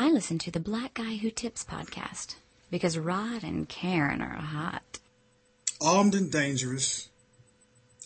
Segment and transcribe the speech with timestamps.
[0.00, 2.36] I listen to the Black Guy Who Tips podcast
[2.70, 5.00] because Rod and Karen are hot.
[5.80, 7.08] Armed and dangerous.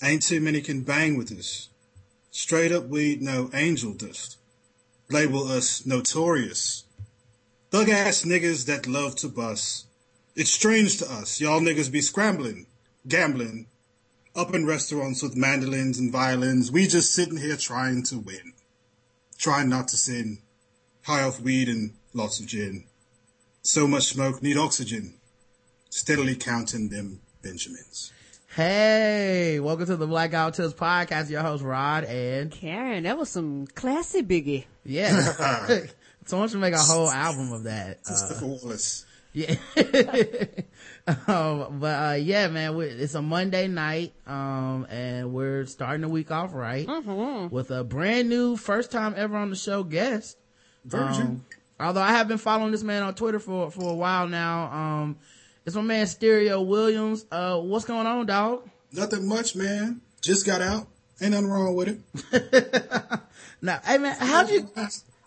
[0.02, 1.68] Ain't too many can bang with us.
[2.30, 4.38] Straight up weed, no angel dust.
[5.10, 6.84] Label us notorious.
[7.70, 9.84] Thug ass niggas that love to bust.
[10.34, 12.68] It's strange to us, y'all niggas be scrambling,
[13.06, 13.66] gambling,
[14.34, 16.72] up in restaurants with mandolins and violins.
[16.72, 18.54] We just sitting here trying to win.
[19.36, 20.38] Trying not to sin.
[21.05, 22.85] High off weed and lots of gin.
[23.62, 25.14] So much smoke, need oxygen.
[25.90, 28.13] Steadily counting them Benjamins.
[28.54, 31.29] Hey, welcome to the Blackout Guy Tips podcast.
[31.29, 33.03] Your host Rod and Karen.
[33.03, 34.67] That was some classy biggie.
[34.84, 35.81] Yeah.
[36.27, 38.05] Someone should make a whole album of that.
[38.05, 39.05] Christopher Wallace.
[39.33, 39.56] Yeah.
[41.27, 46.09] um, but, uh, yeah, man, we, it's a Monday night, um, and we're starting the
[46.09, 46.87] week off right
[47.50, 50.37] with a brand new first time ever on the show guest.
[50.84, 51.27] Virgin.
[51.27, 51.45] Um,
[51.81, 54.73] although I have been following this man on Twitter for, for a while now.
[54.73, 55.17] Um,
[55.64, 57.25] it's my man Stereo Williams.
[57.31, 58.69] Uh, what's going on, dog?
[58.93, 60.01] Nothing much, man.
[60.21, 60.89] Just got out.
[61.21, 61.89] Ain't nothing wrong with
[62.33, 63.21] it.
[63.65, 64.69] Now, hey man, how'd you,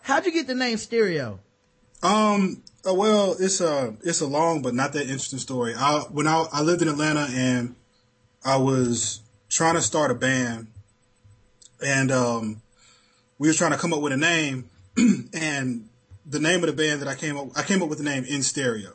[0.02, 1.40] how'd you get the name Stereo?
[2.02, 2.62] Um.
[2.86, 5.74] uh, well, it's a it's a long but not that interesting story.
[5.74, 7.74] I when I I lived in Atlanta and
[8.44, 10.66] I was trying to start a band,
[11.84, 12.60] and um,
[13.38, 14.68] we were trying to come up with a name,
[15.34, 15.88] and
[16.24, 18.24] the name of the band that I came up I came up with the name
[18.24, 18.94] In Stereo,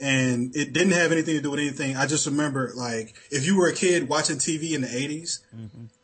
[0.00, 1.96] and it didn't have anything to do with anything.
[1.96, 5.40] I just remember like if you were a kid watching TV in the 80s,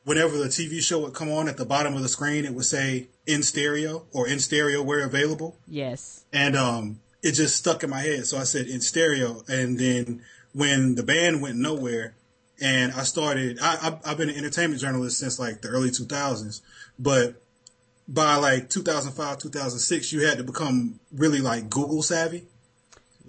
[0.04, 2.64] whenever the TV show would come on at the bottom of the screen, it would
[2.64, 6.24] say In Stereo or In Stereo where available Yes.
[6.32, 8.26] and um, it just stuck in my head.
[8.26, 12.14] So I said in stereo, and then when the band went nowhere,
[12.60, 16.60] and I started, I, I, I've been an entertainment journalist since like the early 2000s,
[16.98, 17.42] but
[18.08, 22.44] by like 2005, 2006, you had to become really like Google savvy.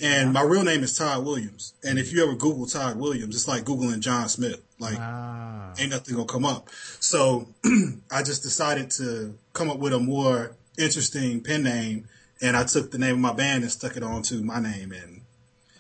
[0.02, 1.74] And my real name is Todd Williams.
[1.84, 4.62] And if you ever Google Todd Williams, it's like Googling John Smith.
[4.78, 6.70] Like, Ah, ain't nothing gonna come up.
[7.00, 7.48] So
[8.12, 12.10] I just decided to come up with a more interesting pen name,
[12.42, 15.22] and I took the name of my band and stuck it onto my name and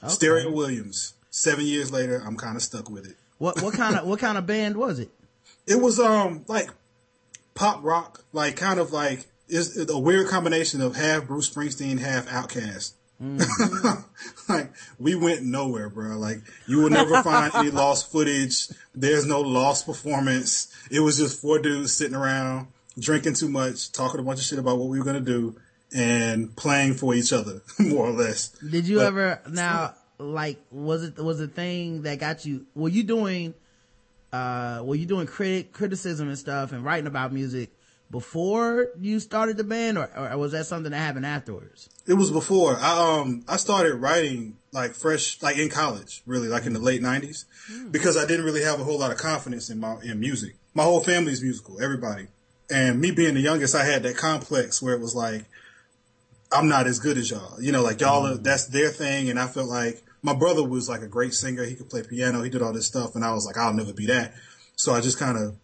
[0.10, 1.14] Stereo Williams.
[1.30, 3.18] Seven years later, I'm kind of stuck with it.
[3.40, 5.10] what, what kind of, what kind of band was it?
[5.68, 6.70] It was um like
[7.56, 12.28] pop rock, like kind of like is a weird combination of half Bruce Springsteen, half
[12.28, 12.94] Outkast.
[13.20, 13.40] Hmm.
[14.50, 16.18] like we went nowhere, bro.
[16.18, 18.68] Like you will never find any lost footage.
[18.94, 20.72] There's no lost performance.
[20.92, 22.68] It was just four dudes sitting around
[23.00, 25.56] drinking too much, talking a bunch of shit about what we were gonna do,
[25.94, 28.50] and playing for each other, more or less.
[28.50, 32.90] Did you But- ever now like was it was the thing that got you were
[32.90, 33.54] you doing
[34.36, 37.70] uh were you doing critic criticism and stuff and writing about music
[38.12, 41.90] before you started the band or, or was that something that happened afterwards?
[42.08, 46.66] It was before I um I started writing like fresh like in college really like
[46.66, 47.46] in the late nineties
[47.92, 50.56] because I didn't really have a whole lot of confidence in my in music.
[50.74, 52.28] My whole family's musical, everybody,
[52.70, 55.46] and me being the youngest, I had that complex where it was like
[56.52, 57.62] I'm not as good as y'all.
[57.62, 60.90] You know, like y'all are, that's their thing, and I felt like my brother was
[60.90, 61.64] like a great singer.
[61.64, 62.42] He could play piano.
[62.42, 64.34] He did all this stuff, and I was like, I'll never be that.
[64.76, 65.56] So I just kind of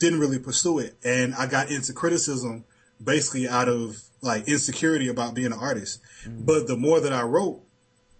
[0.00, 2.64] didn't really pursue it, and I got into criticism
[3.02, 6.00] basically out of like insecurity about being an artist.
[6.26, 7.62] But the more that I wrote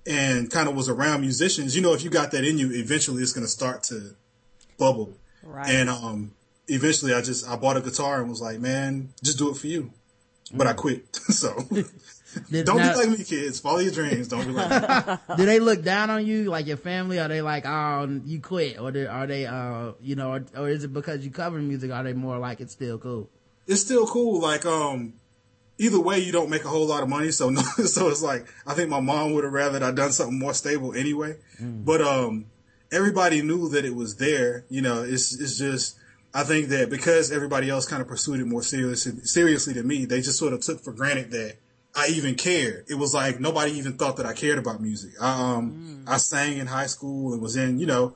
[0.07, 3.23] and kind of was around musicians, you know, if you got that in you, eventually
[3.23, 4.15] it's going to start to
[4.79, 5.19] bubble.
[5.43, 5.69] Right.
[5.69, 6.33] And um,
[6.69, 9.67] eventually, I just I bought a guitar and was like, man, just do it for
[9.67, 9.93] you.
[10.55, 11.08] But I quit.
[11.33, 11.55] so
[12.51, 13.61] Did, don't now- be like me, kids.
[13.61, 14.29] Follow your dreams.
[14.29, 15.17] Don't be like me.
[15.37, 17.19] do they look down on you like your family?
[17.19, 18.79] Are they like, oh, you quit?
[18.79, 21.91] Or are they, uh, you know, or, or is it because you cover music?
[21.91, 23.29] Are they more like it's still cool?
[23.67, 24.41] It's still cool.
[24.41, 25.15] Like um,
[25.79, 27.31] either way, you don't make a whole lot of money.
[27.31, 30.39] So no, so it's like I think my mom would have rather I done something
[30.39, 31.37] more stable anyway.
[31.61, 32.47] But um,
[32.91, 34.65] everybody knew that it was there.
[34.71, 35.97] You know, it's it's just.
[36.35, 40.05] I think that because everybody else kind of pursued it more seriously, seriously than me,
[40.05, 41.57] they just sort of took for granted that
[41.97, 42.85] I even cared.
[42.89, 45.13] It was like nobody even thought that I cared about music.
[45.21, 48.15] I, um, I sang in high school and was in, you know,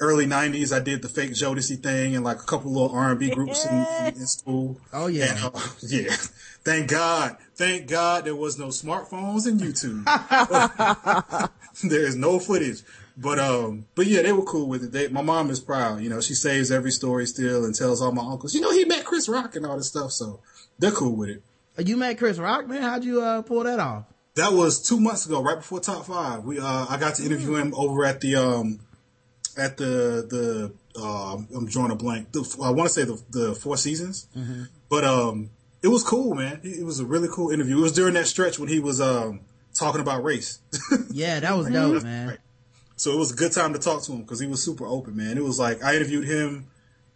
[0.00, 0.74] early '90s.
[0.74, 4.06] I did the fake Jodeci thing and like a couple little R&B groups in, in,
[4.06, 4.80] in school.
[4.92, 5.34] Oh, yeah.
[5.34, 6.14] And, uh, yeah.
[6.64, 7.36] Thank God.
[7.54, 10.04] Thank God there was no smartphones and YouTube.
[11.82, 12.82] there is no footage.
[13.20, 14.92] But um, but yeah, they were cool with it.
[14.92, 16.00] They, my mom is proud.
[16.00, 18.54] You know, she saves every story still and tells all my uncles.
[18.54, 20.12] You know, he met Chris Rock and all this stuff.
[20.12, 20.40] So
[20.78, 21.42] they're cool with it.
[21.84, 22.82] You met Chris Rock, man.
[22.82, 24.04] How'd you uh, pull that off?
[24.36, 26.44] That was two months ago, right before top five.
[26.44, 28.78] We uh, I got to interview him over at the um,
[29.56, 32.30] at the the uh, I'm drawing a blank.
[32.30, 34.28] The, I want to say the the Four Seasons,
[34.88, 35.50] but um,
[35.82, 36.60] it was cool, man.
[36.62, 37.78] It was a really cool interview.
[37.78, 39.40] It was during that stretch when he was um,
[39.74, 40.60] talking about race.
[41.10, 42.28] yeah, that was dope, man.
[42.28, 42.38] Right.
[42.98, 45.16] So it was a good time to talk to him because he was super open,
[45.16, 45.38] man.
[45.38, 46.66] It was like I interviewed him.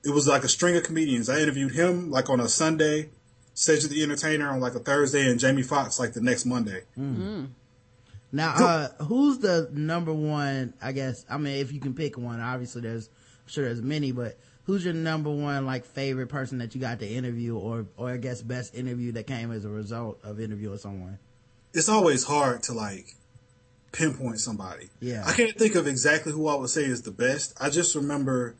[0.05, 1.29] It was like a string of comedians.
[1.29, 3.11] I interviewed him like on a Sunday,
[3.55, 6.82] Cedric the Entertainer on like a Thursday, and Jamie Foxx like the next Monday.
[6.96, 7.46] Mm-hmm.
[8.31, 10.73] Now, uh, who's the number one?
[10.81, 14.12] I guess I mean, if you can pick one, obviously there's, I'm sure there's many,
[14.12, 18.11] but who's your number one like favorite person that you got to interview, or or
[18.11, 21.19] I guess best interview that came as a result of interviewing someone?
[21.75, 23.17] It's always hard to like
[23.92, 24.90] pinpoint somebody.
[25.00, 25.22] Yeah.
[25.26, 27.54] I can't think of exactly who I would say is the best.
[27.60, 28.56] I just remember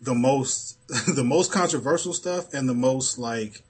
[0.00, 0.78] the most,
[1.14, 3.62] the most controversial stuff and the most like,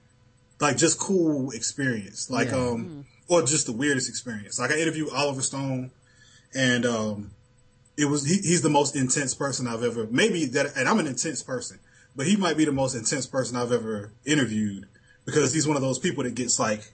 [0.59, 2.29] like just cool experience.
[2.29, 2.57] Like, Yeah.
[2.57, 4.59] um, or just the weirdest experience.
[4.59, 5.91] Like I interviewed Oliver Stone
[6.53, 7.31] and, um,
[7.97, 11.07] it was, he, he's the most intense person I've ever, maybe that, and I'm an
[11.07, 11.79] intense person,
[12.15, 14.85] but he might be the most intense person I've ever interviewed
[15.25, 16.91] because he's one of those people that gets like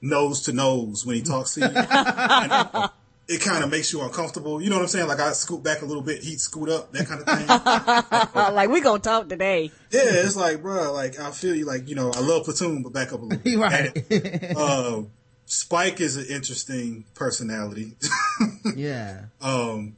[0.00, 1.66] nose to nose when he talks to you.
[1.72, 2.90] And
[3.28, 4.60] it kind of makes you uncomfortable.
[4.60, 5.08] You know what I'm saying?
[5.08, 8.54] Like I scoot back a little bit, he'd scoot up, that kind of thing.
[8.54, 9.70] like we gonna talk today.
[9.90, 11.64] yeah, it's like, bro, like I feel you.
[11.64, 13.58] Like you know, I love Platoon, but back up a little bit.
[13.58, 14.10] right.
[14.10, 15.02] And, uh,
[15.44, 17.92] Spike is an interesting personality.
[18.76, 19.24] yeah.
[19.40, 19.96] um,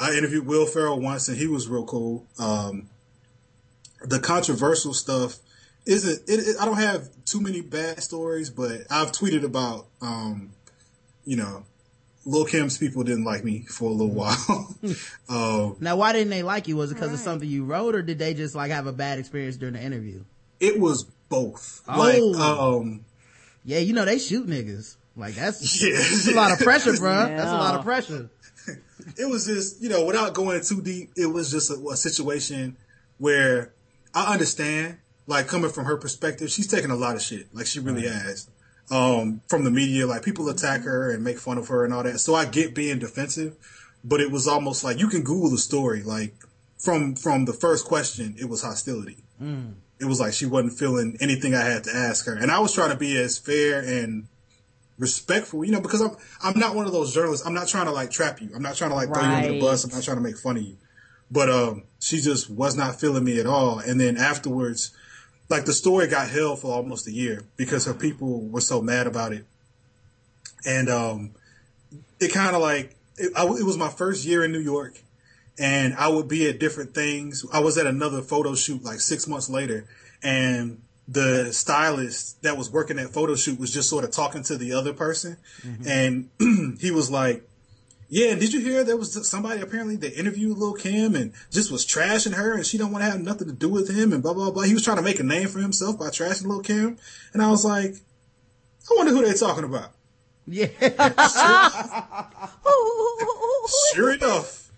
[0.00, 2.26] I interviewed Will Ferrell once, and he was real cool.
[2.38, 2.88] Um,
[4.02, 5.38] the controversial stuff
[5.86, 6.28] isn't.
[6.28, 10.52] It, it, I don't have too many bad stories, but I've tweeted about, um,
[11.24, 11.64] you know,
[12.26, 14.76] Lil Kim's people didn't like me for a little while.
[15.28, 16.76] um, Now, why didn't they like you?
[16.76, 19.18] Was it because of something you wrote, or did they just like have a bad
[19.18, 20.24] experience during the interview?
[20.60, 21.82] it was both.
[21.86, 21.98] Oh.
[21.98, 23.04] Like, um,
[23.64, 24.96] Yeah, you know they shoot niggas.
[25.16, 25.96] Like that's, Yeah.
[25.96, 27.36] that's a lot of pressure, bruh.
[27.36, 28.30] That's a lot of pressure.
[29.18, 32.76] it was just, you know, without going too deep, it was just a, a situation
[33.18, 33.72] where
[34.14, 37.54] I understand, like coming from her perspective, she's taking a lot of shit.
[37.54, 38.48] Like she really has.
[38.90, 42.02] Um, from the media, like people attack her and make fun of her and all
[42.02, 42.18] that.
[42.18, 43.56] So I get being defensive,
[44.04, 46.02] but it was almost like you can Google the story.
[46.02, 46.34] Like
[46.78, 49.24] from, from the first question, it was hostility.
[49.98, 52.34] It was like she wasn't feeling anything I had to ask her.
[52.34, 54.28] And I was trying to be as fair and
[54.98, 57.46] respectful, you know, because I'm I'm not one of those journalists.
[57.46, 58.50] I'm not trying to like trap you.
[58.54, 59.84] I'm not trying to like throw you under the bus.
[59.84, 60.76] I'm not trying to make fun of you.
[61.30, 63.78] But um she just was not feeling me at all.
[63.78, 64.92] And then afterwards,
[65.48, 69.06] like the story got held for almost a year because her people were so mad
[69.06, 69.44] about it.
[70.66, 71.30] And um
[72.20, 75.00] it kind of like it, I, it was my first year in New York
[75.58, 77.44] and I would be at different things.
[77.52, 79.86] I was at another photo shoot like six months later,
[80.22, 84.56] and the stylist that was working that photo shoot was just sort of talking to
[84.56, 85.36] the other person,
[85.86, 86.28] and
[86.80, 87.48] he was like,
[88.08, 91.84] "Yeah, did you hear there was somebody apparently that interviewed Lil Kim and just was
[91.86, 94.34] trashing her, and she don't want to have nothing to do with him, and blah
[94.34, 96.96] blah blah." He was trying to make a name for himself by trashing Lil Kim,
[97.32, 97.96] and I was like,
[98.90, 99.92] "I wonder who they're talking about."
[100.46, 100.68] Yeah.
[103.94, 104.70] sure enough,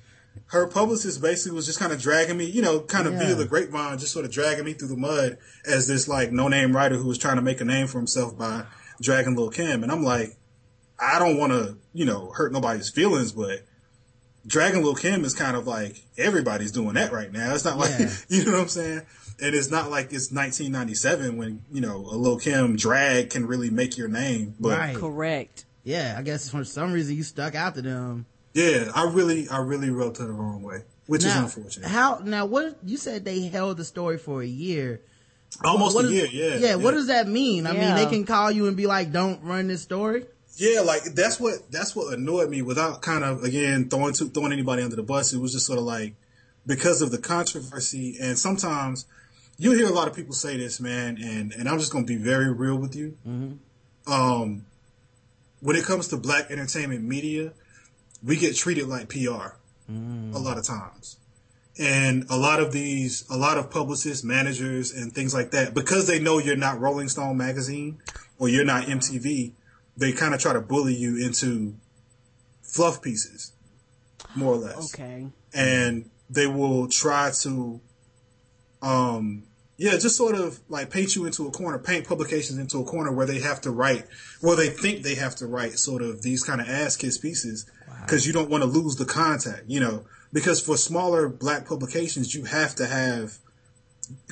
[0.46, 3.26] her publicist basically was just kind of dragging me, you know, kind of Yeah.
[3.26, 6.48] via the grapevine, just sort of dragging me through the mud as this like no
[6.48, 8.64] name writer who was trying to make a name for himself by
[9.00, 9.82] dragging Lil Kim.
[9.82, 10.36] And I'm like,
[10.98, 13.60] I don't want to, you know, hurt nobody's feelings, but
[14.46, 17.54] dragging Lil Kim is kind of like everybody's doing that right now.
[17.54, 18.10] It's not like, Yeah.
[18.28, 19.02] you know what I'm saying?
[19.40, 23.68] And it's not like it's 1997 when, you know, a Lil Kim drag can really
[23.70, 24.54] make your name.
[24.58, 24.96] But Right.
[24.96, 25.64] Correct.
[25.84, 28.26] Yeah, I guess for some reason you stuck out to them.
[28.54, 31.88] yeah, I really, I really wrote her the wrong way, which is unfortunate.
[31.88, 32.46] How now?
[32.46, 35.02] What you said they held the story for a year?
[35.64, 36.56] Almost What a is- year, yeah.
[36.70, 36.74] Yeah.
[36.74, 37.66] What does that mean?
[37.68, 40.24] I mean, they can call you and be like, "Don't run this story."
[40.56, 42.62] Yeah, like that's what that's what annoyed me.
[42.62, 45.78] Without kind of again throwing to, throwing anybody under the bus, it was just sort
[45.78, 46.14] of like
[46.66, 48.16] because of the controversy.
[48.20, 49.06] And sometimes
[49.58, 52.16] you hear a lot of people say this, man, and and I'm just gonna be
[52.16, 53.16] very real with you.
[54.06, 54.64] Um,
[55.60, 57.52] when it comes to black entertainment media,
[58.24, 59.56] we get treated like PR
[60.34, 61.18] a lot of times.
[61.78, 66.06] And a lot of these, a lot of publicists, managers, and things like that, because
[66.06, 67.98] they know you're not Rolling Stone magazine
[68.38, 69.52] or you're not MTV,
[69.96, 71.74] they kind of try to bully you into
[72.62, 73.52] fluff pieces,
[74.34, 74.94] more or less.
[74.94, 75.26] Okay.
[75.54, 77.80] And they will try to,
[78.82, 79.44] um,
[79.78, 83.12] yeah, just sort of like paint you into a corner, paint publications into a corner
[83.12, 84.06] where they have to write,
[84.40, 87.70] where they think they have to write sort of these kind of ass kiss pieces
[88.02, 92.34] because you don't want to lose the contact, you know, because for smaller black publications,
[92.34, 93.38] you have to have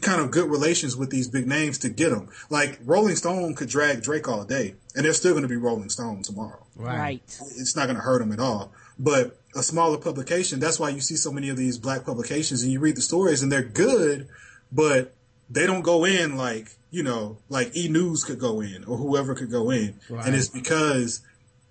[0.00, 2.28] kind of good relations with these big names to get them.
[2.50, 5.90] Like Rolling Stone could drag Drake all day and they're still going to be Rolling
[5.90, 7.22] Stone tomorrow Right.
[7.56, 8.72] it's not going to hurt them at all.
[8.98, 12.70] But a smaller publication, that's why you see so many of these black publications and
[12.72, 14.28] you read the stories and they're good,
[14.70, 15.14] but
[15.50, 19.34] they don't go in like you know like E News could go in or whoever
[19.34, 20.26] could go in, Right.
[20.26, 21.20] and it's because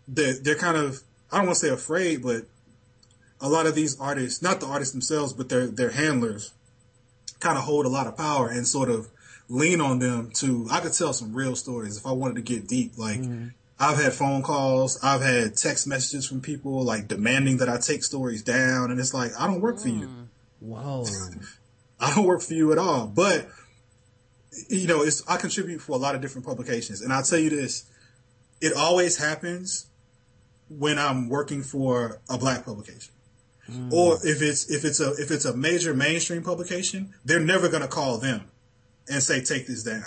[0.08, 1.00] they're they're kind of
[1.32, 2.46] I don't want to say afraid, but
[3.42, 6.54] a lot of these artists, not the artists themselves, but their their handlers,
[7.40, 9.10] kind of hold a lot of power and sort of
[9.50, 10.68] lean on them to.
[10.72, 12.98] I could tell some real stories if I wanted to get deep.
[12.98, 13.50] Like mm-hmm.
[13.80, 18.04] I've had phone calls, I've had text messages from people like demanding that I take
[18.04, 20.08] stories down, and it's like I don't work for you.
[20.08, 20.28] Mm.
[20.62, 21.06] Wow.
[22.00, 23.08] I don't work for you at all.
[23.08, 23.48] But
[24.70, 27.50] you know, it's I contribute for a lot of different publications, and I'll tell you
[27.50, 27.86] this:
[28.62, 29.88] it always happens
[30.70, 33.13] when I'm working for a black publication,
[33.92, 37.82] or if it's if it's a if it's a major mainstream publication, they're never going
[37.82, 38.50] to call them
[39.10, 40.04] and say take this down.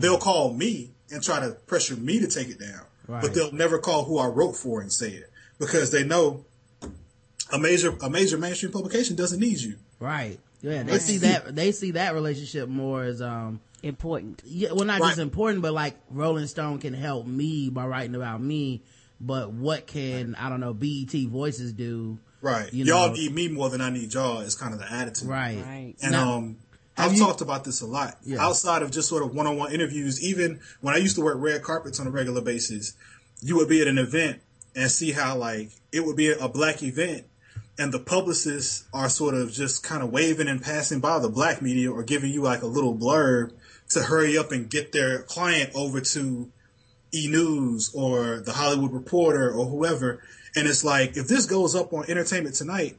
[0.00, 3.22] They'll call me and try to pressure me to take it down, Right.
[3.22, 6.44] but they'll never call who I wrote for and say it because they know
[7.52, 9.76] a major a major mainstream publication doesn't need you.
[10.00, 10.38] Right.
[10.62, 14.42] Yeah, they see that they see that relationship more as um Important.
[14.44, 18.40] yeah, well not just important, but like Rolling Stone can help me by writing about
[18.42, 18.82] me,
[19.20, 22.18] but what can I don't know BET Voices do?
[22.46, 22.72] Right.
[22.72, 23.14] You Y'all know.
[23.14, 25.28] need me more than I need y'all is kind of the attitude.
[25.28, 25.62] Right.
[25.64, 25.94] Right.
[26.02, 26.56] And Now- um
[26.98, 28.16] I've you- talked about this a lot.
[28.24, 28.42] Yeah.
[28.42, 31.36] Outside of just sort of one on one interviews, even when I used to work
[31.38, 32.94] red carpets on a regular basis,
[33.42, 34.40] you would be at an event
[34.74, 37.24] and see how like it would be a black event
[37.78, 41.60] and the publicists are sort of just kind of waving and passing by the black
[41.60, 43.52] media or giving you like a little blurb
[43.90, 46.50] to hurry up and get their client over to
[47.14, 50.22] E News or the Hollywood Reporter or whoever.
[50.56, 52.96] And it's like, if this goes up on Entertainment Tonight,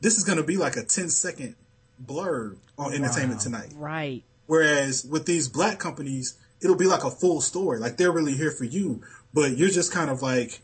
[0.00, 1.56] this is going to be like a 10 second
[2.04, 3.72] blurb on Entertainment Tonight.
[3.74, 4.22] Right.
[4.46, 7.78] Whereas with these black companies, it'll be like a full story.
[7.78, 10.60] Like they're really here for you, but you're just kind of like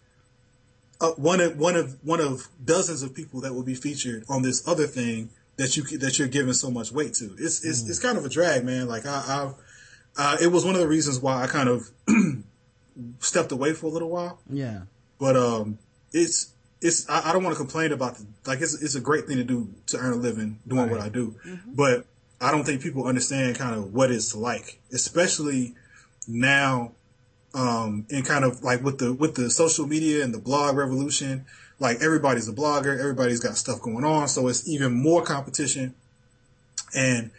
[1.00, 4.42] uh, one of one of one of dozens of people that will be featured on
[4.42, 7.34] this other thing that you that you're giving so much weight to.
[7.38, 8.88] It's it's, it's kind of a drag, man.
[8.88, 9.52] Like I, I
[10.16, 11.90] uh, it was one of the reasons why I kind of
[13.18, 14.38] stepped away for a little while.
[14.48, 14.82] Yeah.
[15.18, 15.78] But um,
[16.14, 19.26] it's it's I, I don't want to complain about the like it's it's a great
[19.26, 21.34] thing to do to earn a living doing what I do,
[21.66, 22.06] but
[22.40, 25.74] I don't think people understand kind of what it's like, especially
[26.28, 26.92] now,
[27.54, 31.44] um, and kind of like with the with the social media and the blog revolution.
[31.80, 35.94] Like everybody's a blogger, everybody's got stuff going on, so it's even more competition,
[36.94, 37.32] and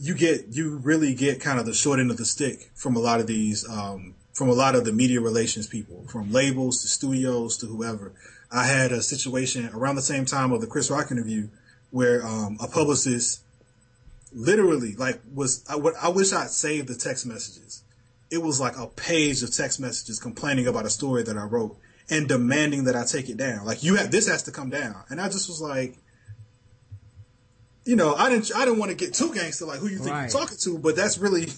[0.00, 2.98] you get you really get kind of the short end of the stick from a
[2.98, 6.88] lot of these um, from a lot of the media relations people, from labels to
[6.88, 8.10] studios to whoever.
[8.50, 11.48] I had a situation around the same time of the Chris Rock interview
[11.90, 13.42] where um, a publicist
[14.32, 15.76] literally like was I,
[16.08, 17.82] wish I'd saved the text messages.
[18.30, 21.76] It was like a page of text messages complaining about a story that I wrote
[22.08, 23.66] and demanding that I take it down.
[23.66, 25.98] Like you have this has to come down, and I just was like,
[27.84, 30.12] you know, I didn't I didn't want to get too gangster like who you think
[30.12, 30.32] Right.
[30.32, 31.48] you're talking to, but that's really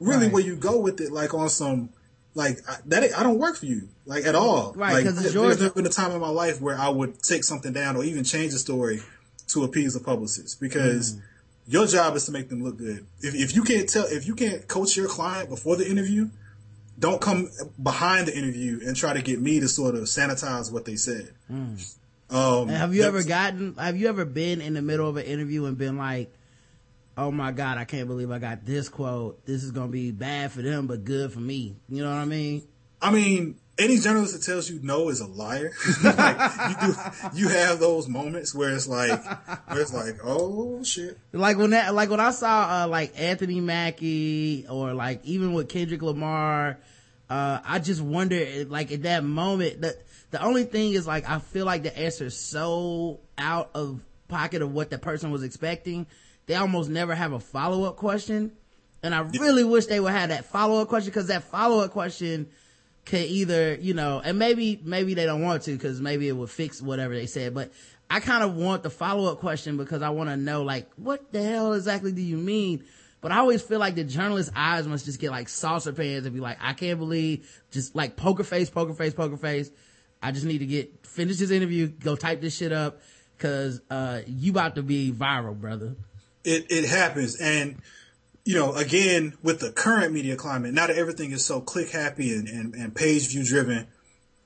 [0.00, 0.32] really Right.
[0.32, 1.90] where you go with it, like on some
[2.34, 3.16] like I, that.
[3.18, 4.72] I don't work for you like at all.
[4.74, 5.58] Right, Like, 'cause it's yours.
[5.58, 8.04] There's never been a time in my life where I would take something down or
[8.04, 9.02] even change a story
[9.48, 11.14] to appease the publicist because.
[11.14, 11.22] Mm.
[11.68, 13.06] Your job is to make them look good.
[13.20, 16.28] If, if you can't tell, if you can't coach your client before the interview,
[16.98, 20.86] don't come behind the interview and try to get me to sort of sanitize what
[20.86, 21.30] they said.
[21.48, 25.66] Um, have you ever gotten have you ever been in the middle of an interview
[25.66, 26.34] and been like,
[27.16, 29.44] Oh my god, I can't believe I got this quote.
[29.44, 31.76] This is gonna be bad for them but good for me.
[31.88, 32.62] You know what I mean?
[33.02, 35.72] I mean, any journalist that tells you no is a liar.
[36.04, 36.38] like,
[36.70, 39.20] you do, you have those moments where it's like,
[39.68, 41.18] where it's like, oh shit.
[41.32, 45.68] Like when that, like when I saw, uh, like Anthony Mackie or like even with
[45.68, 46.78] Kendrick Lamar,
[47.28, 49.96] uh, I just wonder, like at that moment, the,
[50.30, 54.62] the only thing is like, I feel like the answer is so out of pocket
[54.62, 56.06] of what the person was expecting.
[56.52, 58.52] They almost never have a follow up question.
[59.02, 61.92] And I really wish they would have that follow up question because that follow up
[61.92, 62.50] question
[63.06, 66.50] could either, you know, and maybe, maybe they don't want to because maybe it would
[66.50, 67.72] fix whatever they said, but
[68.10, 71.32] I kind of want the follow up question because I want to know, like, what
[71.32, 72.84] the hell exactly do you mean?
[73.22, 76.34] But I always feel like the journalist's eyes must just get like saucer pans and
[76.34, 79.70] be like, I can't believe, just like poker face, poker face, poker face.
[80.22, 83.00] I just need to get, finish this interview, go type this shit up
[83.38, 85.96] cause, uh, you about to be viral, brother.
[86.44, 87.36] It, it happens.
[87.36, 87.80] And,
[88.44, 92.32] you know, again, with the current media climate, now that everything is so click happy
[92.34, 93.86] and, and, and page view driven,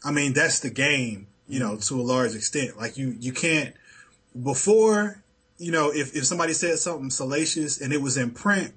[0.05, 2.77] I mean, that's the game, you know, to a large extent.
[2.77, 3.75] Like you, you can't,
[4.41, 5.23] before,
[5.59, 8.75] you know, if, if somebody said something salacious and it was in print,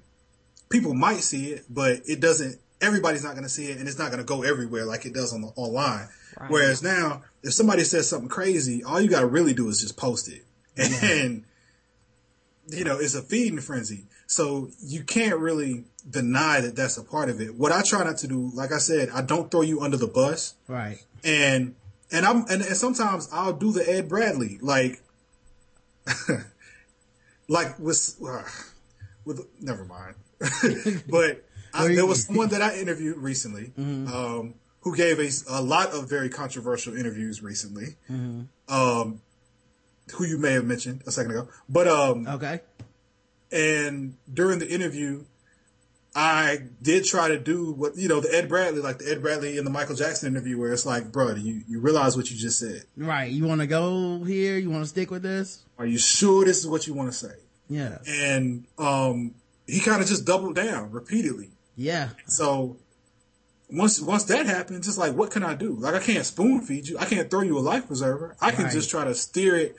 [0.70, 3.98] people might see it, but it doesn't, everybody's not going to see it and it's
[3.98, 6.08] not going to go everywhere like it does on the online.
[6.48, 9.96] Whereas now, if somebody says something crazy, all you got to really do is just
[9.96, 10.44] post it.
[11.02, 11.44] And
[12.72, 14.04] you know, it's a feeding frenzy.
[14.26, 17.54] So you can't really deny that that's a part of it.
[17.54, 20.06] What I try not to do, like I said, I don't throw you under the
[20.06, 20.54] bus.
[20.68, 20.98] Right.
[21.24, 21.74] And,
[22.12, 25.02] and I'm, and, and sometimes I'll do the Ed Bradley, like,
[27.48, 28.42] like with, uh,
[29.24, 30.14] with, never mind.
[31.08, 35.90] but I, there was someone that I interviewed recently, um, who gave a, a lot
[35.90, 37.96] of very controversial interviews recently.
[38.68, 39.20] Um,
[40.10, 42.60] who you may have mentioned a second ago, but, um, Okay.
[43.52, 45.24] and during the interview,
[46.14, 49.56] I did try to do what you know the Ed Bradley, like the Ed Bradley
[49.58, 52.58] in the Michael Jackson interview, where it's like, bro, you you realize what you just
[52.58, 52.82] said?
[52.96, 53.30] Right.
[53.30, 54.58] You want to go here?
[54.58, 55.60] You want to stick with this?
[55.78, 57.34] Are you sure this is what you want to say?
[57.68, 57.98] Yeah.
[58.08, 59.34] And um,
[59.68, 61.50] he kind of just doubled down repeatedly.
[61.76, 62.08] Yeah.
[62.26, 62.76] So
[63.70, 65.74] once once that happens, it's like, what can I do?
[65.78, 66.98] Like I can't spoon feed you.
[66.98, 68.34] I can't throw you a life preserver.
[68.40, 68.72] I can Right.
[68.72, 69.76] just try to steer it.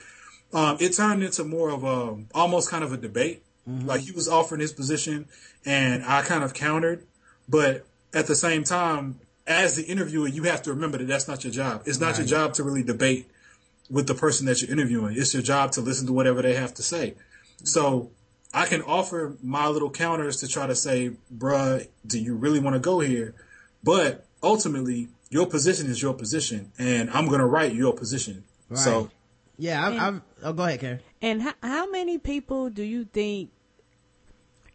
[0.53, 3.43] Um, it turned into more of a almost kind of a debate.
[3.85, 5.27] Like he was offering his position,
[5.65, 7.05] and I kind of countered.
[7.47, 11.43] But at the same time, as the interviewer, you have to remember that that's not
[11.43, 11.83] your job.
[11.85, 13.29] It's not your job to really debate
[13.89, 15.15] with the person that you're interviewing.
[15.17, 17.15] It's your job to listen to whatever they have to say.
[17.63, 18.09] So
[18.53, 22.75] I can offer my little counters to try to say, bruh, do you really want
[22.75, 23.35] to go here?
[23.83, 28.43] But ultimately, your position is your position, and I'm going to write your position.
[28.69, 28.79] Right.
[28.79, 29.09] So
[29.61, 29.87] Yeah.
[29.87, 30.99] I've, I've, oh, go ahead, Karen.
[31.21, 33.51] And how, how many people do you think?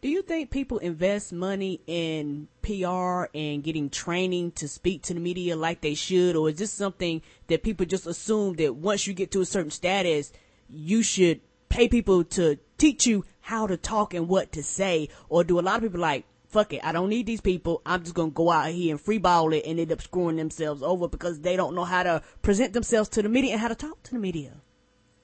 [0.01, 5.19] Do you think people invest money in PR and getting training to speak to the
[5.19, 9.13] media like they should, or is this something that people just assume that once you
[9.13, 10.31] get to a certain status,
[10.69, 15.43] you should pay people to teach you how to talk and what to say, or
[15.43, 16.23] do a lot of people like?
[16.47, 17.81] Fuck it, I don't need these people.
[17.85, 21.09] I'm just gonna go out here and freeball it and end up screwing themselves over
[21.09, 24.01] because they don't know how to present themselves to the media and how to talk
[24.03, 24.61] to the media.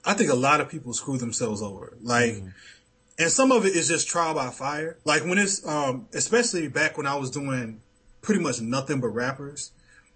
[0.06, 1.98] I think a lot of people screw themselves over.
[2.02, 2.44] Like,
[3.18, 4.98] and some of it is just trial by fire.
[5.06, 7.82] Like when it's, um, especially back when I was doing
[8.22, 9.72] pretty much nothing but rappers,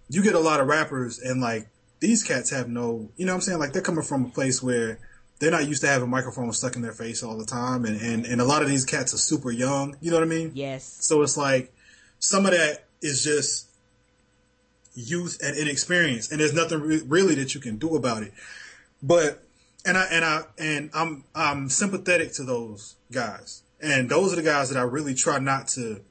[0.10, 1.68] you get a lot of rappers and like
[2.00, 3.60] these cats have no, you know what I'm saying?
[3.60, 5.00] Like they're coming from a place where
[5.40, 7.86] they're not used to having a microphone stuck in their face all the time.
[7.86, 9.96] And, and, and a lot of these cats are super young.
[10.02, 10.52] You know what I mean?
[10.54, 10.98] Yes.
[11.02, 11.74] So it's like
[12.20, 13.68] some of that is just
[14.96, 18.34] youth and inexperience, and there's nothing re- really that you can do about it.
[19.02, 19.44] But
[19.86, 24.42] and I and I and I'm I'm sympathetic to those guys, and those are the
[24.44, 26.02] guys that I really try not to.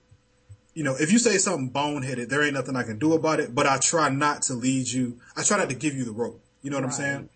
[0.75, 3.55] You know, if you say something boneheaded, there ain't nothing I can do about it.
[3.55, 5.19] But I try not to lead you.
[5.35, 6.43] I try not to give you the rope.
[6.61, 7.29] You know what I'm saying?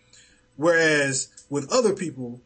[0.57, 2.41] Whereas with other people,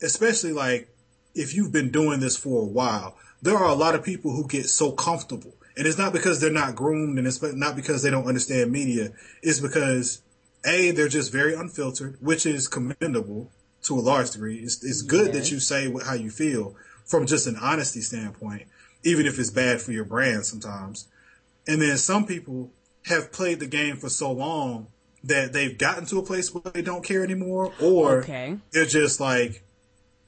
[0.00, 0.88] especially like
[1.34, 4.46] if you've been doing this for a while, there are a lot of people who
[4.46, 5.54] get so comfortable.
[5.76, 9.10] And it's not because they're not groomed and it's not because they don't understand media.
[9.42, 10.22] It's because
[10.66, 13.50] A, they're just very unfiltered, which is commendable
[13.84, 14.58] to a large degree.
[14.58, 16.74] It's, it's good that you say what, how you feel
[17.04, 18.62] from just an honesty standpoint,
[19.04, 21.06] even if it's bad for your brand sometimes.
[21.68, 22.72] And then some people
[23.06, 24.88] have played the game for so long
[25.24, 28.58] that they've gotten to a place where they don't care anymore or Okay.
[28.72, 29.62] they're just like,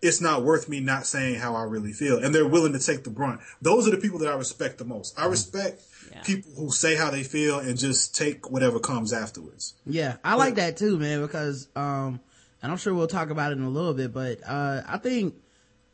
[0.00, 2.18] it's not worth me not saying how I really feel.
[2.18, 3.40] And they're willing to take the brunt.
[3.60, 5.18] Those are the people that I respect the most.
[5.18, 5.30] I mm.
[5.30, 6.22] respect Yeah.
[6.22, 9.74] people who say how they feel and just take whatever comes afterwards.
[9.86, 12.20] Yeah, I like that too, man, because, um,
[12.62, 15.34] and I'm sure we'll talk about it in a little bit, but, uh, I think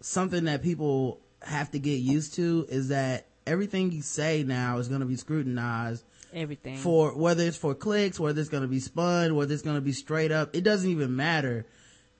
[0.00, 4.88] something that people have to get used to is that everything you say now is
[4.88, 6.76] going to be scrutinized Everything.
[6.78, 9.82] for whether it's for clicks, whether it's going to be spun, whether it's going to
[9.82, 10.54] be straight up.
[10.56, 11.66] It doesn't even matter.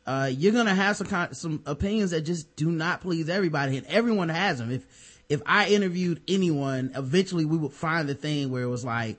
[0.07, 3.79] Uh, you're going to have some kind, some opinions that just do not please everybody,
[3.79, 4.71] and everyone has them.
[4.71, 4.85] If
[5.35, 9.19] if I interviewed anyone, eventually we would find the thing where it was like,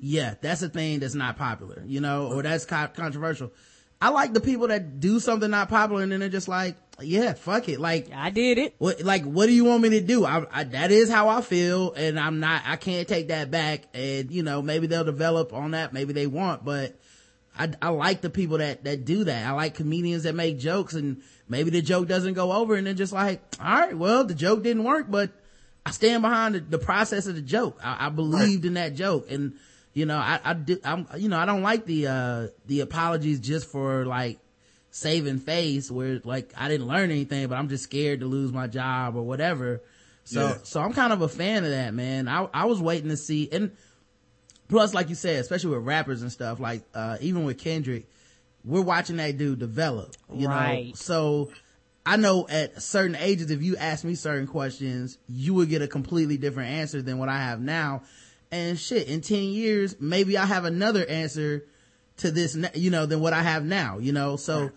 [0.00, 3.52] yeah, that's a thing that's not popular, you know, or that's co- controversial.
[4.00, 7.34] I like the people that do something not popular and then they're just like, yeah,
[7.34, 7.78] fuck it.
[7.78, 8.74] Like, I did it.
[8.78, 10.24] what, like, what do you want me to do?
[10.24, 13.82] I, I, that is how I feel and I'm not, I can't take that back.
[13.94, 15.92] And, you know, maybe they'll develop on that.
[15.92, 16.98] Maybe they won't, but
[17.56, 19.46] I, I like the people that, that do that.
[19.46, 22.94] I like comedians that make jokes and maybe the joke doesn't go over and they're
[22.94, 25.30] just like, all right, well, the joke didn't work, but
[25.84, 27.78] I stand behind the, the process of the joke.
[27.82, 29.30] I, I believed in that joke.
[29.30, 29.54] And,
[29.94, 33.40] you know, I, I do, I'm, you know, I don't like the, uh, the apologies
[33.40, 34.38] just for like,
[34.94, 38.66] saving face where like I didn't learn anything, but I'm just scared to lose my
[38.66, 39.80] job or whatever.
[40.24, 40.58] So, Yeah.
[40.64, 42.28] so I'm kind of a fan of that, man.
[42.28, 43.70] I, I was waiting to see, and
[44.68, 48.06] plus, like you said, especially with rappers and stuff, like, uh, even with Kendrick,
[48.66, 50.52] we're watching that dude develop, you know?
[50.94, 51.50] So
[52.04, 55.88] I know at certain ages, if you ask me certain questions, you would get a
[55.88, 58.02] completely different answer than what I have now.
[58.50, 61.64] And shit, in 10 years, maybe I have another answer
[62.18, 64.36] to this, you know, than what I have now, you know?
[64.36, 64.72] So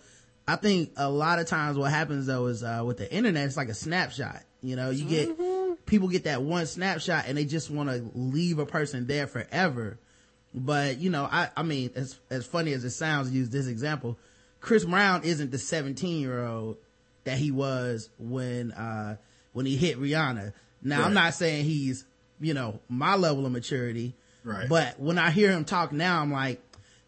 [0.46, 3.56] I think a lot of times what happens though is, uh, with the internet, it's
[3.56, 4.42] like a snapshot.
[4.62, 8.60] You know, you get, people get that one snapshot and they just want to leave
[8.60, 9.98] a person there forever.
[10.54, 14.16] But, you know, I, I mean, as, as funny as it sounds, use this example,
[14.60, 16.78] Chris Brown isn't the 17 year old
[17.26, 19.16] that he was when, uh,
[19.52, 20.52] when he hit Rihanna.
[20.82, 22.04] Now, I'm not saying he's,
[22.40, 24.14] you know, my level of maturity.
[24.44, 24.68] Right.
[24.68, 26.62] But when I hear him talk now, I'm like,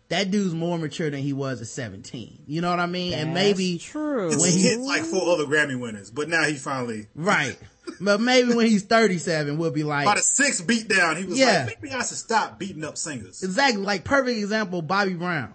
[0.08, 2.44] that dude's more mature than he was at 17.
[2.46, 3.12] You know what I mean?
[3.12, 4.30] and maybe true.
[4.30, 7.58] When he- hit like four other Grammy winners, but now he finally Right.
[8.00, 11.38] but maybe when he's 37, we'll be like, by the sixth beat down, he was
[11.38, 11.64] Yeah.
[11.66, 13.42] like, maybe I should stop beating up singers.
[13.42, 15.54] exactly, like perfect example, Bobby Brown.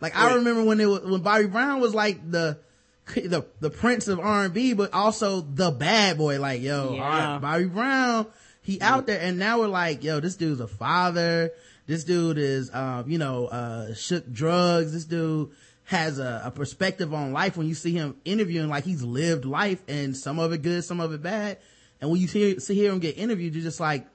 [0.00, 2.58] Like I remember when it was, when Bobby Brown was like the,
[3.06, 6.40] the, the prince of R&B, but also the bad boy.
[6.40, 7.02] Like, yo, Yeah.
[7.02, 8.26] all right, Bobby Brown,
[8.62, 9.20] he out there.
[9.20, 11.50] And now we're like, yo, this dude's a father.
[11.86, 14.92] This dude is, um, you know, uh, shook drugs.
[14.92, 15.50] This dude
[15.84, 19.82] has a, a perspective on life when you see him interviewing, like he's lived life
[19.86, 21.58] and some of it good, some of it bad.
[22.00, 24.06] And when you see, see hear him get interviewed, you're just like,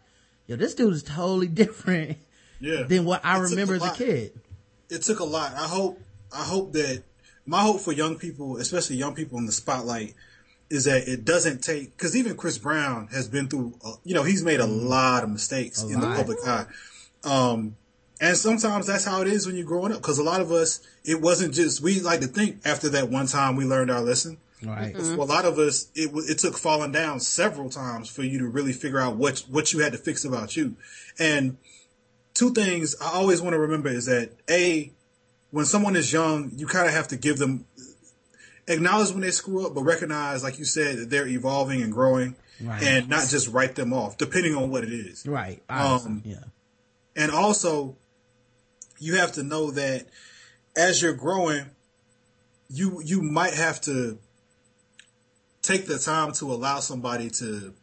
[0.47, 2.17] yo, this dude is totally different
[2.59, 2.83] Yeah.
[2.83, 3.95] than what I It remember as a lot.
[3.97, 4.31] kid.
[4.89, 5.53] It took a lot.
[5.53, 6.01] I hope,
[6.35, 7.03] I hope that
[7.45, 10.13] my hope for young people, especially young people in the spotlight,
[10.69, 14.23] is that it doesn't take, cause even Chris Brown has been through, uh, you know,
[14.23, 16.09] he's made a lot of mistakes in lot.
[16.09, 16.65] the public eye.
[17.23, 17.75] Um,
[18.21, 20.01] and sometimes that's how it is when you're growing up.
[20.01, 23.25] Cause a lot of us, it wasn't just, we like to think after that one
[23.25, 24.37] time we learned our lesson.
[24.63, 24.95] Right.
[24.95, 28.47] For a lot of us, it it took falling down several times for you to
[28.47, 30.75] really figure out what what you had to fix about you.
[31.17, 31.57] And
[32.33, 34.91] two things I always want to remember is that a
[35.51, 37.65] when someone is young, you kind of have to give them
[38.67, 42.35] acknowledge when they screw up, but recognize, like you said, that they're evolving and growing,
[42.61, 42.83] Right.
[42.83, 45.25] and not just write them off, depending on what it is.
[45.25, 45.63] Right.
[45.69, 46.43] Um, yeah.
[47.15, 47.97] And also,
[48.99, 50.07] you have to know that
[50.75, 51.65] as you're growing,
[52.69, 54.19] you you might have to
[55.61, 57.73] take the time to allow somebody to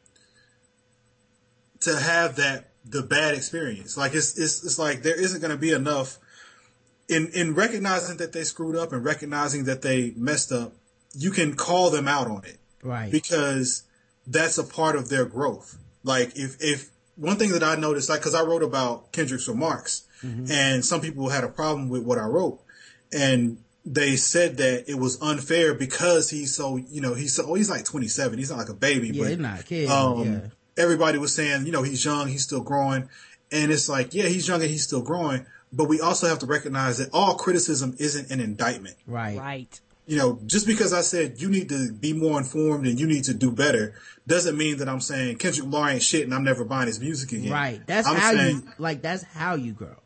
[1.81, 3.97] to have that the bad experience.
[3.97, 6.19] Like it's it's it's like there isn't going to be enough
[7.09, 10.73] in in recognizing that they screwed up and recognizing that they messed up.
[11.15, 13.11] You can call them out on it Right.
[13.11, 13.85] because
[14.27, 15.79] that's a part of their growth.
[16.05, 20.03] Like if if one thing that I noticed, like because I wrote about Kendrick's remarks,
[20.23, 22.61] and some people had a problem with what I wrote,
[23.13, 27.55] and they said that it was unfair because he's so you know he's so oh,
[27.55, 29.89] he's like 27, he's not like a baby, yeah, but not a kid.
[29.89, 30.41] um, yeah.
[30.77, 33.09] everybody was saying, you know, he's young, he's still growing.
[33.53, 35.47] And it's like, yeah, he's young and he's still growing.
[35.77, 38.97] But we also have to recognize that all criticism isn't an indictment.
[39.07, 39.37] Right.
[39.39, 39.81] Right.
[40.07, 43.25] You know, just because I said you need to be more informed and you need
[43.25, 43.95] to do better
[44.27, 47.33] doesn't mean that I'm saying Kendrick Lamar ain't shit and I'm never buying his music
[47.33, 47.53] again.
[47.53, 47.81] Right.
[47.87, 49.97] That's I'm how saying, you, like, that's how you grow.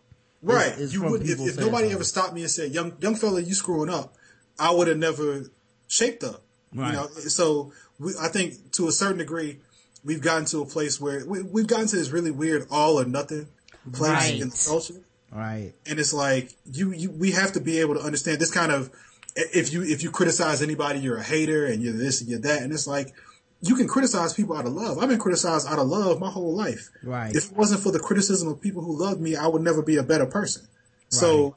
[0.43, 0.73] Right.
[0.73, 1.93] Is- is you from would, if, people if nobody something.
[1.93, 4.15] ever stopped me and said, young, young fella, you screwing up,
[4.59, 5.45] I would have never
[5.87, 6.43] shaped up.
[6.75, 6.89] Right.
[6.89, 9.59] You know, so we, I think to a certain degree,
[10.03, 13.05] we've gotten to a place where we, we've gotten to this really weird all or
[13.05, 13.49] nothing
[13.93, 14.41] place Right.
[14.41, 14.95] in the culture.
[15.33, 15.73] Right.
[15.87, 18.91] And it's like, you, you, we have to be able to understand this kind of,
[19.37, 22.63] if you, if you criticize anybody, you're a hater and you're this and you're that.
[22.63, 23.15] And it's like,
[23.63, 24.99] you can criticize people out of love.
[24.99, 26.91] I've been criticized out of love my whole life.
[27.03, 27.35] Right.
[27.35, 29.99] If it wasn't for the criticism of people who loved me, I would never be
[29.99, 30.63] a better person.
[30.63, 31.13] Right.
[31.13, 31.57] So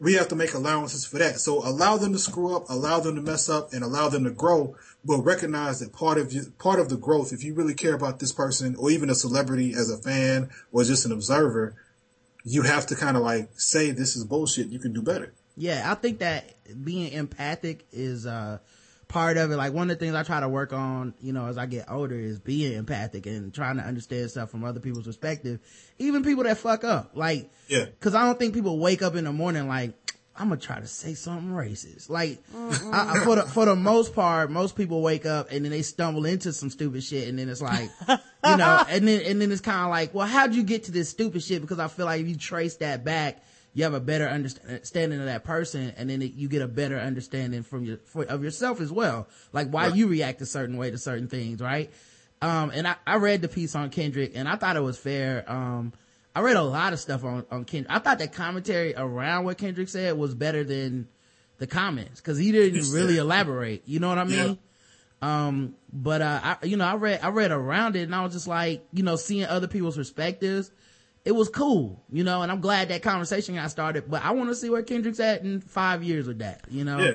[0.00, 1.38] we have to make allowances for that.
[1.38, 4.30] So allow them to screw up, allow them to mess up, and allow them to
[4.30, 4.74] grow.
[5.04, 8.18] But recognize that part of you, part of the growth, if you really care about
[8.20, 11.74] this person or even a celebrity as a fan or just an observer,
[12.44, 14.68] you have to kind of like say this is bullshit.
[14.68, 15.32] You can do better.
[15.56, 16.52] Yeah, I think that
[16.84, 18.58] being empathic is uh
[19.08, 19.56] part of it.
[19.56, 21.90] Like one of the things I try to work on, you know, as I get
[21.90, 25.60] older is being empathic and trying to understand stuff from other people's perspective.
[25.98, 27.12] Even people that fuck up.
[27.14, 27.86] Like Yeah.
[28.00, 29.94] cause I don't think people wake up in the morning like,
[30.36, 32.10] I'm gonna try to say something racist.
[32.10, 35.70] Like, I, I- for the, for the most part, most people wake up and then
[35.70, 39.40] they stumble into some stupid shit and then it's like, you know, and then, and
[39.40, 41.60] then it's kind of like, well, how'd you get to this stupid shit?
[41.62, 43.42] Because I feel like if you trace that back,
[43.74, 46.98] you have a better understanding of that person and then it, you get a better
[46.98, 49.28] understanding from your, for, of yourself as well.
[49.52, 49.96] Like why Right.
[49.96, 51.90] you react a certain way to certain things, right?
[52.42, 55.44] Um, and I, I read the piece on Kendrick and I thought it was fair.
[55.50, 55.92] Um,
[56.34, 57.94] I read a lot of stuff on, on Kendrick.
[57.94, 61.08] I thought the commentary around what Kendrick said was better than
[61.58, 63.82] the comments because he didn't really elaborate.
[63.86, 64.58] You know what I mean?
[65.22, 65.46] Yeah.
[65.46, 68.32] Um, but, uh, I, you know, I read, I read around it and I was
[68.32, 70.70] just like, you know, seeing other people's perspectives,
[71.24, 74.50] it was cool, you know, and I'm glad that conversation got started, but I want
[74.50, 76.98] to see where Kendrick's at in five years with that, you know?
[76.98, 77.14] Yeah.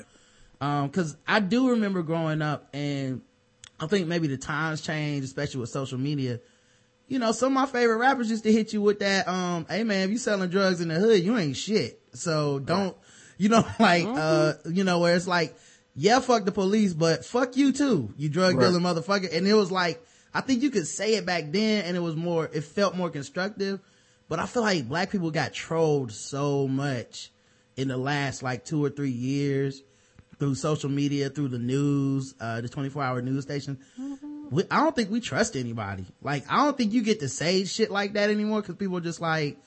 [0.62, 3.22] Um, cause I do remember growing up and
[3.80, 6.40] I think maybe the times changed, especially with social media.
[7.10, 9.84] You know, some of my favorite rappers used to hit you with that, um, hey
[9.84, 12.00] man, if you selling drugs in the hood, you ain't shit.
[12.14, 12.96] So don't,
[13.38, 15.56] you know, like, uh, you know, where it's like,
[15.96, 18.68] yeah, fuck the police, but fuck you too, you drug Right.
[18.68, 19.36] dealing motherfucker.
[19.36, 20.02] And it was like,
[20.34, 23.10] I think you could say it back then and it was more, it felt more
[23.10, 23.80] constructive.
[24.30, 27.32] But I feel like black people got trolled so much
[27.76, 29.82] in the last like two or three years
[30.38, 33.80] through social media, through the news, uh, the 24 hour news station.
[34.50, 36.06] We, I don't think we trust anybody.
[36.22, 39.02] Like, I don't think you get to say shit like that anymore because people are
[39.02, 39.58] just like,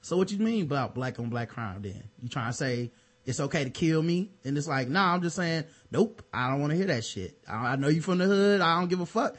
[0.00, 2.02] so what you mean about black on black crime then?
[2.20, 2.90] You trying to say
[3.24, 4.32] it's okay to kill me?
[4.44, 7.38] And it's like, nah, I'm just saying, nope, I don't want to hear that shit.
[7.48, 8.60] I, I know you from the hood.
[8.60, 9.36] I don't give a fuck.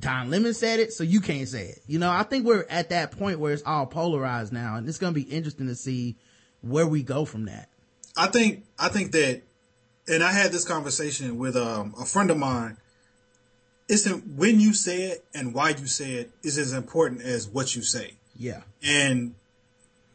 [0.00, 1.80] Don Lemon said it, so you can't say it.
[1.86, 4.98] You know, I think we're at that point where it's all polarized now and it's
[4.98, 6.16] going to be interesting to see
[6.62, 7.68] where we go from that.
[8.16, 9.42] I think I think that,
[10.08, 12.78] and I had this conversation with um, a friend of mine.
[13.88, 17.48] It's in, when you say it and why you say it is as important as
[17.48, 18.14] what you say.
[18.36, 18.62] Yeah.
[18.82, 19.34] And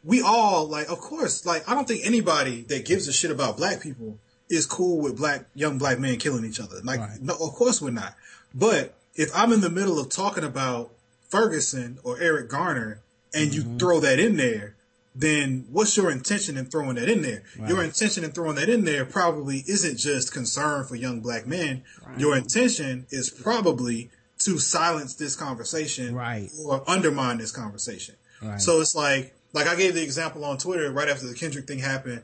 [0.04, 3.56] we all like, of course, like I don't think anybody that gives a shit about
[3.56, 6.80] black people is cool with black young black men killing each other.
[6.82, 7.20] Like, Right.
[7.20, 8.14] no, of course we're not.
[8.54, 10.92] But if I'm in the middle of talking about
[11.28, 13.00] Ferguson or Eric Garner
[13.34, 13.76] and you mm-hmm.
[13.76, 14.74] throw that in there,
[15.14, 17.42] then what's your intention in throwing that in there?
[17.66, 21.82] Your intention in throwing that in there probably isn't just concern for young black men.
[22.16, 26.48] Your intention is probably to silence this conversation Right.
[26.64, 28.14] or undermine this conversation.
[28.40, 28.60] Right.
[28.60, 31.80] So it's like, like I gave the example on Twitter right after the Kendrick thing
[31.80, 32.22] happened.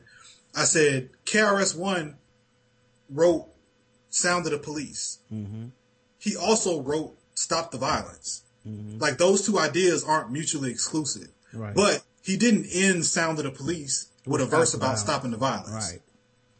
[0.55, 2.15] I said KRS One
[3.09, 3.47] wrote
[4.09, 5.65] "Sound of the Police." Mm-hmm.
[6.19, 8.99] He also wrote "Stop the Violence." Mm-hmm.
[8.99, 11.27] Like those two ideas aren't mutually exclusive.
[11.53, 11.75] Right.
[11.75, 15.69] But he didn't end "Sound of the Police" with a verse about stopping the violence.
[15.91, 16.01] Right.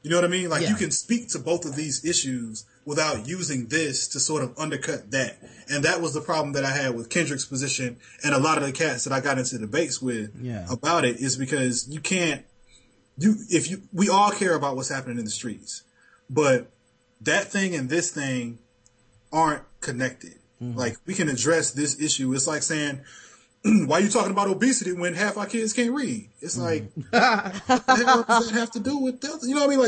[0.03, 0.49] You know what I mean?
[0.49, 0.69] Like Yeah.
[0.69, 5.09] you can speak to both of these issues without using this to sort of undercut
[5.09, 5.39] that.
[5.67, 8.63] And that was the problem that I had with Kendrick's position and a lot of
[8.65, 10.67] the cats that I got into debates with Yeah.
[10.69, 12.45] about it is because you can't
[13.17, 15.81] you if you we all care about what's happening in the streets.
[16.29, 16.69] But
[17.21, 18.59] that thing and this thing
[19.33, 20.35] aren't connected.
[20.61, 20.77] Mm-hmm.
[20.77, 22.31] Like we can address this issue.
[22.35, 23.01] It's like saying
[23.87, 26.29] why are you talking about obesity when half our kids can't read?
[26.41, 29.39] It's like, what the hell does that have to do with that?
[29.43, 29.79] You know what I mean?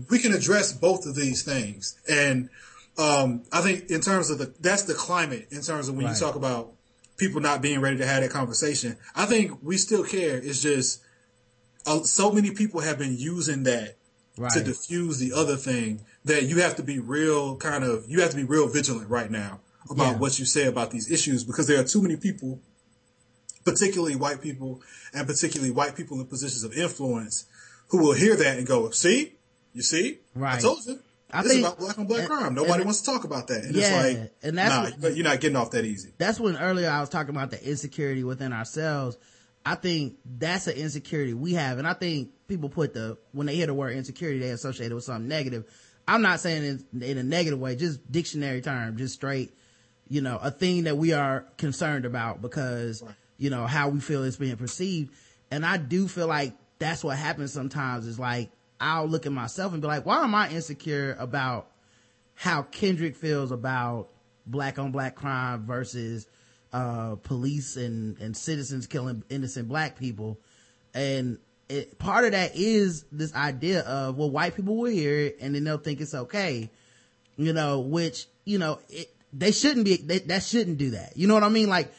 [0.00, 1.96] Like, we can address both of these things.
[2.08, 2.48] And,
[2.98, 6.14] um, I think in terms of the, that's the climate in terms of when Right.
[6.14, 6.72] you talk about
[7.16, 8.96] people not being ready to have that conversation.
[9.14, 10.36] I think we still care.
[10.38, 11.00] It's just,
[11.86, 13.96] uh, so many people have been using that
[14.38, 14.52] Right.
[14.52, 18.30] to diffuse the other thing that you have to be real kind of, you have
[18.30, 20.18] to be real vigilant right now about Yeah.
[20.18, 22.60] what you say about these issues because there are too many people
[23.66, 24.80] particularly white people
[25.12, 27.44] and particularly white people in positions of influence
[27.88, 29.34] who will hear that and go, see,
[29.74, 30.98] you see, I told you.
[31.30, 32.54] I this think- is about black on black and- crime.
[32.54, 33.64] Nobody and- wants to talk about that.
[33.64, 36.10] And Yeah, it's like, and that's nah, what- but you're not getting off that easy.
[36.18, 39.18] that's when earlier I was talking about the insecurity within ourselves.
[39.64, 41.78] I think that's an insecurity we have.
[41.78, 44.94] And I think people put the, when they hear the word insecurity, they associate it
[44.94, 45.64] with something negative.
[46.06, 49.52] I'm not saying it in a negative way, just dictionary term, just straight,
[50.08, 53.02] you know, a thing that we are concerned about because,
[53.38, 55.12] you know, how we feel it's being perceived.
[55.50, 59.72] And I do feel like that's what happens sometimes is like, I'll look at myself
[59.72, 61.70] and be like, why am I insecure about
[62.34, 64.08] how Kendrick feels about
[64.46, 66.28] black on black crime versus
[66.72, 70.38] uh police and and citizens killing innocent black people?
[70.94, 75.38] And it, part of that is this idea of well white people will hear it
[75.40, 76.70] and then they'll think it's okay
[77.36, 81.16] you know which you know it, they shouldn't be they, that shouldn't do that.
[81.16, 81.68] You know what i mean?
[81.68, 81.92] Like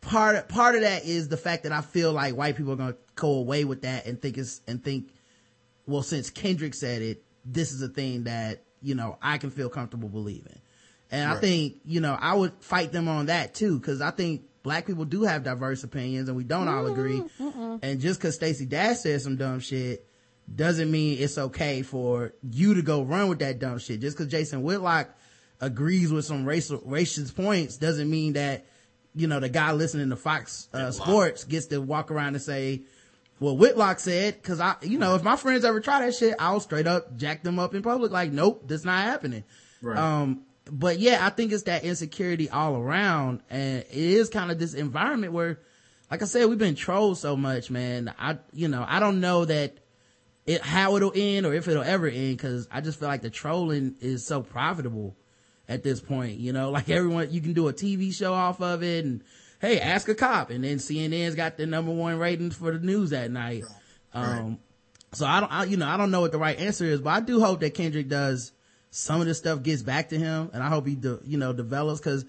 [0.00, 2.92] part part of that is the fact that i feel like white people are going
[2.92, 5.10] to go away with that and think it's and think
[5.88, 9.70] well, since Kendrick said it, this is a thing that, you know, I can feel
[9.70, 10.60] comfortable believing.
[11.10, 14.42] And I think, you know, I would fight them on that too, cause I think
[14.62, 17.20] black people do have diverse opinions and we don't all agree.
[17.20, 17.76] Mm-hmm, mm-hmm.
[17.82, 20.06] And just cause Stacey Dash said some dumb shit
[20.54, 24.00] doesn't mean it's okay for you to go run with that dumb shit.
[24.00, 25.08] Just cause Jason Whitlock
[25.62, 28.66] agrees with some racial, racist points doesn't mean that,
[29.18, 32.82] you know, the guy listening to Fox uh, Sports gets to walk around and say,
[33.40, 36.60] well, Whitlock said, cause I, you know, if my friends ever try that shit, I'll
[36.60, 38.12] straight up jack them up in public.
[38.12, 39.44] Like, nope, that's not happening.
[39.82, 39.98] Right.
[39.98, 43.42] Um, but yeah, I think it's that insecurity all around.
[43.50, 45.58] And it is kind of this environment where,
[46.10, 48.14] like I said, we've been trolled so much, man.
[48.18, 49.78] I, you know, I don't know that
[50.46, 52.38] it, how it'll end or if it'll ever end.
[52.38, 55.16] Cause I just feel like the trolling is so profitable
[55.68, 58.82] at this point, you know, like everyone, you can do a TV show off of
[58.82, 59.22] it and,
[59.60, 60.50] hey, ask a cop.
[60.50, 63.64] And then CNN's got the number one ratings for the news that night.
[64.14, 64.58] Um,
[65.12, 67.10] so I don't, I, you know, I don't know what the right answer is, but
[67.10, 68.52] I do hope that Kendrick does
[68.90, 71.52] some of this stuff gets back to him and I hope he, de- you know,
[71.52, 72.24] develops cause,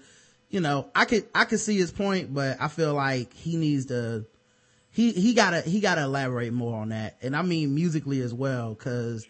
[0.50, 3.86] you know, I could, I could see his point, but I feel like he needs
[3.86, 4.26] to,
[4.90, 7.16] he, he gotta, he gotta elaborate more on that.
[7.22, 9.26] And I mean musically as well, cause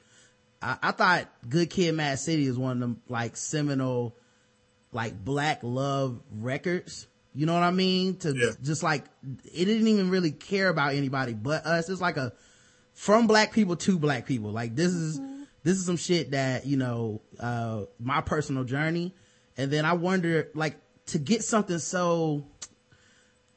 [0.62, 4.16] I, I thought Good Kid, Mad City is one of them like seminal,
[4.92, 7.06] like black love records.
[7.34, 8.16] You know what I mean?
[8.18, 8.50] To Yeah.
[8.62, 11.88] just like it didn't even really care about anybody but us.
[11.88, 12.32] It's like a
[12.92, 14.50] from black people to black people.
[14.50, 15.20] Like this is
[15.62, 19.14] this is some shit that you know uh my personal journey,
[19.56, 22.44] and then I wonder like to get something so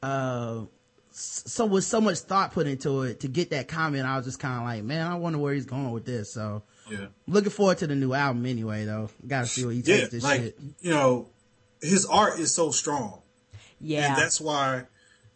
[0.02, 0.62] uh
[1.10, 4.40] so with so much thought put into it to get that comment i was just
[4.40, 7.06] kind of like man i wonder where he's going with this so Yeah.
[7.26, 9.96] looking forward to the new album anyway though gotta see what he Yeah.
[9.98, 11.28] takes this Like, shit you know,
[11.80, 13.20] his art is so strong.
[13.80, 14.08] Yeah.
[14.08, 14.84] And that's why,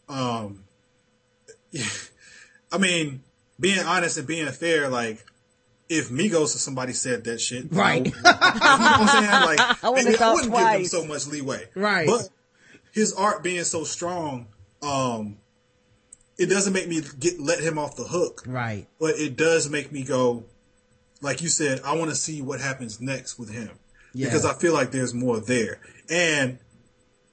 [0.09, 0.65] um,
[2.73, 3.23] I mean,
[3.61, 5.25] being honest and being fair, like,
[5.89, 8.03] if Migos or somebody said that shit, I Right.
[8.05, 9.31] would- you know what I'm saying?
[9.59, 10.91] Like, I wouldn't maybe have thought wouldn't give them twice.
[10.91, 11.69] so much leeway.
[11.75, 12.07] Right.
[12.07, 12.29] But
[12.93, 14.47] his art being so strong,
[14.83, 15.39] um,
[16.37, 18.45] it doesn't make me get let him off the hook.
[18.47, 20.45] right But it does make me go,
[21.21, 23.71] like you said, I want to see what happens next with him
[24.15, 24.27] Yeah.
[24.27, 25.81] because I feel like there's more there.
[26.11, 26.59] And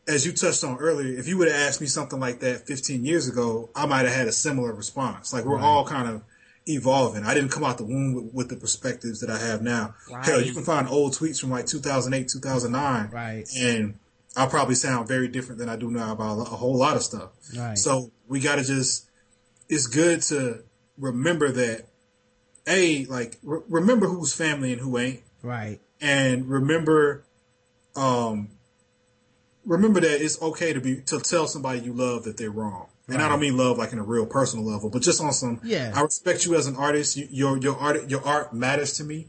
[0.07, 3.05] as you touched on earlier, if you would have asked me something like that 15
[3.05, 5.33] years ago, I might have had a similar response.
[5.33, 6.21] Like we're all kind of
[6.67, 7.23] evolving.
[7.23, 9.95] I didn't come out the womb with, with the perspectives that I have now.
[10.23, 13.09] Hell, you can find old tweets from like 2008, 2009.
[13.11, 13.47] Right.
[13.57, 13.99] And
[14.35, 17.29] I'll probably sound very different than I do now about a whole lot of stuff.
[17.57, 17.77] Right.
[17.77, 19.07] So we got to just,
[19.69, 20.63] it's good to
[20.97, 21.87] remember that,
[22.67, 25.21] A, like, re- remember who's family and who ain't.
[25.43, 25.79] Right.
[26.01, 27.23] And remember
[27.95, 28.49] um
[29.65, 32.87] remember that it's okay to be to tell somebody you love that they're wrong.
[33.07, 35.61] And i don't mean love like in a real personal level but just on some
[35.63, 35.93] Yeah.
[35.95, 37.15] i respect you as an artist.
[37.15, 39.27] You, your your art your art matters to me.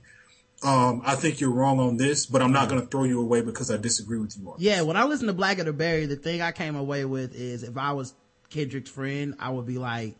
[0.65, 3.43] Um i think you're wrong on this but i'm not going to throw you away
[3.43, 6.17] because i disagree with you on yeah when i listen to Blacker the Berry the
[6.17, 8.15] thing i came away with is if i was
[8.51, 10.17] kendrick's friend i would be like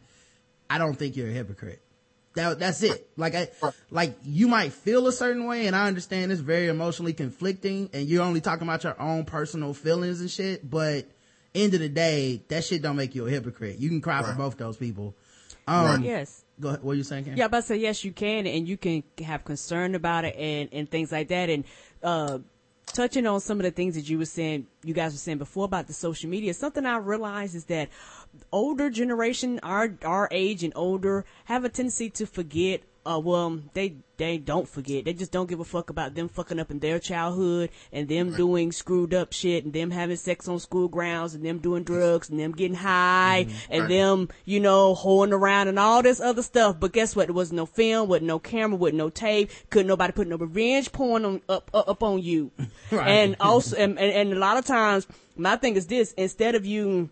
[0.69, 1.81] i don't think you're a hypocrite
[2.37, 3.11] that, that's it.
[3.17, 3.49] Like I,
[3.91, 8.09] like you might feel a certain way and I understand it's very emotionally conflicting and
[8.09, 11.07] you're only talking about your own personal feelings and shit, but
[11.55, 13.79] end of the day, that shit don't make you a hypocrite.
[13.79, 15.15] You can cry for both those people.
[15.67, 16.01] Um, Right.
[16.03, 16.45] yes.
[16.61, 16.83] go ahead.
[16.83, 17.25] What are you saying?
[17.25, 17.39] Karen?
[17.39, 20.69] Yeah, but I say yes, you can, and you can have concern about it and
[20.73, 21.51] and things like that.
[21.51, 21.65] And
[22.03, 22.39] uh,
[22.87, 25.65] touching on some of the things that you were saying, you guys were saying before
[25.65, 26.55] about the social media.
[26.55, 27.89] Something I realized is that
[28.53, 32.83] older generation, our our age and older, have a tendency to forget.
[33.07, 35.05] Uh, well, they they don't forget.
[35.05, 38.35] They just don't give a fuck about them fucking up in their childhood and them
[38.35, 42.31] doing screwed up shit and them having sex on school grounds and them doing drugs
[42.31, 43.89] and them getting high and Right.
[43.89, 46.81] them, you know, hoeing around and all this other stuff.
[46.81, 47.27] But guess what?
[47.27, 49.51] There was no film, with no camera, with no tape.
[49.71, 52.51] Couldn't nobody put no revenge porn on up up, up on you.
[52.91, 53.09] Right.
[53.09, 56.65] And also, and, and, and a lot of times, my thing is this: instead of
[56.65, 57.11] you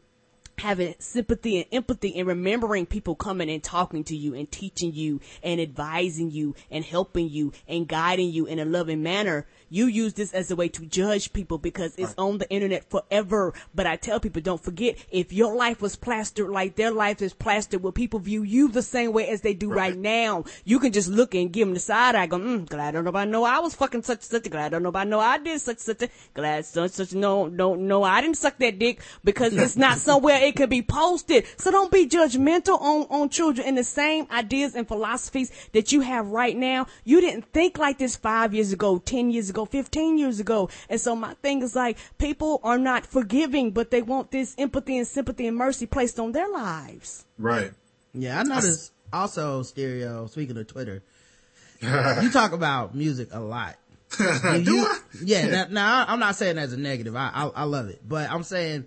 [0.58, 5.20] having sympathy and empathy and remembering people coming and talking to you and teaching you
[5.42, 9.46] and advising you and helping you and guiding you in a loving manner.
[9.74, 13.52] You use this as a way to judge people because it's on the internet forever.
[13.74, 17.34] But I tell people, don't forget, if your life was plastered like their life is
[17.34, 20.44] plastered, will people view you the same way as they do right, now?
[20.64, 23.04] You can just look and give them the side eye, go, mm, glad I don't
[23.04, 25.78] nobody know I was fucking such such, glad I don't nobody know I did such
[25.78, 29.98] such, glad such such, no, no, no, I didn't suck that dick because it's not
[30.08, 31.46] somewhere it could be posted.
[31.56, 36.02] So don't be judgmental on, on children and the same ideas and philosophies that you
[36.02, 36.86] have right now.
[37.02, 40.68] You didn't think like this five years ago, 10 years ago, 15 years ago.
[40.88, 44.98] And so my thing is like, people are not forgiving, but they want this empathy
[44.98, 47.24] and sympathy and mercy placed on their lives.
[47.38, 47.72] right
[48.12, 50.26] Yeah, I noticed also stereo.
[50.26, 51.02] Speaking of Twitter,
[51.80, 53.76] you talk about music a lot.
[54.16, 54.24] Do
[54.64, 54.98] Do you- I?
[55.24, 55.46] Yeah.
[55.48, 57.16] Now, now, I'm not saying as a negative.
[57.16, 58.84] I, I I love it, but I'm saying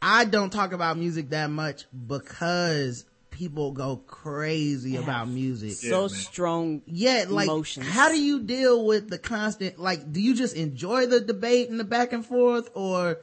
[0.00, 3.04] I don't talk about music that much because
[3.38, 5.70] people go crazy about music.
[5.72, 6.08] so man.
[6.08, 6.82] strong.
[6.86, 7.86] Yeah, like emotions.
[7.86, 9.78] how do you deal with the constant?
[9.78, 13.20] Like, do you just enjoy the debate and the back and forth, or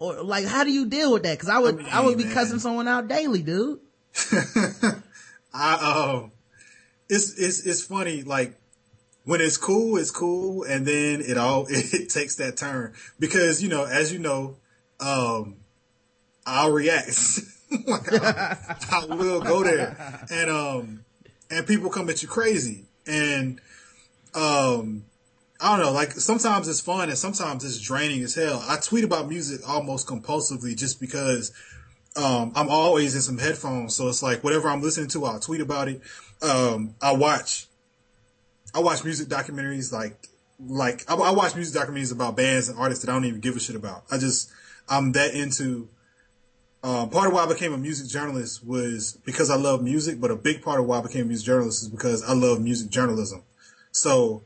[0.00, 1.38] or like how do you deal with that?
[1.38, 2.34] Because I would I, mean, would be man.
[2.34, 3.78] cussing someone out daily, dude.
[5.54, 6.32] I um,
[7.08, 8.22] it's it's it's funny.
[8.22, 8.56] Like
[9.24, 13.68] when it's cool, it's cool, and then it all it takes that turn because you
[13.68, 14.56] know, as you know,
[14.98, 15.56] um,
[16.44, 17.16] I'll react.
[17.88, 21.04] I, I will go there, and um,
[21.50, 23.60] and people come at you crazy, and
[24.34, 25.04] um.
[25.64, 28.64] I don't know, like sometimes it's fun and sometimes it's draining as hell.
[28.68, 31.52] I tweet about music almost compulsively just because
[32.16, 35.60] um, I'm always in some headphones, so it's like whatever I'm listening to, I'll tweet
[35.60, 36.00] about it.
[36.42, 37.68] Um, I watch,
[38.74, 43.04] I watch music documentaries like, like I, I watch music documentaries about bands and artists
[43.04, 44.02] that I don't even give a shit about.
[44.10, 44.50] I just,
[44.88, 45.88] I'm that into.
[46.84, 50.32] Um, part of why I became a music journalist was because I love music, but
[50.32, 52.90] a big part of why I became a music journalist is because I love music
[52.90, 53.44] journalism.
[53.92, 54.42] So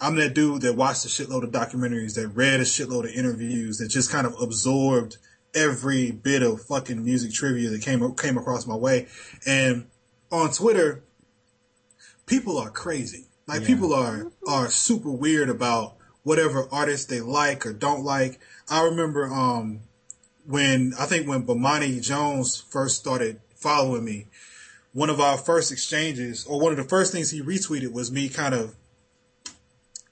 [0.00, 3.78] I'm that dude that watched a shitload of documentaries, that read a shitload of interviews,
[3.78, 5.18] that just kind of absorbed
[5.54, 9.06] every bit of fucking music trivia that came came across my way.
[9.46, 9.86] And
[10.32, 11.04] on Twitter,
[12.26, 13.26] people are crazy.
[13.46, 18.40] Like people are are super weird about whatever artists they like or don't like.
[18.68, 19.80] I remember um
[20.48, 24.26] when I think when Bomani Jones first started following me,
[24.94, 28.28] one of our first exchanges or one of the first things he retweeted was me
[28.30, 28.74] kind of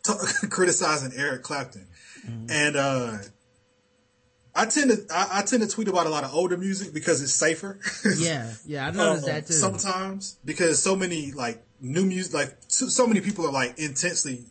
[0.05, 0.13] t-
[0.51, 1.87] criticizing Eric Clapton.
[2.51, 3.19] And uh
[4.55, 7.23] I tend to I, I tend to tweet about a lot of older music because
[7.23, 7.79] it's safer.
[8.19, 9.53] Yeah, yeah, I noticed Um, that too.
[9.55, 14.45] Sometimes because so many like new music, like so, so many people are like intensely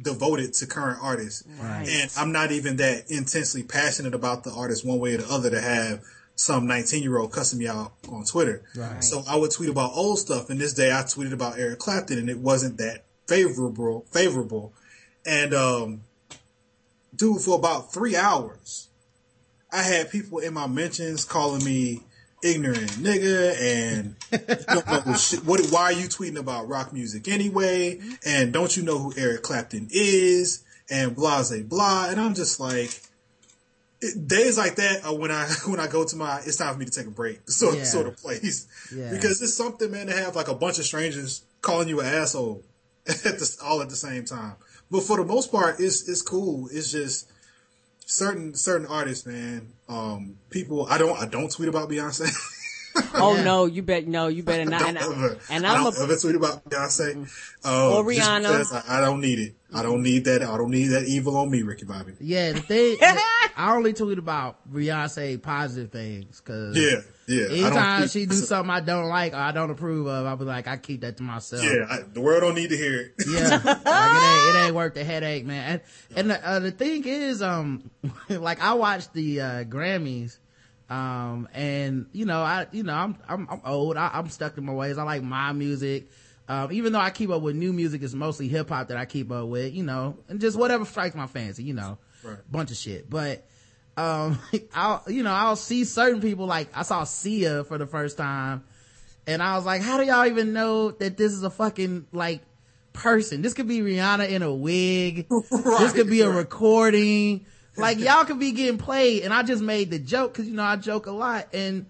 [0.00, 1.86] devoted to current artists, Right.
[1.88, 5.50] and I'm not even that intensely passionate about the artist one way or the other
[5.50, 6.02] to have
[6.36, 8.62] some 19 year old cussing me out on Twitter.
[8.74, 9.02] Right.
[9.04, 12.18] So I would tweet about old stuff, and this day I tweeted about Eric Clapton,
[12.18, 14.06] and it wasn't that favorable.
[14.10, 14.72] Favorable,
[15.26, 16.00] and um,
[17.14, 18.88] dude, for about three hours.
[19.72, 22.00] I had people in my mentions calling me
[22.42, 24.16] ignorant nigga and
[24.66, 28.00] don't know what shit, what, why are you tweeting about rock music anyway?
[28.24, 30.64] And don't you know who Eric Clapton is?
[30.90, 32.06] And blah, blah, blah.
[32.10, 32.90] And I'm just like,
[34.00, 36.78] it, days like that are when I, when I go to my, it's time for
[36.78, 37.84] me to take a break sort, Yeah.
[37.84, 38.66] sort of place.
[38.94, 39.10] Yeah.
[39.10, 42.62] Because it's something, man, to have like a bunch of strangers calling you an asshole
[43.06, 44.54] at the, all at the same time.
[44.90, 46.68] But for the most part, it's, it's cool.
[46.72, 47.30] It's just,
[48.06, 49.68] certain certain artists, man.
[49.90, 52.30] Um, people, I don't I don't tweet about Beyonce.
[53.14, 53.44] Oh Yeah.
[53.44, 54.80] no, you bet no, you better not.
[54.80, 57.28] don't And, I, ever, and I I'm don't a, ever tweet about Beyonce
[57.64, 58.84] uh, Or Rihanna.
[58.88, 59.54] I, I don't need it.
[59.72, 60.42] I don't need that.
[60.42, 62.12] I don't need that evil on me, Ricky Bobby.
[62.20, 67.00] Yeah, the thing, I only tweet about Beyonce positive things, cause Yeah,
[67.30, 67.46] yeah.
[67.66, 70.66] Anytime she do something I don't like or I don't approve of, I'll be like,
[70.66, 71.62] I keep that to myself.
[71.64, 73.12] Yeah, I, the world don't need to hear it.
[73.26, 75.80] Yeah, like it ain't, it ain't worth the headache, man.
[76.10, 77.90] And, and the, uh, the thing is, um,
[78.28, 80.38] like I watched the, uh, Grammys,
[80.88, 83.96] um, and you know, I, you know, I'm, I'm, I'm old.
[83.96, 84.98] I, I'm stuck in my ways.
[84.98, 86.10] I like my music.
[86.48, 89.04] Um, even though I keep up with new music, it's mostly hip hop that I
[89.04, 92.38] keep up with, you know, and just whatever strikes my fancy, you know, Right.
[92.50, 93.08] bunch of shit.
[93.08, 93.46] But,
[93.96, 94.38] um,
[94.74, 98.64] I'll, you know, I'll see certain people like I saw Sia for the first time
[99.26, 102.40] and I was like, how do y'all even know that this is a fucking like
[102.92, 103.42] person?
[103.42, 105.28] This could be Rihanna in a wig.
[105.50, 106.36] this could be a right.
[106.36, 107.46] recording.
[107.76, 109.22] Like y'all could be getting played.
[109.22, 111.86] And I just made the joke cause you know, I joke a lot and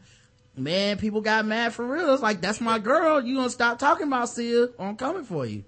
[0.54, 2.12] man, people got mad for real.
[2.12, 3.24] It's like, that's my girl.
[3.24, 4.68] You gonna stop talking about Sia?
[4.78, 5.64] I'm coming for you.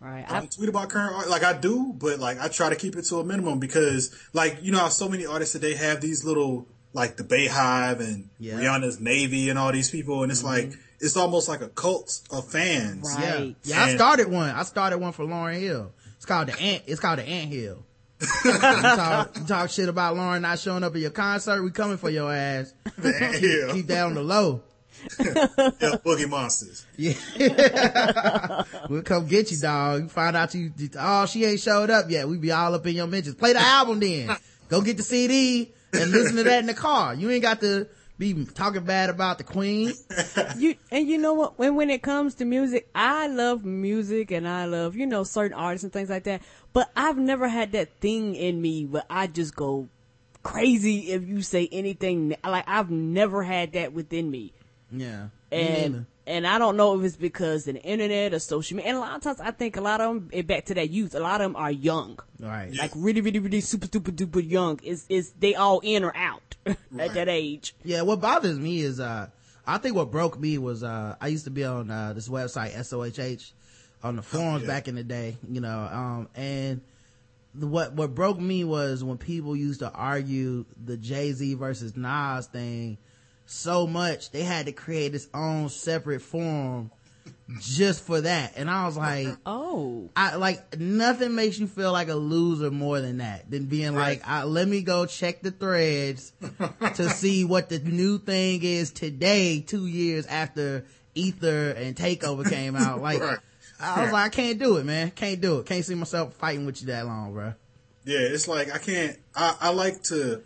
[0.00, 0.24] Right.
[0.28, 2.76] I I, don't tweet about current art like I do, but like I try to
[2.76, 6.00] keep it to a minimum because like you know how so many artists today have
[6.00, 8.54] these little like the Beyhive and Yeah.
[8.54, 10.80] Rihanna's Navy and all these people, and it's like mm-hmm.
[11.00, 13.14] it's almost like a cult of fans.
[13.14, 13.56] Right.
[13.62, 13.76] Yeah.
[13.76, 14.50] Yeah, I started one.
[14.50, 15.92] I started one for Lauryn Hill.
[16.16, 17.84] It's called the Ant, it's called the Ant Hill.
[18.44, 21.96] you, talk, you talk shit about Lauren not showing up at your concert, we coming
[21.96, 22.74] for your ass.
[23.02, 24.62] yeah, Keep that on the low.
[25.18, 26.86] yeah, Boogie Monsters.
[26.96, 27.14] Yeah.
[28.88, 30.02] we'll come get you, dog.
[30.02, 32.28] You find out you, oh, she ain't showed up yet.
[32.28, 33.34] We be all up in your mentions.
[33.34, 34.36] Play the album then.
[34.68, 37.14] Go get the CD and listen to that in the car.
[37.14, 37.88] You ain't got to
[38.20, 39.92] be talking bad about the queen.
[40.58, 41.58] you and you know what?
[41.58, 45.56] When when it comes to music, I love music and I love you know certain
[45.56, 46.42] artists and things like that.
[46.72, 49.88] But I've never had that thing in me where I just go
[50.42, 52.36] crazy if you say anything.
[52.44, 54.52] Like I've never had that within me.
[54.92, 55.28] Yeah.
[55.52, 58.90] And and I don't know if it's because of the internet or social media.
[58.90, 61.14] And a lot of times, I think a lot of them, back to that youth,
[61.14, 62.72] a lot of them are young, Right.
[62.76, 64.78] like really, really, really super, super duper young.
[64.84, 67.74] Is is they all in or out at that age?
[67.82, 69.28] Yeah, what bothers me is, uh,
[69.66, 72.74] I think what broke me was, uh, I used to be on, uh, this website,
[72.74, 73.52] SOHH,
[74.04, 74.68] on the forums Yeah.
[74.68, 76.80] back in the day, you know, um, and
[77.54, 82.98] what, what broke me was when people used to argue the Jay-Z versus Nas thing
[83.50, 86.90] so much, they had to create its own separate forum
[87.60, 88.52] just for that.
[88.56, 93.00] And I was like, Oh, I like nothing makes you feel like a loser more
[93.00, 94.20] than that than being Right.
[94.20, 96.32] like, I, let me go check the threads
[96.94, 100.84] to see what the new thing is today, two years after
[101.16, 103.00] Ether and Takeover came out.
[103.02, 103.38] Like, Right.
[103.80, 105.10] I was like, I can't do it, man.
[105.10, 105.66] Can't do it.
[105.66, 107.54] Can't see myself fighting with you that long, bro.
[108.04, 109.16] Yeah, it's like I can't.
[109.34, 110.42] I, I like to.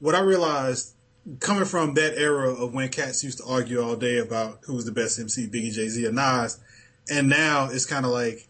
[0.00, 0.92] What I realized
[1.40, 4.84] coming from that era of when cats used to argue all day about who was
[4.84, 6.58] the best MC, Biggie, Jay Z, or Nas,
[7.10, 8.48] and now it's kind of like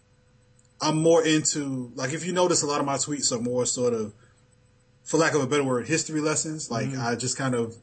[0.81, 3.95] I'm more into like if you notice, a lot of my tweets are more sort
[3.95, 4.13] of,
[5.05, 6.71] for lack of a better word, history lessons.
[6.71, 7.01] Like mm-hmm.
[7.01, 7.77] I just kind of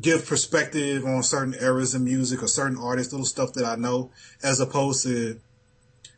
[0.00, 4.10] give perspective on certain eras of music or certain artists, little stuff that I know,
[4.42, 5.40] as opposed to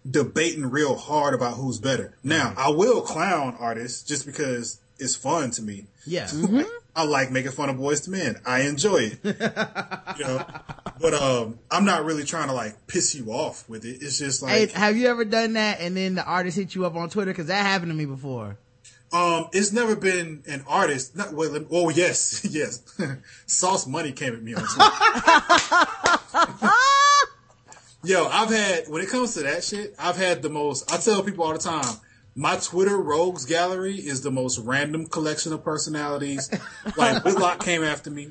[0.08, 2.16] debating real hard about who's better.
[2.22, 2.58] Now, mm-hmm.
[2.58, 5.86] I will clown artists just because it's fun to me.
[6.06, 6.28] Yeah.
[6.36, 6.62] Mm-hmm.
[6.96, 8.40] I like making fun of Boyz II Men.
[8.46, 9.18] I enjoy it.
[10.18, 10.44] you know,
[11.00, 13.98] but um, I'm not really trying to like piss you off with it.
[14.00, 16.86] It's just Hey, like have you ever done that and then the artist hit you
[16.86, 17.34] up on Twitter?
[17.34, 18.56] Cause that happened to me before.
[19.12, 21.14] um, it's never been an artist.
[21.14, 21.54] Not well.
[21.70, 22.82] Oh yes, yes.
[23.46, 24.90] Sauce Money came at me on Twitter.
[28.04, 30.92] Yo, I've had when it comes to that shit, I've had the most.
[30.92, 31.84] I tell people all the time.
[32.38, 36.50] My Twitter rogues gallery is the most random collection of personalities.
[36.96, 38.30] Like Whitlock came after me.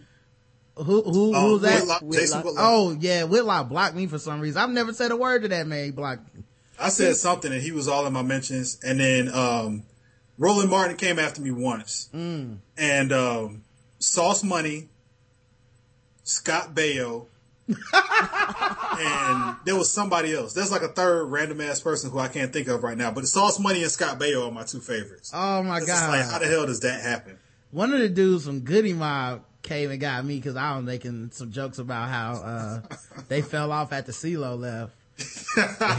[0.75, 1.79] Who, who, Um, who's that?
[1.81, 2.45] Whitlock, Jason Whitlock.
[2.45, 2.65] Whitlock.
[2.65, 4.61] Oh yeah, Whitlock blocked me for some reason.
[4.61, 5.85] I've never said a word to that man.
[5.85, 6.43] He blocked me.
[6.79, 8.77] I said something and he was all in my mentions.
[8.83, 9.83] And then um,
[10.37, 12.09] Roland Martin came after me once.
[12.13, 13.63] And um,
[13.99, 14.89] Sauce Money,
[16.23, 17.27] Scott Baio,
[17.67, 20.53] and there was somebody else.
[20.53, 23.11] There's like a third random ass person who I can't think of right now.
[23.11, 25.31] But Sauce Money and Scott Baio are my two favorites.
[25.33, 26.09] Oh my It's god!
[26.09, 27.37] like, how the hell does that happen?
[27.71, 31.31] One of the dudes from Goodie Mob came and got me because I was making
[31.33, 32.81] some jokes about how uh,
[33.27, 34.93] they fell off at the CeeLo left.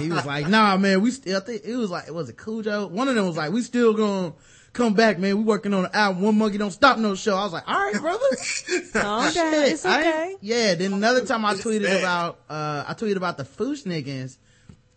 [0.01, 2.91] He was like, "Nah, man, we still." I think it was like, was it Khujo?
[2.91, 4.35] One of them was like, "We still gonna
[4.77, 5.39] come back, man.
[5.39, 6.23] We working on an album.
[6.23, 8.25] One monkey don't stop no show." I was like, "All right, brother."
[8.93, 9.55] Calm down.
[9.55, 10.37] It's I okay.
[10.41, 10.75] yeah.
[10.75, 14.39] Then another time I tweeted about, uh, I tweeted about the Fu-Schnickens.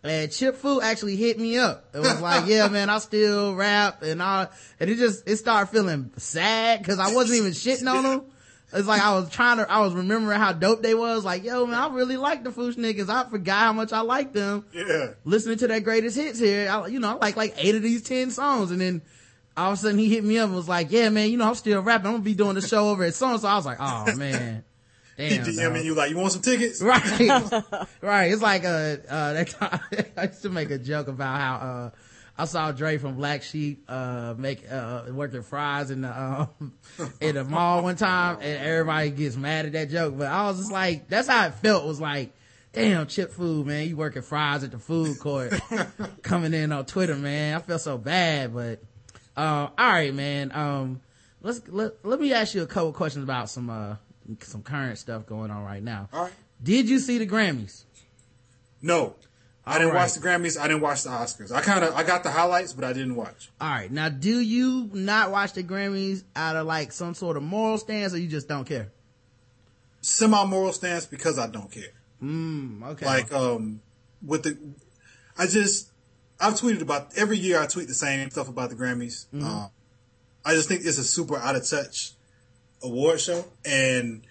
[0.02, 1.84] And Chip Fu actually hit me up.
[1.92, 5.70] It was like, yeah, man, I still rap and I, and it just, it started
[5.70, 8.22] feeling sad cause I wasn't even shitting on them.
[8.72, 11.24] It's like I was trying to, I was remembering how dope they was.
[11.24, 13.10] Like, yo, man, I really like the Fu-Schnickens.
[13.10, 14.64] I forgot how much I liked them.
[14.72, 15.08] Yeah.
[15.24, 18.02] Listening to their greatest hits here, I, you know, I like like eight of these
[18.02, 18.70] ten songs.
[18.70, 19.02] And then
[19.56, 21.48] all of a sudden he hit me up and was like, yeah, man, you know,
[21.48, 22.06] I'm still rapping.
[22.06, 23.48] I'm gonna be doing the show over at so and so.
[23.48, 24.64] I was like, oh man.
[25.16, 25.44] He Damn.
[25.44, 25.84] DMing dog.
[25.84, 26.80] you like, you want some tickets?
[26.90, 27.30] Right.
[28.00, 28.32] right.
[28.32, 29.80] It's like, uh, uh, that time,
[30.16, 31.90] I used to make a joke about how, uh,
[32.38, 36.72] I saw Dre from Black Sheep, uh, make, uh, working fries in the, um,
[37.20, 40.16] in the mall one time and everybody gets mad at that joke.
[40.16, 42.32] But I was just like, that's how it felt was like,
[42.72, 43.88] damn, Chip Fu, man.
[43.88, 45.52] You working fries at the food court
[46.22, 47.56] coming in on Twitter, man.
[47.56, 48.80] I feel so bad, but,
[49.36, 50.52] uh, all right, man.
[50.52, 51.00] Um,
[51.42, 53.96] let's, let, let me ask you a couple questions about some, uh,
[54.40, 56.08] some current stuff going on right now.
[56.12, 56.32] All right.
[56.62, 57.84] Did you see the Grammys?
[58.82, 59.16] No.
[59.64, 60.00] I didn't right.
[60.00, 60.58] watch the Grammys.
[60.58, 61.52] I didn't watch the Oscars.
[61.52, 63.50] I kind of, I got the highlights, but I didn't watch.
[63.60, 63.90] All right.
[63.90, 68.14] Now, do you not watch the Grammys out of like some sort of moral stance
[68.14, 68.90] or you just don't care?
[70.00, 71.92] Semi moral stance because I don't care.
[72.22, 73.06] Mm, okay.
[73.06, 73.80] Like, um,
[74.24, 74.58] with the,
[75.38, 75.89] I just,
[76.40, 79.26] I've tweeted about, every year I tweet the same stuff about the Grammys.
[79.26, 79.44] Mm-hmm.
[79.44, 79.70] Um,
[80.44, 82.12] I just think it's a super out of touch
[82.82, 83.44] award show.
[83.64, 84.22] And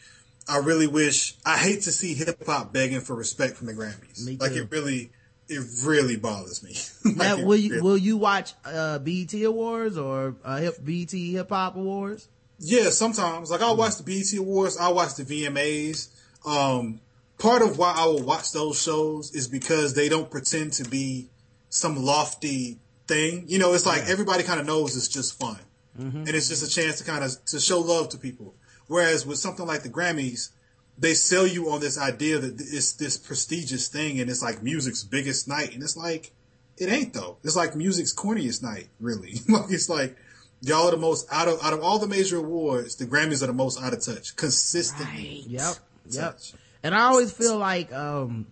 [0.48, 4.26] I really wish, I hate to see hip hop begging for respect from the Grammys.
[4.26, 5.12] Me Like it really,
[5.48, 6.76] it really bothers me.
[7.16, 11.12] Like, now, will you, really- will you watch, uh, BET awards or, uh, hip, BET
[11.12, 12.28] hip hop awards?
[12.60, 13.52] Yeah, sometimes.
[13.52, 16.10] Like I'll watch the BET Awards, I'll watch the VMAs.
[16.46, 17.00] Um,
[17.38, 21.30] part of why I will watch those shows is because they don't pretend to be
[21.70, 23.46] some lofty thing.
[23.48, 25.60] You know, it's like everybody kind of knows it's just fun,
[25.98, 28.56] and it's just a chance to kind of to show love to people.
[28.88, 30.50] Whereas with something like the Grammys,
[30.98, 35.04] they sell you on this idea that it's this prestigious thing, and it's like music's
[35.04, 36.32] biggest night, and it's like
[36.78, 37.38] it ain't though.
[37.44, 39.36] It's like music's corniest night, really.
[39.48, 40.18] like it's like
[40.62, 43.48] y'all are the most out of out of all the major awards, the Grammys are
[43.48, 45.44] the most out of touch, consistently.
[45.48, 45.76] Yep.
[46.10, 46.24] Yep.
[46.24, 46.54] Touch.
[46.82, 48.48] And I always feel like, um,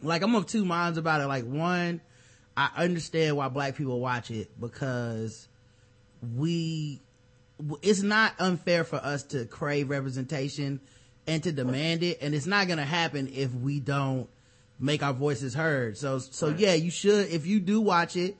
[0.00, 1.26] like I'm of two minds about it.
[1.26, 2.00] Like one,
[2.58, 5.46] I understand why black people watch it because
[6.36, 7.00] we,
[7.82, 10.80] it's not unfair for us to crave representation
[11.28, 12.18] and to demand it.
[12.20, 14.28] And it's not going to happen if we don't
[14.80, 15.96] make our voices heard.
[15.96, 18.36] So, so yeah, you should, if you do watch it,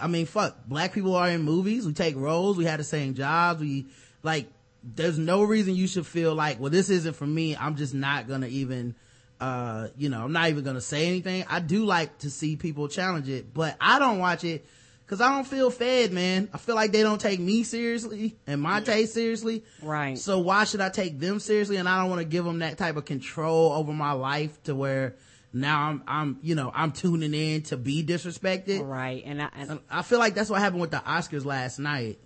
[0.00, 1.86] I mean, fuck, black people are in movies.
[1.86, 2.56] We take roles.
[2.56, 3.60] We have the same jobs.
[3.60, 3.84] We
[4.22, 4.46] like,
[4.82, 7.54] there's no reason you should feel like, well, this isn't for me.
[7.54, 8.94] I'm just not gonna even,
[9.40, 11.44] uh, you know, I'm not even gonna say anything.
[11.48, 14.66] I do like to see people challenge it, but I don't watch it
[15.06, 16.48] cause I don't feel fed, man.
[16.52, 19.64] I feel like they don't take me seriously and my taste seriously.
[19.82, 20.18] Right.
[20.18, 21.76] So why should I take them seriously?
[21.76, 24.74] And I don't want to give them that type of control over my life to
[24.74, 25.16] where
[25.52, 28.86] now I'm, I'm, you know, I'm tuning in to be disrespected.
[28.86, 29.22] Right.
[29.24, 32.18] And I, and, I feel like that's what happened with the Oscars last night.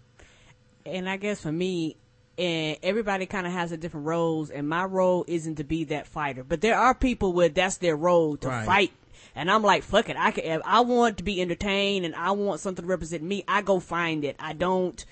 [0.86, 1.96] and I guess for me,
[2.40, 6.06] and everybody kind of has a different roles, and my role isn't to be that
[6.06, 6.42] fighter.
[6.42, 8.64] But there are people where that's their role to Right.
[8.66, 8.92] fight,
[9.34, 10.16] and I'm like, fuck it.
[10.18, 13.44] I can, if I want to be entertained, and I want something to represent me.
[13.46, 14.36] I go find it.
[14.40, 15.04] I don't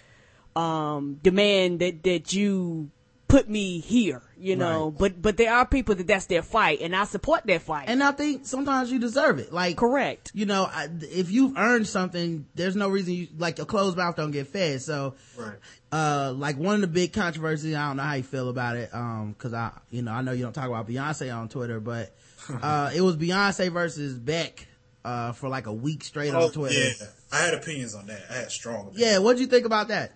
[0.57, 2.91] um demand that that you
[3.29, 4.87] put me here, you know.
[4.89, 4.99] Right.
[4.99, 7.85] But but there are people that that's their fight, and I support that fight.
[7.89, 9.53] And I think sometimes you deserve it.
[9.53, 10.31] Like, Correct.
[10.35, 14.17] You know, I, if you've earned something, there's no reason you, like, a closed mouth
[14.17, 14.81] don't get fed.
[14.83, 15.57] So, Right.
[15.93, 18.91] uh, like one of the big controversies, I don't know how you feel about it,
[18.95, 22.15] um, cause I, you know, I know you don't talk about Beyonce on Twitter, but,
[22.63, 24.67] uh, it was Beyonce versus Beck,
[25.05, 26.75] uh, for like a week straight Oh, on Twitter.
[26.79, 27.07] yeah.
[27.31, 28.23] I had opinions on that.
[28.31, 29.01] I had strong opinions.
[29.01, 30.13] Yeah, what'd you think about that?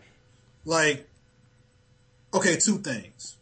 [0.64, 1.08] like
[2.34, 3.36] okay two things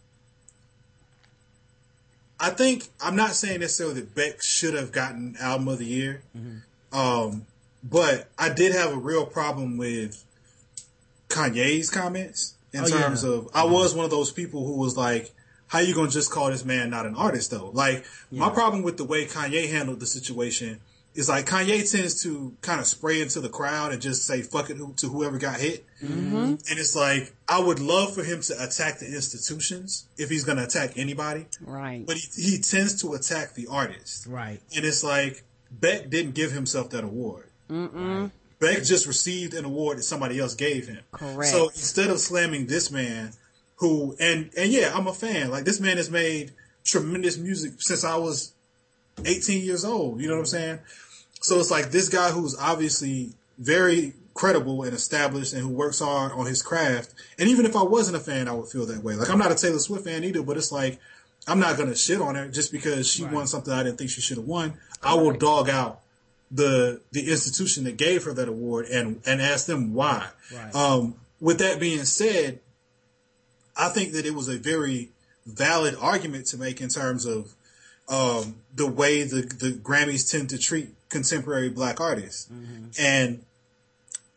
[2.39, 6.23] i think i'm not saying necessarily that beck should have gotten album of the year
[6.93, 7.47] um
[7.83, 10.25] but i did have a real problem with
[11.29, 13.01] kanye's comments in Oh, yeah.
[13.03, 15.33] terms of i was one of those people who was like
[15.69, 18.97] how you gonna just call this man not an artist though like my problem with
[18.97, 20.81] the way kanye handled the situation
[21.13, 24.71] is like Kanye tends to kind of spray into the crowd and just say fuck
[24.71, 25.85] it to whoever got hit.
[26.03, 26.35] Mm-hmm.
[26.37, 30.59] And it's like, I would love for him to attack the institutions if he's going
[30.59, 32.07] to attack anybody, Right.
[32.07, 34.27] but he, he tends to attack the artist.
[34.27, 34.61] Right.
[34.75, 37.47] And it's like, Beck didn't give himself that award.
[37.69, 41.01] Beck just received an award that somebody else gave him.
[41.13, 41.51] Correct.
[41.51, 43.33] So instead of slamming this man,
[43.77, 45.51] who and and yeah, I'm a fan.
[45.51, 46.53] Like this man has made
[46.85, 48.53] tremendous music since I was
[49.25, 50.21] 18 years old.
[50.21, 50.79] You know what I'm saying?
[51.41, 56.33] So it's like this guy who's obviously very credible and established and who works hard
[56.33, 57.13] on his craft.
[57.39, 59.15] And even if I wasn't a fan, I would feel that way.
[59.15, 60.99] Like I'm not a Taylor Swift fan either, but it's like
[61.47, 64.23] I'm not gonna shit on her just because she won something I didn't think she
[64.23, 64.79] should have won.
[65.03, 66.01] I will dog out
[66.51, 70.27] the the institution that gave her that award and and ask them why.
[70.55, 70.75] Right.
[70.75, 72.61] Um, with that being said,
[73.77, 75.11] I think that it was a very
[75.45, 77.53] valid argument to make in terms of
[78.09, 82.49] um, the way the the Grammys tend to treat contemporary black artists,
[82.99, 83.45] and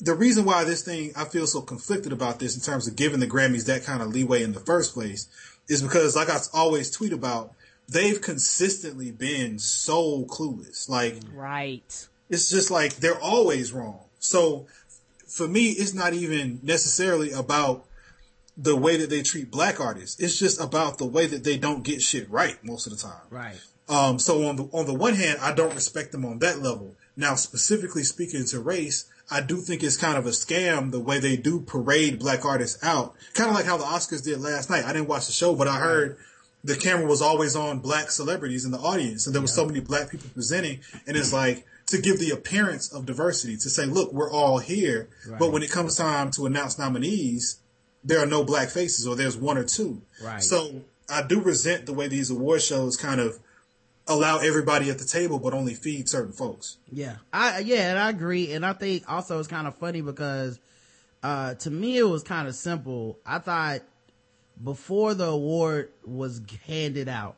[0.04, 3.22] the reason why this thing I feel so conflicted about this in terms of giving
[3.22, 5.28] the Grammys that kind of leeway in the first place
[5.70, 7.54] is because, like I always tweet about,
[7.88, 10.90] they've consistently been so clueless.
[10.90, 12.08] Like Right.
[12.30, 14.02] it's just like they're always wrong.
[14.20, 14.68] So
[15.26, 17.86] for me, it's not even necessarily about
[18.58, 20.20] the way that they treat black artists.
[20.20, 23.26] It's just about the way that they don't get shit right most of the time.
[23.30, 23.60] Right.
[23.88, 26.96] Um, so on the on the one hand, I don't respect them on that level.
[27.16, 31.20] Now, specifically speaking to race, I do think it's kind of a scam the way
[31.20, 33.16] they do parade black artists out.
[33.34, 34.86] Kind of like how the Oscars did last night.
[34.86, 36.18] I didn't watch the show, but I heard
[36.64, 39.80] the camera was always on black celebrities in the audience, and there was so many
[39.80, 44.14] black people presenting, and it's like to give the appearance of diversity to say, look,
[44.14, 45.10] we're all here,
[45.40, 47.60] but when it comes time to announce nominees,
[48.04, 50.02] there are no black faces, or there's one or two.
[50.24, 50.44] Right.
[50.44, 53.40] So I do resent the way these award shows kind of
[54.08, 56.78] allow everybody at the table, but only feed certain folks.
[56.92, 57.18] Yeah.
[57.32, 58.54] I, yeah, and I agree.
[58.54, 60.60] And I think also it's kind of funny because,
[61.22, 63.20] uh, to me it was kind of simple.
[63.26, 63.82] I thought
[64.62, 67.38] before the award was handed out,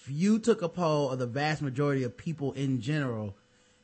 [0.00, 3.36] if you took a poll of the vast majority of people in general,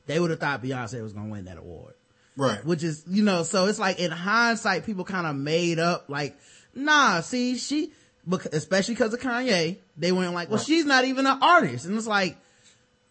[0.07, 1.95] they would have thought Beyonce was going to win that award.
[2.37, 2.65] Right.
[2.65, 6.37] Which is, you know, so it's like in hindsight, people kind of made up like,
[6.75, 7.93] nah, see, she,
[8.27, 10.67] bec- especially because of Kanye, they went like, well, Right.
[10.67, 11.85] she's not even an artist.
[11.87, 12.37] And it's like,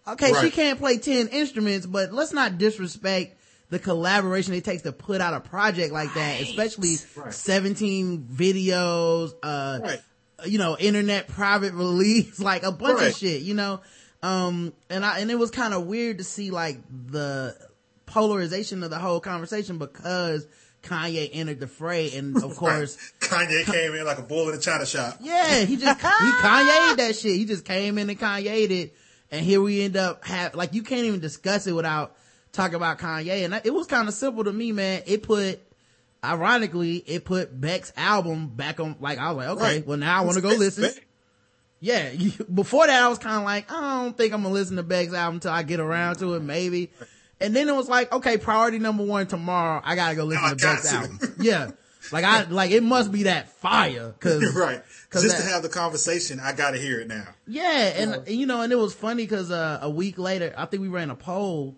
[0.08, 3.38] okay, she can't play 10 instruments, but let's not disrespect
[3.70, 7.34] the collaboration it takes to put out a project like that, especially Right.
[7.34, 10.00] 17 videos, uh, Right.
[10.46, 13.82] you know, internet private release, like a bunch of shit, you know?
[14.22, 16.80] Um, and I, and it was kind of weird to see like
[17.12, 17.56] the
[18.06, 20.48] polarization of the whole conversation because
[20.86, 22.12] Kanye entered the fray.
[22.16, 25.18] And of course, Kanye came in like a bull in a china shop.
[25.22, 27.36] yeah, he just, he Kanye'd that shit.
[27.36, 28.96] He just came in and Kanye'd it.
[29.32, 32.16] And here we end up have, like, you can't even discuss it without
[32.54, 33.44] talking about Kanye.
[33.44, 35.02] And it was kind of simple to me, man.
[35.08, 35.60] It put,
[36.24, 39.88] ironically, it put Beck's album back on, like, I was like, okay, Right.
[39.88, 40.84] well now I want to go listen.
[40.84, 41.06] Beck.
[41.82, 42.10] Yeah,
[42.54, 45.14] before that I was kind of like, I don't think I'm gonna listen to Beck's
[45.14, 46.92] album until I get around to it, maybe.
[47.42, 50.50] And then it was like, okay, priority number one tomorrow, I gotta go listen I
[50.52, 50.96] to got Beck's to.
[50.96, 51.20] album.
[51.40, 51.72] Yeah.
[52.12, 54.56] Like I, like it must be that fire, cause.
[54.56, 54.82] right.
[55.10, 57.26] 'cause Just that- to have the conversation, I got to hear it now.
[57.48, 60.82] Yeah, and you know, and it was funny because uh, a week later, I think
[60.82, 61.76] we ran a poll,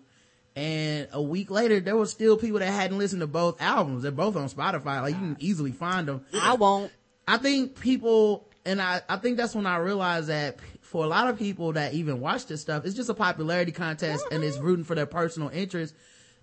[0.54, 4.02] and a week later, there was still people that hadn't listened to both albums.
[4.02, 5.00] They're both on Spotify.
[5.02, 6.24] Like you can easily find them.
[6.34, 6.92] I won't.
[7.26, 10.58] I think people, and I, I think that's when I realized that
[10.88, 14.24] for a lot of people that even watch this stuff, it's just a popularity contest,
[14.30, 15.94] and it's rooting for their personal interest.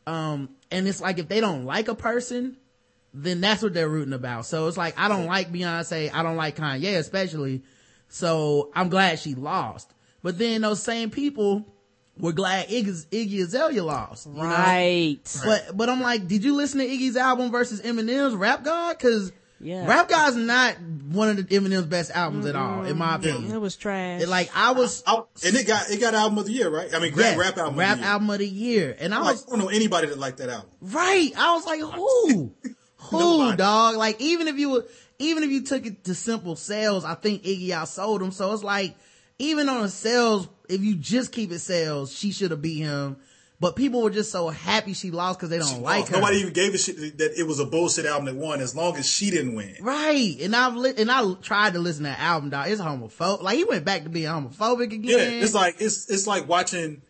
[0.06, 2.58] Um, and it's like if they don't like a person,
[3.12, 4.46] then that's what they're rooting about.
[4.46, 7.64] So it's like I don't like Beyonce, I don't like Kanye especially.
[8.08, 9.92] So I'm glad she lost.
[10.22, 11.66] But then those same people
[12.20, 14.28] were glad Iggy, Iggy Azalea lost.
[14.28, 14.44] you know?
[14.44, 15.40] Right.
[15.44, 19.00] But but I'm like, did you listen to Iggy's album versus Eminem's Rap God?
[19.00, 19.32] Cause
[19.62, 19.88] Yeah.
[19.88, 23.52] Rap God's not one of the Eminem's best albums at all, in my opinion.
[23.52, 24.22] It was trash.
[24.22, 26.94] It, like I was, I, and it got it got album of the year, right?
[26.94, 27.80] I mean, yeah, rap, rap album.
[27.80, 28.12] rap of the year.
[28.12, 30.50] album of the year, and I Like, was I don't know anybody that liked that
[30.50, 30.70] album.
[30.82, 31.32] right.
[31.38, 32.54] I was like, who,
[32.98, 33.58] who, Nobody.
[33.58, 33.96] dog?
[33.96, 34.86] Like even if you were,
[35.20, 38.32] even if you took it to simple sales, I think Iggy outsold him.
[38.32, 38.96] So it's like,
[39.40, 43.18] even on a sales, if you just keep it sales, she should have beat him.
[43.60, 46.18] But people were just so happy she lost because they don't like her.
[46.18, 48.98] Nobody even gave a shit that it was a bullshit album that won as long
[48.98, 49.76] as she didn't win.
[49.82, 50.36] Right.
[50.42, 52.68] And I've li- and I tried to listen to that album, dog.
[52.70, 53.42] It's homophobic.
[53.42, 55.04] Like he went back to being homophobic again.
[55.04, 57.02] Yeah, it's like it's it's like watching.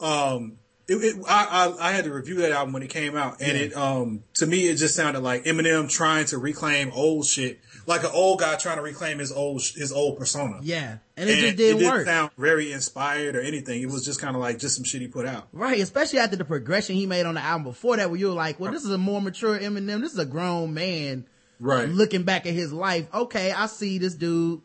[0.00, 1.46] Um, it, it, I,
[1.78, 4.46] I I had to review that album when it came out, and it um to
[4.46, 8.56] me it just sounded like Eminem trying to reclaim old shit, like an old guy
[8.56, 10.60] trying to reclaim his old his old persona.
[10.62, 10.98] yeah.
[11.16, 12.06] And it and just didn't it didn't work.
[12.06, 13.80] sound very inspired or anything.
[13.80, 15.48] It was just kind of like just some shit he put out.
[15.52, 18.34] Right, especially after the progression he made on the album before that, where you were
[18.34, 20.00] like, well, this is a more mature Eminem.
[20.00, 21.26] This is a grown man.
[21.60, 21.88] Right.
[21.88, 23.06] Looking back at his life.
[23.14, 24.60] Okay, I see this dude.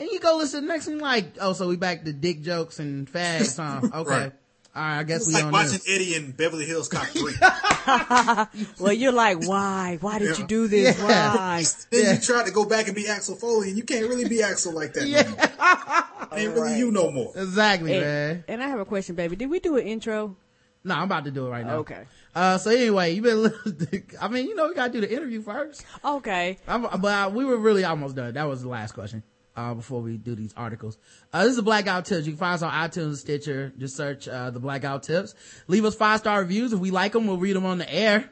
[0.00, 3.06] And you go listen next thing like, oh, so we back to dick jokes and
[3.10, 4.00] fags, huh?
[4.00, 4.10] Okay.
[4.10, 4.32] Right.
[4.74, 5.88] All right, I guess It's we like on watching this.
[5.88, 7.34] Eddie in Beverly Hills Cop 3.
[8.80, 9.98] well, you're like, why?
[10.00, 10.98] Why did you do this?
[10.98, 11.36] Yeah.
[11.36, 11.64] Why?
[11.90, 12.12] then Yeah.
[12.14, 14.72] you try to go back and be Axel Foley, and you can't really be Axel
[14.72, 15.06] like that.
[15.06, 15.22] Yeah.
[15.22, 16.38] no more.
[16.38, 17.32] Ain't really you no more.
[17.36, 18.44] Exactly, And, man.
[18.48, 19.36] and I have a question, baby.
[19.36, 20.36] Did we do an intro?
[20.84, 21.76] No, I'm about to do it right now.
[21.76, 22.04] Okay.
[22.34, 25.42] Uh, so anyway, you been, listening- I mean, you know, we gotta do the interview
[25.42, 25.84] first.
[26.02, 26.56] Okay.
[26.66, 28.32] I'm, but uh, we were really almost done.
[28.34, 29.22] That was the last question.
[29.54, 30.96] Uh, before we do these articles.
[31.30, 32.24] Uh, this is the Blackout Tips.
[32.26, 33.70] You can find us on iTunes Stitcher.
[33.76, 35.34] Just search, uh, the Blackout Tips.
[35.68, 36.72] Leave us five star reviews.
[36.72, 38.30] If we like them, we'll read them on the air.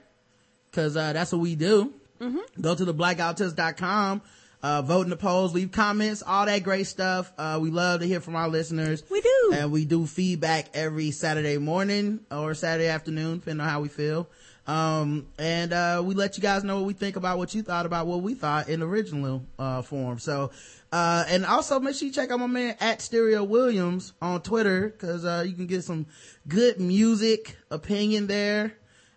[0.72, 1.92] Cause, uh, that's what we do.
[2.60, 4.22] Go to the blackouttips.com.
[4.62, 7.32] Uh, vote in the polls, leave comments, all that great stuff.
[7.38, 9.02] Uh, we love to hear from our listeners.
[9.10, 9.52] We do.
[9.54, 14.28] And we do feedback every Saturday morning or Saturday afternoon, depending on how we feel.
[14.66, 17.86] Um, and, uh, we let you guys know what we think about what you thought
[17.86, 20.18] about what we thought in original, uh, form.
[20.18, 20.50] So,
[20.92, 24.90] uh, and also make sure you check out my man at Stereo Williams on Twitter,
[24.98, 26.06] cause, uh, you can get some
[26.48, 28.72] good music opinion there.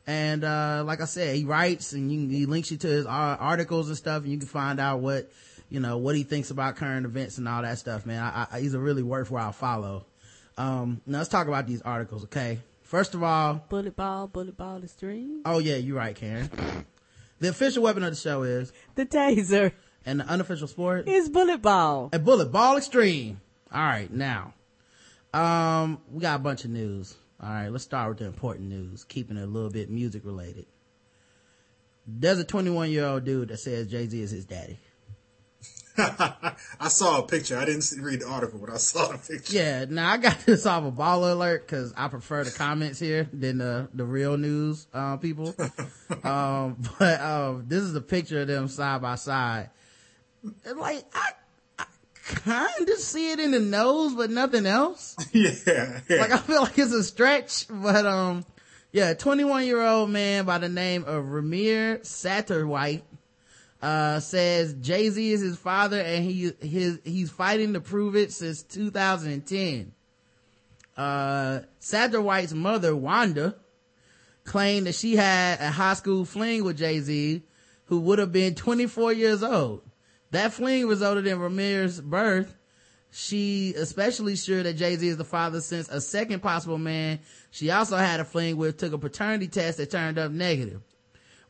[0.05, 3.88] And, uh, like I said, he writes and you, he links you to his articles
[3.88, 5.32] and stuff and you can find out what,
[5.69, 8.21] you know, what he thinks about current events and all that stuff, man.
[8.21, 10.05] I, I, he's a really worthwhile follow.
[10.57, 12.59] Um, now let's talk about these articles, okay?
[12.84, 15.41] First of all, Bullet ball, bullet ball, the string.
[15.45, 16.49] oh yeah, you're right, Karen.
[17.39, 19.71] The official weapon of the show is, The taser
[20.06, 22.10] and the unofficial sport, is bullet ball.
[22.14, 23.41] a bullet ball extreme.
[23.72, 24.54] All right, now,
[25.34, 27.16] um, we got a bunch of news.
[27.41, 30.66] All right, let's start with the important news, keeping it a little bit music related.
[32.06, 34.80] There's a 21 year old dude that says Jay Z is his daddy.
[35.97, 37.58] I saw a picture.
[37.58, 39.56] I didn't read the article, but I saw the picture.
[39.56, 43.60] Yeah, now I got this off a BallerAlert because I prefer the comments here than
[43.60, 45.54] the the real news uh, people.
[46.24, 49.70] um, but um, this is a picture of them side by side.
[50.43, 51.29] Like I,
[51.79, 51.85] I
[52.25, 55.15] kind of see it in the nose, but nothing else.
[55.31, 55.51] yeah,
[56.09, 56.17] yeah.
[56.21, 58.45] Like I feel like it's a stretch, but um,
[58.91, 63.03] yeah, 21 year old man by the name of Ramir Satterwhite
[63.81, 68.31] uh, says Jay Z is his father and he his he's fighting to prove it
[68.31, 69.93] since 2010.
[70.95, 73.55] Uh, Satterwhite's mother Wanda
[74.45, 77.43] claimed that she had a high school fling with Jay Z,
[77.85, 79.81] who would have been 24 years old.
[80.34, 82.55] That fling resulted in Ramirez's birth.
[83.11, 87.19] She especially sure that Jay Z is the father since a second possible man
[87.51, 90.81] she also had a fling with took a paternity test that turned up negative.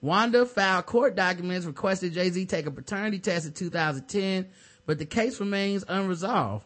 [0.02, 4.48] Wanda filed court documents requested Jay-Z take a paternity test in 2010,
[4.86, 6.66] but the case remains unresolved.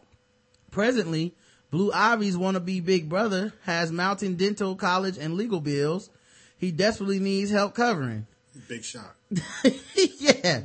[0.72, 1.36] Presently,
[1.70, 6.10] Blue Ivy's wannabe big brother has mounting dental, college, and legal bills.
[6.56, 8.26] He desperately needs help covering.
[8.66, 9.14] Big shot.
[10.18, 10.60] yeah.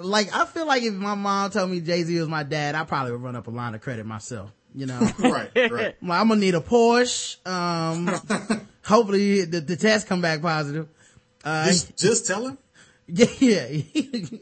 [0.00, 3.12] Like, I feel like if my mom told me Jay-Z was my dad, I probably
[3.12, 5.00] would run up a line of credit myself, you know?
[5.18, 5.96] Right, right.
[6.02, 7.36] I'm, gonna need a Porsche.
[7.46, 8.06] Um,
[8.84, 10.88] hopefully the, the test come back positive.
[11.44, 12.58] Uh, just, just tell him.
[13.08, 13.82] yeah, yeah,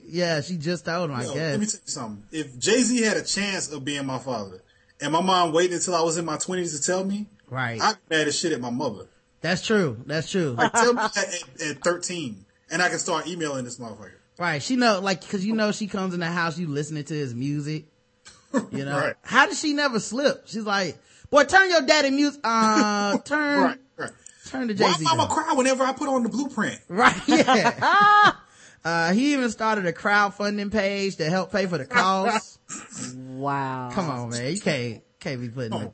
[0.06, 1.34] yeah, she just told him, I guess.
[1.34, 2.24] let me tell you something.
[2.32, 4.62] If Jay Z had a chance of being my father,
[5.00, 7.78] and my mom waited until I was in my twenties to tell me, right.
[7.80, 9.06] I'd be mad as shit at my mother.
[9.42, 9.98] That's true.
[10.06, 10.52] That's true.
[10.52, 12.43] Like, tell me that at, at thirteen,
[12.74, 14.10] and I can start emailing this motherfucker.
[14.36, 14.60] right.
[14.60, 17.32] She know, like, cause you know she comes in the house, you listening to his
[17.32, 17.84] music.
[18.72, 18.98] You know?
[18.98, 19.14] Right.
[19.22, 20.42] How did she never slip?
[20.46, 20.98] She's like,
[21.30, 24.10] boy, turn your daddy music, uh, turn, Right, right.
[24.48, 24.90] turn the Jay Z.
[24.90, 25.04] Why Z.
[25.04, 26.80] mama cry whenever I put on the blueprint?
[26.88, 28.32] Right, yeah.
[28.84, 32.58] uh, he even started a crowdfunding page to help pay for the cost.
[33.16, 33.90] Wow.
[33.92, 34.52] Come on, man.
[34.52, 35.92] You can't, can't be putting the,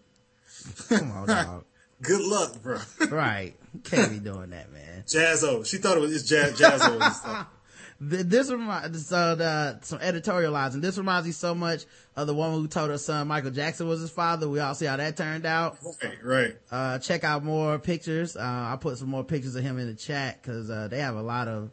[0.98, 1.64] come on, dog.
[2.02, 2.78] Good luck, bro.
[3.10, 3.54] Right.
[3.84, 4.89] Can't be doing that, man.
[5.10, 5.64] Jaz-O.
[5.64, 7.46] She thought it was jazz, Jaz-O and stuff.
[8.00, 10.80] this reminds so the some editorializing.
[10.80, 11.84] This reminds me so much
[12.16, 14.48] of the woman who told her son Michael Jackson was his father.
[14.48, 15.76] We all see how that turned out.
[16.02, 16.56] Right, right.
[16.70, 18.36] Uh, check out more pictures.
[18.36, 21.16] Uh, I'll put some more pictures of him in the chat because uh, they have
[21.16, 21.70] a lot of.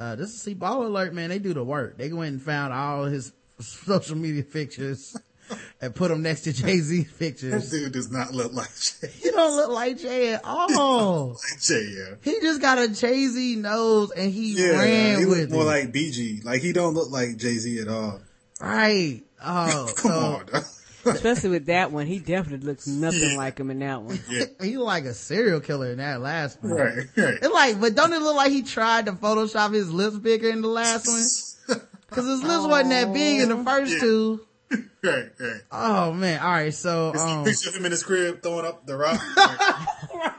[0.00, 1.96] Uh, just to see BallerAlert, man, they do the work.
[1.96, 5.16] They went and found all his social media pictures
[5.80, 7.70] and put them next to Jay Z This pictures.
[7.70, 9.08] dude does not look like Jay.
[9.20, 11.28] He don't look like Jay at all.
[11.30, 12.14] Like Jay, yeah.
[12.22, 15.66] He just got a Jay Z nose and he Yeah, ran he with more it.
[15.66, 16.44] like BG.
[16.44, 18.20] Like he don't look like Jay Z at all.
[18.60, 19.22] right.
[19.44, 20.64] Oh, Come so on, dog.
[21.04, 23.36] Especially with that one, he definitely looks nothing Yeah.
[23.36, 24.20] like him in that one.
[24.30, 26.74] yeah, he look like a serial killer in that last one.
[26.74, 27.34] right, right.
[27.42, 30.62] It's like, but don't it look like he tried to Photoshop his lips bigger in
[30.62, 31.78] the last one?
[32.10, 33.98] Cause his lips wasn't that big in the oh, first Yeah.
[34.00, 34.46] two.
[35.02, 35.60] right, right.
[35.70, 36.40] Oh man.
[36.40, 36.74] All right.
[36.74, 39.20] So, It's um, a picture of him in his crib throwing up the rock.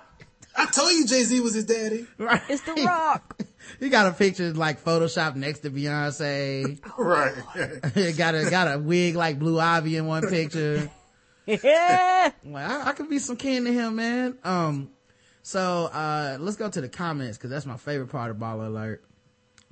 [0.55, 2.05] I told you Jay Z was his daddy.
[2.17, 2.41] right.
[2.49, 3.41] It's The Rock.
[3.79, 6.79] He got a picture like Photoshop next to Beyonce.
[6.97, 7.33] Right.
[8.17, 10.91] got a, got a wig like Blue Ivy in one picture.
[11.45, 12.31] yeah.
[12.43, 14.37] Well, I, I could be some kin to him, man.
[14.43, 14.89] Um,
[15.43, 18.99] so, uh, let's go to the comments because that's my favorite part of BallerAlert.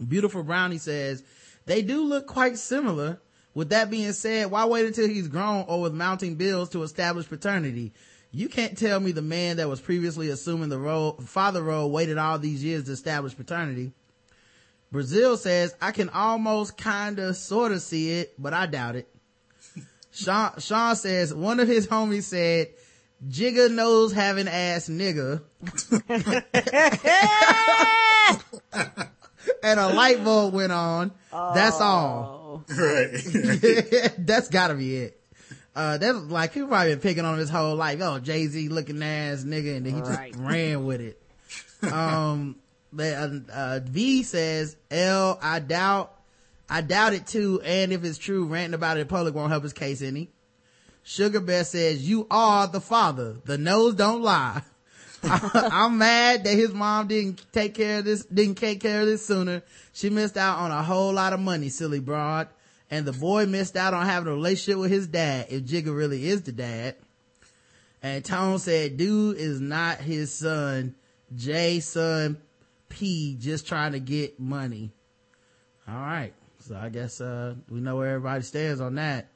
[0.08, 1.22] Beautiful Brownie says,
[1.66, 3.22] they do look quite similar.
[3.54, 7.28] With that being said, why wait until he's grown or with mounting bills to establish
[7.28, 7.94] paternity?
[8.32, 12.18] You can't tell me the man that was previously assuming the role, father role waited
[12.18, 13.92] all these years to establish paternity.
[14.90, 19.14] Brazil says, I can almost kinda sorta see it, but I doubt it.
[20.12, 22.70] Sean, Sean says, one of his homies said,
[23.28, 25.44] Jigga nose having ass nigga.
[29.64, 31.12] and a light bulb went on.
[31.32, 32.38] That's all.
[32.38, 32.41] Oh.
[32.78, 34.12] Right.
[34.18, 35.18] That's gotta be it.
[35.74, 38.00] Uh, that's like, he probably been picking on him his whole life.
[38.02, 39.78] Oh, Jay-Z looking ass nigga.
[39.78, 41.18] And then he just ran with it.
[41.92, 42.58] Um,
[42.96, 46.14] uh, uh, V says, L, I doubt,
[46.70, 47.60] I doubt it too.
[47.66, 50.30] And if it's true, ranting about it in public won't help his case any.
[51.02, 53.38] Sugar Bear says, you are the father.
[53.46, 54.62] The nose don't lie.
[55.24, 59.26] I'm mad that his mom didn't take care of this, didn't take care of this
[59.26, 59.62] sooner.
[59.94, 62.48] She missed out on a whole lot of money, silly broad.
[62.90, 66.28] And the boy missed out on having a relationship with his dad, if Jigga really
[66.28, 66.96] is the dad.
[68.04, 70.96] And Tone said, dude is not his son.
[71.36, 72.42] Jay son
[72.90, 74.92] P just trying to get money.
[75.88, 76.34] All right.
[76.60, 79.31] So I guess, uh, we know where everybody stands on that.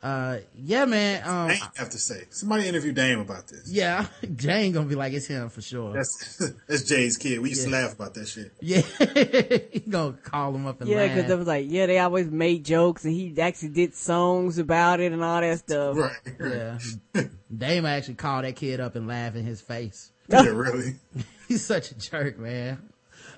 [0.00, 1.26] Uh, yeah, man.
[1.28, 2.24] Um, Dame have to say.
[2.30, 3.68] Somebody interview Dame about this.
[3.68, 5.92] yeah, Jane gonna be like, it's him for sure.
[5.92, 6.36] That's
[6.68, 7.40] that's Jay's kid.
[7.40, 8.52] We used to laugh about that shit.
[8.60, 8.80] Yeah,
[9.72, 12.64] he gonna call him up and Yeah, because they was like, yeah, they always made
[12.64, 15.96] jokes and he actually did songs about it and all that stuff.
[15.96, 16.78] Right.
[17.14, 17.22] yeah,
[17.56, 20.12] Dame actually called that kid up and laugh in his face.
[20.28, 20.94] yeah, really.
[21.48, 22.90] He's such a jerk, man.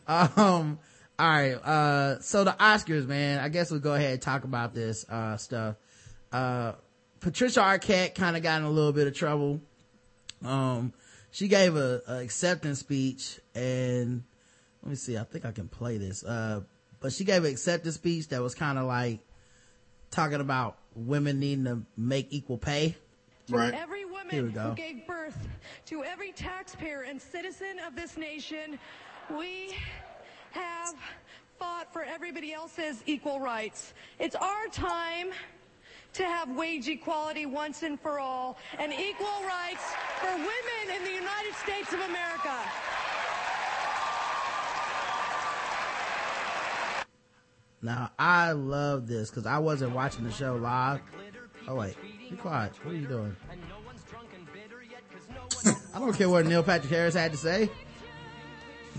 [0.07, 0.79] Um,
[1.19, 1.53] all right.
[1.55, 3.39] Uh, so the Oscars, man.
[3.41, 5.77] I guess we'll go ahead and talk about this uh stuff.
[6.33, 6.73] Uh,
[7.21, 9.61] Patricia Arquette kind of got in a little bit of trouble.
[10.45, 10.93] Um,
[11.31, 14.25] she gave a, a acceptance speech, and
[14.83, 15.17] let me see.
[15.19, 16.25] I think I can play this.
[16.25, 16.63] Uh,
[17.01, 19.21] but she gave an acceptance speech that was kind of like
[20.11, 22.97] talking about women needing to make equal pay.
[23.49, 23.75] Right.
[23.75, 24.61] Every Here we woman go.
[24.71, 25.49] who gave birth
[25.87, 28.79] to every taxpayer and citizen of this nation,
[29.37, 29.75] we
[30.53, 30.95] have
[31.59, 33.93] fought for everybody else's equal rights.
[34.19, 35.31] It's our time
[36.15, 41.13] to have wage equality once and for all and equal rights for women in the
[41.13, 42.55] United States of America.
[47.83, 51.01] Now I love this because I wasn't watching the show live.
[51.67, 51.97] Oh wait,
[52.29, 52.73] be quiet.
[52.85, 53.37] What are you doing?
[55.95, 57.71] I don't care what Neil Patrick Harris had to say.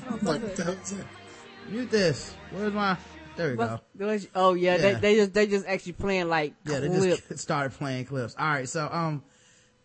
[0.10, 1.06] Like, what the hell is that?
[1.70, 2.34] Mute this.
[2.52, 2.98] Where's my?
[3.42, 3.64] There we go.
[3.64, 4.82] What- what- Oh yeah, Yeah.
[4.82, 7.28] They, they just they just actually playing like Yeah, they clip.
[7.28, 8.36] just started playing clips.
[8.38, 9.24] All right, so um,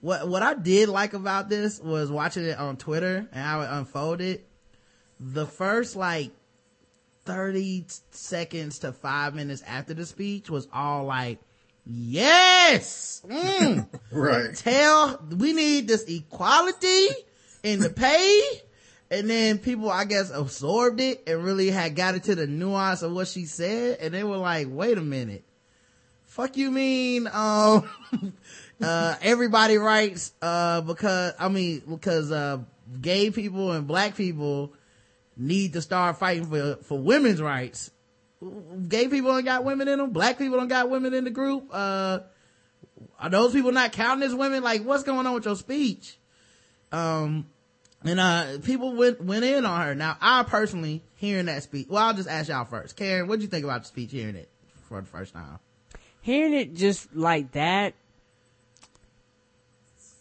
[0.01, 3.69] what what I did like about this was watching it on Twitter and how it
[3.71, 4.43] unfolded.
[5.21, 6.31] The first like
[7.25, 11.39] thirty seconds to five minutes after the speech was all like,
[11.87, 14.55] "Yes, mm, Right.
[14.55, 17.09] tell we need this equality
[17.63, 18.41] in the pay."
[19.11, 23.13] And then people, I guess, absorbed it and really had got into the nuance of
[23.13, 25.45] what she said, and they were like, "Wait a minute."
[26.25, 27.89] fuck you mean um
[28.83, 32.59] uh everybody writes uh because i mean because uh
[33.01, 34.75] gay people and black people
[35.37, 37.91] need to start fighting for for women's rights.
[38.89, 40.11] Gay people don't got women in them.
[40.11, 41.69] Black people don't got women in the group.
[41.73, 42.21] Uh
[43.19, 44.63] are those people not counting as women?
[44.63, 46.19] Like what's going on with your speech?
[46.93, 47.49] Um
[48.05, 49.95] And, uh, people went, went in on her.
[49.95, 52.97] Now, I personally, hearing that speech, well, I'll just ask y'all first.
[52.97, 54.49] Karen, what do you think about the speech, hearing it
[54.89, 55.59] for the first time?
[56.21, 57.95] Hearing it just like that,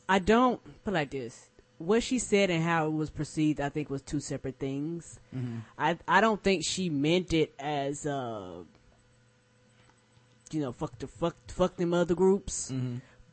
[0.08, 1.48] I don't put like this.
[1.78, 5.20] What she said and how it was perceived, I think, was two separate things.
[5.78, 8.64] I I don't think she meant it as uh,
[10.52, 12.72] you know, fuck the fuck fuck them other groups.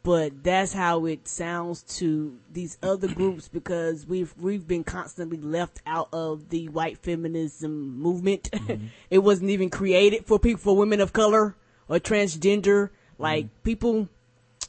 [0.02, 5.80] But that's how it sounds to these other groups because we've we've been constantly left
[5.86, 8.50] out of the white feminism movement.
[8.62, 8.86] Mm-hmm.
[9.10, 11.56] it wasn't even created for people for women of color
[11.88, 12.90] or transgender.
[13.18, 13.62] Like mm-hmm.
[13.64, 14.08] people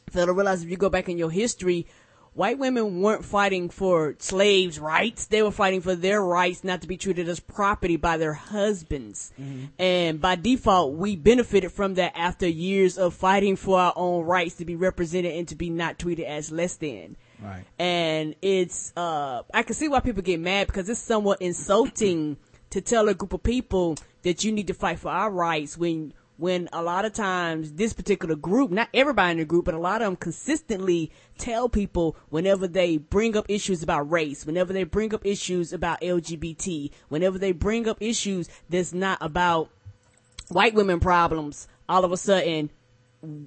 [0.10, 1.86] fail to realize if you go back in your history,
[2.34, 5.26] white women weren't fighting for slaves' rights.
[5.28, 9.32] They were fighting for their rights not to be treated as property by their husbands.
[9.78, 14.56] And by default, we benefited from that after years of fighting for our own rights
[14.56, 17.16] to be represented and to be not treated as less than.
[17.42, 17.64] Right.
[17.78, 22.38] And it's, uh, I can see why people get mad because it's somewhat insulting
[22.70, 26.14] to tell a group of people that you need to fight for our rights when
[26.38, 29.80] when a lot of times this particular group, not everybody in the group, but a
[29.80, 34.84] lot of them consistently tell people whenever they bring up issues about race, whenever they
[34.84, 39.70] bring up issues about LGBT, whenever they bring up issues that's not about
[40.50, 42.72] white women problems, all of a sudden,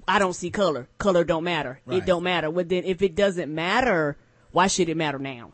[0.07, 0.87] I don't see color.
[0.97, 1.81] Color don't matter.
[1.85, 1.97] Right.
[1.97, 2.49] It don't matter.
[2.49, 4.17] Well, then if it doesn't matter,
[4.51, 5.51] why should it matter now?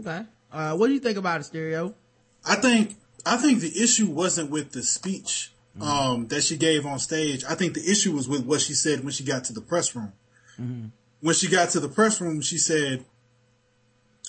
[0.00, 0.24] Okay.
[0.52, 1.94] Uh, what do you think about it, Stereo?
[2.44, 6.98] I think I think the issue wasn't with the speech um, that she gave on
[6.98, 7.44] stage.
[7.48, 9.94] I think the issue was with what she said when she got to the press
[9.94, 10.12] room.
[11.20, 13.04] When she got to the press room, she said,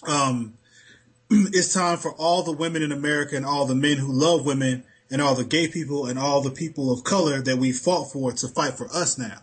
[0.07, 0.53] um,
[1.29, 4.83] "It's time for all the women in America and all the men who love women
[5.09, 8.31] and all the gay people and all the people of color that we fought for
[8.31, 9.39] to fight for us now."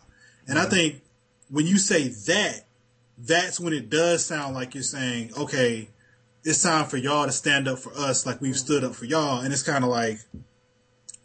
[0.46, 1.02] And I think
[1.50, 2.64] when you say that,
[3.18, 5.88] that's when it does sound like you're saying, "Okay."
[6.44, 9.40] it's time for y'all to stand up for us like we've stood up for y'all.
[9.40, 10.18] And it's kind of like,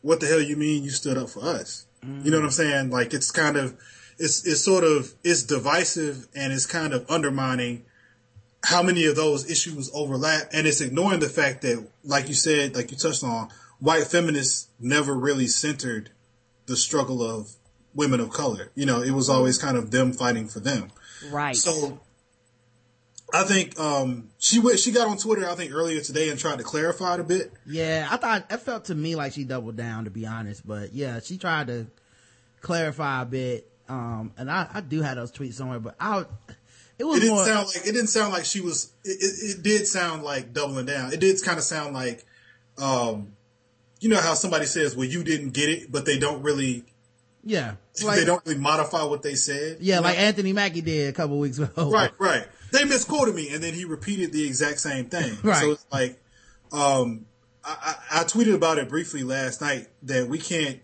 [0.03, 1.87] what the hell you mean you stood up for us?
[2.03, 2.53] You know what I'm mm.
[2.53, 2.89] saying?
[2.91, 3.75] Like it's kind of,
[4.19, 7.85] it's, it's sort of, it's divisive and it's kind of undermining
[8.63, 10.49] how many of those issues overlap.
[10.51, 13.49] And it's ignoring the fact that, like you said, like you touched on,
[13.79, 16.09] white feminists never really centered
[16.65, 17.53] the struggle of
[17.95, 18.71] women of color.
[18.75, 20.91] You know, it was always kind of them fighting for them.
[21.31, 21.55] Right.
[21.55, 22.01] So
[23.33, 24.77] I think um, she went.
[24.79, 25.49] She got on Twitter.
[25.49, 27.51] I think earlier today and tried to clarify it a bit.
[27.65, 30.65] Yeah, I thought it felt to me like she doubled down, to be honest.
[30.67, 31.87] But yeah, she tried to
[32.61, 33.69] clarify a bit.
[33.89, 36.25] Um, and I, I do have those tweets somewhere, but I,
[36.99, 37.45] it was It didn't more.
[37.45, 38.91] sound like it didn't sound like she was.
[39.03, 41.11] It, it, it did sound like doubling down.
[41.11, 42.23] It did kind of sound like,
[42.77, 43.33] um,
[43.99, 46.83] you know how somebody says, "Well, you didn't get it," but they don't really.
[47.43, 49.77] yeah, they don't really modify what they said.
[49.81, 50.07] yeah, you know?
[50.07, 51.89] like Anthony Mackie did a couple weeks ago.
[51.89, 52.45] Right, right.
[52.73, 55.37] They misquoted me, and then he repeated the exact same thing.
[55.43, 55.61] Right.
[55.61, 56.19] So it's like,
[56.71, 57.25] um,
[57.63, 60.81] I, I, I tweeted about it briefly last night that we can't,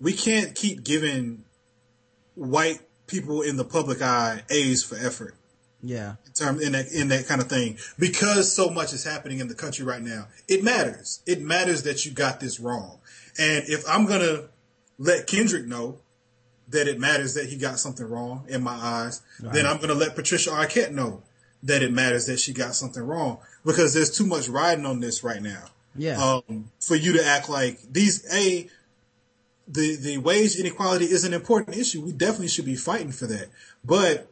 [0.00, 1.44] we can't keep giving
[2.34, 5.36] white people in the public eye A's for effort
[5.82, 9.38] Yeah, in term in that in that kind of thing because so much is happening
[9.38, 10.26] in the country right now.
[10.48, 11.20] It matters.
[11.26, 12.98] It matters that you got this wrong.
[13.38, 14.48] And if I'm gonna
[14.98, 16.00] let Kendrick know
[16.68, 20.14] that it matters that he got something wrong in my eyes, then I'm gonna let
[20.14, 21.22] Patricia Arquette know
[21.62, 25.24] that it matters that she got something wrong because there's too much riding on this
[25.24, 25.64] right now.
[25.96, 28.68] yeah, Um, for you to act like these a
[29.66, 32.02] the the wage inequality is an important issue.
[32.02, 33.48] We definitely should be fighting for that.
[33.84, 34.30] But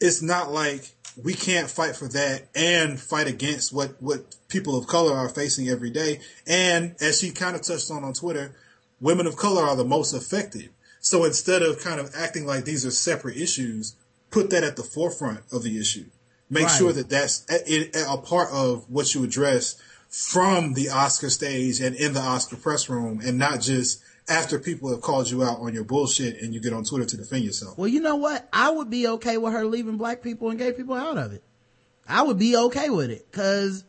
[0.00, 4.86] it's not like we can't fight for that and fight against what what people of
[4.86, 6.20] color are facing every day.
[6.46, 8.54] And as she kind of touched on on Twitter,
[9.00, 10.70] women of color are the most affected.
[11.00, 13.94] So instead of kind of acting like these are separate issues,
[14.30, 16.04] put that at the forefront of the issue.
[16.50, 16.78] Make Right.
[16.78, 19.76] sure that that's a, a- a part of what you address
[20.08, 24.90] from the Oscar stage and in the Oscar press room and not just after people
[24.90, 27.76] have called you out on your bullshit and you get on Twitter to defend yourself.
[27.78, 28.48] Well, you know what?
[28.52, 31.42] I would be okay with her leaving black people and gay people out of it.
[32.06, 33.84] I would be okay with it because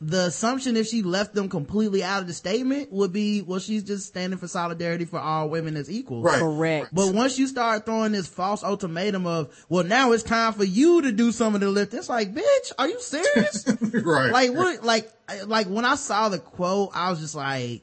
[0.00, 3.82] the assumption if she left them completely out of the statement would be, well, she's
[3.82, 6.24] just standing for solidarity for all women as equals.
[6.24, 6.38] Right.
[6.38, 6.88] Correct.
[6.92, 11.00] But once you start throwing this false ultimatum of, well, now it's time for you
[11.00, 13.66] to do some of the lift, it's like, bitch, are you serious?
[14.04, 14.30] right.
[14.30, 15.10] like what like
[15.46, 17.82] like when i saw the quote i was just like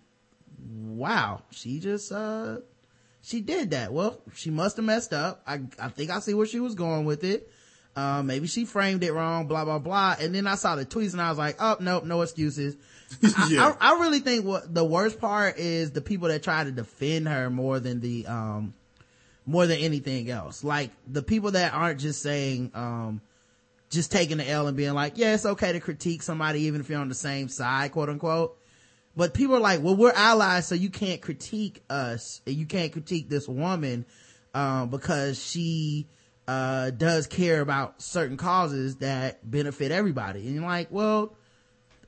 [0.69, 2.57] wow she just uh
[3.21, 6.45] she did that well she must have messed up i i think i see where
[6.45, 7.49] she was going with it
[7.95, 11.13] uh, maybe she framed it wrong blah blah blah and then i saw the tweets
[11.13, 12.75] and i was like oh nope no excuses
[13.23, 13.75] I, Yeah.
[13.79, 17.27] I, I really think what the worst part is the people that try to defend
[17.27, 18.73] her more than the um
[19.45, 23.21] more than anything else like the people that aren't just saying um
[23.93, 26.89] just taking the L and being like, yeah, it's okay to critique somebody even if
[26.89, 28.57] you're on the same side, quote unquote.
[29.15, 32.41] But people are like, well, we're allies, so you can't critique us.
[32.47, 34.05] And you can't critique this woman,
[34.55, 36.07] um, because she,
[36.47, 40.41] uh, does care about certain causes that benefit everybody.
[40.45, 41.35] And you're like, well,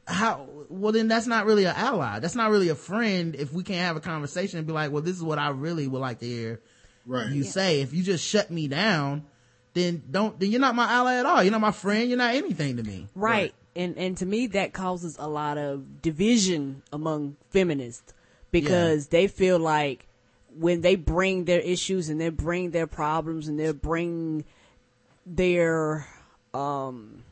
[0.08, 2.20] how, well then that's not really an ally.
[2.20, 5.02] That's not really a friend if we can't have a conversation and be like, well,
[5.02, 6.62] this is what I really would like to hear
[7.06, 7.30] Right.
[7.32, 7.82] you say.
[7.82, 9.26] If you just shut me down,
[9.74, 11.44] then don't, then you're not my ally at all.
[11.44, 12.10] You're not my friend.
[12.10, 13.08] You're not anything to me.
[13.16, 13.32] Right.
[13.32, 13.54] Right.
[13.78, 18.14] And and to me that causes a lot of division among feminists
[18.50, 20.08] because they feel like
[20.58, 24.46] when they bring their issues and they bring their problems and they bring
[25.26, 26.08] their
[26.54, 27.24] um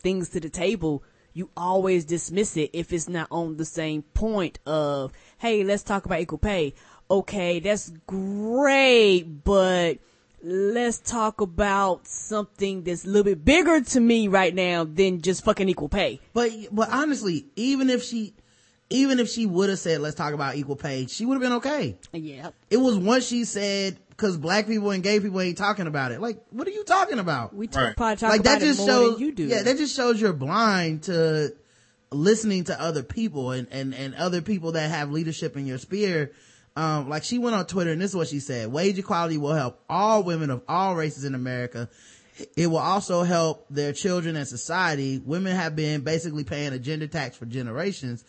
[0.00, 1.02] things to the table,
[1.32, 6.04] you always dismiss it if it's not on the same point of, hey, let's talk
[6.06, 6.74] about equal pay.
[7.10, 9.98] Okay, that's great, but
[10.42, 15.44] let's talk about something that's a little bit bigger to me right now than just
[15.44, 16.20] fucking equal pay.
[16.32, 18.34] But, but honestly, even if she,
[18.90, 21.52] even if she would have said, let's talk about equal pay, she would have been
[21.54, 21.96] okay.
[22.12, 22.50] Yeah.
[22.68, 26.20] It was once she said, cause black people and gay people ain't talking about it.
[26.20, 27.54] Like, what are you talking about?
[27.54, 27.96] We t- Right.
[27.96, 29.44] probably talk like about that just it more shows, than you do.
[29.44, 31.54] yeah, that just shows you're blind to
[32.10, 36.32] listening to other people and, and, and other people that have leadership in your sphere.
[36.76, 38.72] Um, like she went on Twitter and this is what she said.
[38.72, 41.88] Wage equality will help all women of all races in America.
[42.56, 45.20] It will also help their children and society.
[45.24, 48.24] Women have been basically paying a gender tax for generations.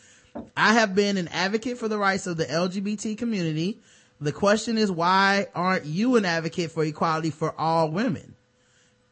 [0.56, 3.80] I have been an advocate for the rights of the LGBT community.
[4.20, 8.36] The question is, why aren't you an advocate for equality for all women?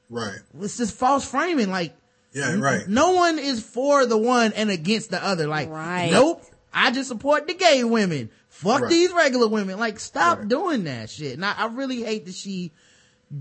[0.09, 0.37] Right.
[0.61, 1.69] It's just false framing.
[1.69, 1.95] Like,
[2.31, 2.55] Yeah.
[2.55, 2.87] Right.
[2.87, 5.47] no one is for the one and against the other.
[5.47, 6.11] Like, Right.
[6.11, 6.43] nope,
[6.73, 8.29] I just support the gay women.
[8.49, 8.89] Fuck Right.
[8.89, 9.79] these regular women.
[9.79, 10.47] Like, stop Right.
[10.47, 11.39] doing that shit.
[11.39, 12.71] Now, I really hate that she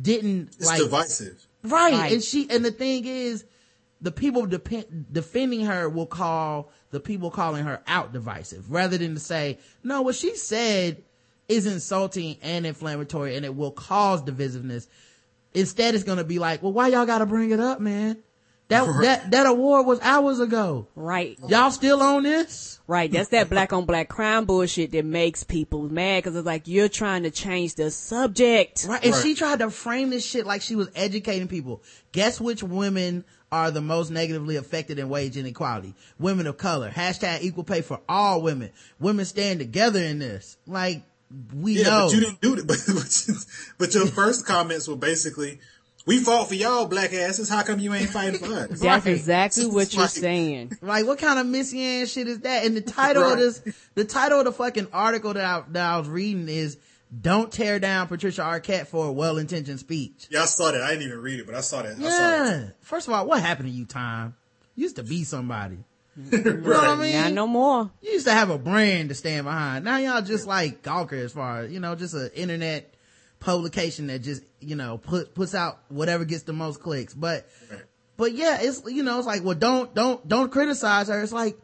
[0.03, 1.47] didn't It's like, divisive.
[1.65, 1.93] right.
[1.93, 2.13] Right.
[2.13, 3.45] And she, and the thing is,
[4.01, 9.15] the people depend, defending her will call the people calling her out divisive rather than
[9.15, 11.03] to say, no, what she said
[11.49, 14.87] is insulting and inflammatory and it will cause divisiveness.
[15.55, 18.19] Instead, it's going to be like, well, why y'all got to bring it up, man?
[18.69, 19.01] That, Right.
[19.03, 20.87] that, that award was hours ago.
[20.95, 21.39] Right.
[21.49, 22.79] Y'all still on this?
[22.87, 23.11] Right.
[23.11, 26.91] That's that black on black crime bullshit that makes people mad because it's like you're
[26.91, 28.85] trying to change the subject.
[28.87, 29.03] Right.
[29.03, 29.23] And Right.
[29.23, 31.83] she tried to frame this shit like she was educating people.
[32.13, 35.95] Guess which women are the most negatively affected in wage inequality?
[36.19, 36.91] Women of color.
[36.91, 38.71] Hashtag equal pay for all women.
[39.01, 40.57] Women stand together in this.
[40.67, 41.03] Like,
[41.55, 42.07] we Yeah, know.
[42.07, 42.67] but you didn't do it.
[42.67, 43.37] But,
[43.79, 45.61] but your first comments were basically,
[46.07, 47.49] "We fought for y'all black asses.
[47.51, 49.07] How come you ain't fighting for us?" That's Right.
[49.15, 50.79] exactly what you're like- saying.
[50.81, 52.65] Like, what kind of missy Ann shit is that?
[52.65, 53.63] And the title of this,
[53.95, 56.79] the title of the fucking article that I, that I was reading is,
[57.21, 60.27] don't tear down Patricia Arquette for a well-intentioned speech.
[60.31, 60.83] Yeah, I saw that.
[60.83, 61.93] I didn't even read it, but I saw that.
[61.93, 62.45] I saw Yeah.
[62.45, 62.75] that.
[62.85, 64.35] First of all, what happened to you, Time?
[64.75, 65.79] You used to be somebody.
[66.17, 66.33] right.
[66.45, 67.13] You know what I mean?
[67.15, 67.91] Not no more.
[68.03, 69.85] You used to have a brand to stand behind.
[69.85, 72.93] Now y'all just like Gawker as far as, you know, just an internet
[73.41, 77.15] publication that just, you know, put, puts out whatever gets the most clicks.
[77.15, 77.83] But, Right.
[78.17, 81.23] but yeah, it's, you know, it's like, well, don't, don't, don't criticize her.
[81.23, 81.57] It's like,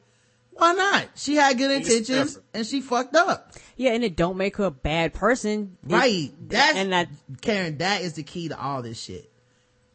[0.57, 1.09] why not?
[1.14, 3.52] She had good intentions and she fucked up.
[3.76, 5.76] Yeah, and it don't make her a bad person.
[5.88, 6.30] It- Right.
[6.48, 7.09] That's, and that
[7.40, 9.30] Karen, that is the key to all this shit.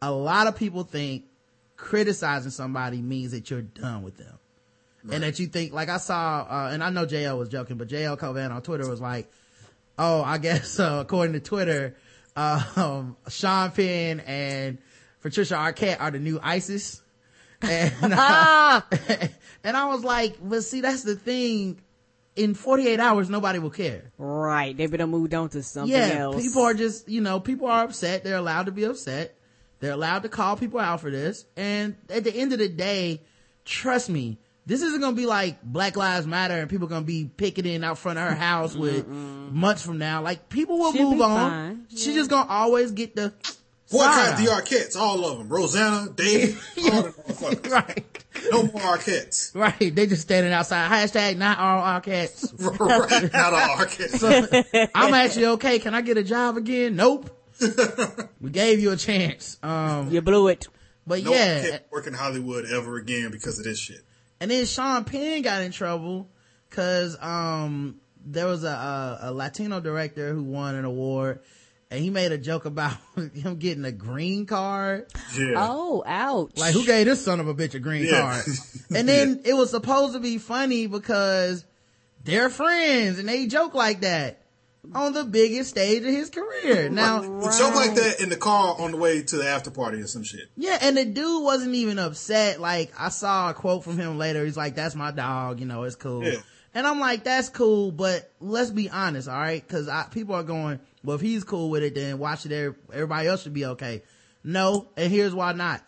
[0.02, 1.24] A lot of people think
[1.76, 4.38] criticizing somebody means that you're done with them.
[5.10, 7.88] And that you think, like I saw, uh, and I know JL was joking, but
[7.88, 9.30] JL Cauvin on Twitter was like,
[9.98, 11.96] oh, I guess, uh, according to Twitter,
[12.36, 14.76] uh, um, Sean Penn and
[15.22, 17.00] Patricia Arquette are the new ISIS.
[17.62, 18.80] And, uh,
[19.64, 21.80] and I was like, but see, that's the thing.
[22.36, 24.12] In 48 hours, nobody will care.
[24.16, 24.74] right.
[24.74, 26.40] They better moved on to something Yeah, else.
[26.42, 28.22] people are just, you know, people are upset.
[28.24, 29.34] They're allowed to be upset.
[29.80, 31.44] They're allowed to call people out for this.
[31.56, 33.22] And at the end of the day,
[33.64, 37.06] trust me, this isn't going to be like Black Lives Matter and people going to
[37.06, 40.22] be picketing out front of her house with months from now.
[40.22, 41.50] Like people will She'll move on.
[41.50, 41.86] fine.
[41.90, 43.34] She's just going to always get the
[43.90, 44.60] Boycott side the eye.
[44.60, 45.48] Arquettes, all of them.
[45.48, 47.70] Rosanna, Dave, all the motherfuckers.
[47.70, 48.24] Right.
[48.52, 49.54] No more Arquettes.
[49.54, 49.94] Right.
[49.94, 50.90] They just standing outside.
[50.90, 52.52] Hashtag not all Arquettes.
[52.80, 53.32] right.
[53.32, 54.88] Not all Arquettes.
[54.94, 55.78] I'm actually okay.
[55.78, 56.96] Can I get a job again?
[56.96, 57.36] Nope.
[58.40, 59.58] we gave you a chance.
[59.62, 60.68] Um, You blew it.
[61.06, 61.60] but No yeah.
[61.62, 64.00] Arquette work in Hollywood ever again because of this shit.
[64.40, 66.30] And then Sean Penn got in trouble
[66.70, 71.40] cause, um, there was a, a, a Latino director who won an award
[71.90, 72.96] and he made a joke about
[73.34, 75.06] him getting a green card.
[75.36, 75.54] Yeah.
[75.56, 76.56] Oh, ouch.
[76.56, 78.20] Like who gave this son of a bitch a green Yeah.
[78.20, 78.44] card?
[78.96, 81.64] And then it was supposed to be funny because
[82.24, 84.38] they're friends and they joke like that.
[84.94, 86.88] on the biggest stage of his career.
[86.88, 90.00] Now, A joke like that in the car on the way to the after party
[90.00, 90.48] or some shit.
[90.56, 92.60] yeah, and the dude wasn't even upset.
[92.60, 94.42] Like, I saw a quote from him later.
[94.44, 96.24] He's like, that's my dog, you know, it's cool.
[96.24, 96.40] Yeah.
[96.74, 99.66] And I'm like, that's cool, but let's be honest, alright?
[99.68, 103.42] Cause people are going, well, if he's cool with it, then why should everybody else
[103.42, 104.02] should be okay?
[104.44, 105.82] No, and here's why not.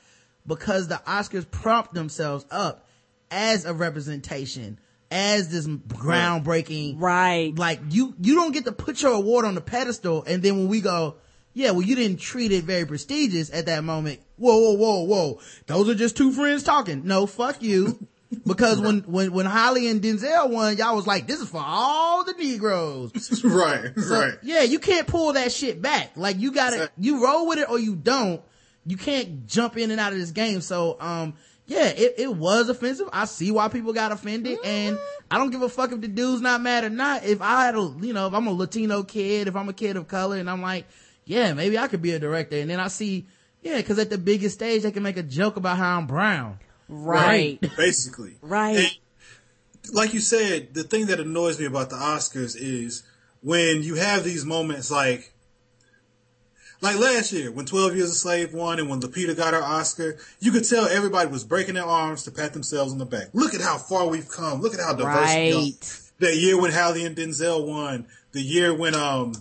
[0.46, 2.86] Because the Oscars prompt themselves up
[3.30, 4.78] as a representation,
[5.10, 7.54] as this groundbreaking, Right.
[7.56, 10.68] like you you don't get to put your award on the pedestal and then when
[10.68, 11.16] we go
[11.54, 15.40] yeah well you didn't treat it very prestigious at that moment whoa whoa whoa whoa
[15.66, 18.06] those are just two friends talking no fuck you
[18.46, 22.24] because when when when Halle and denzel won y'all was like this is for all
[22.24, 23.12] the negroes.
[23.44, 24.34] Right, so, right.
[24.42, 26.12] yeah you can't pull that shit back.
[26.16, 27.04] Like you gotta Exactly.
[27.04, 28.40] you roll with it or you don't.
[28.86, 30.60] You can't jump in and out of this game.
[30.60, 31.34] So um
[31.66, 33.08] yeah it, it was offensive.
[33.12, 34.98] I see why people got offended and
[35.30, 37.24] i don't give a fuck if the dude's not mad or not.
[37.24, 39.96] If i had a you know if i'm a latino kid if i'm a kid
[39.96, 40.86] of color and i'm like
[41.24, 42.56] yeah maybe i could be a director.
[42.56, 43.26] And then i see
[43.62, 46.58] yeah because at the biggest stage they can make a joke about how i'm brown
[46.92, 47.60] Right.
[47.76, 48.36] Basically.
[48.42, 48.76] Right.
[48.76, 53.02] And like you said, the thing that annoys me about the Oscars is
[53.40, 55.32] when you have these moments like
[56.80, 60.18] like last year when 12 Years a Slave won and when Lupita got her Oscar,
[60.40, 63.28] you could tell everybody was breaking their arms to pat themselves on the back.
[63.32, 64.60] Look at how far we've come.
[64.60, 66.28] Look at how diverse we are.
[66.28, 69.34] That year when Halle and Denzel won, the year when um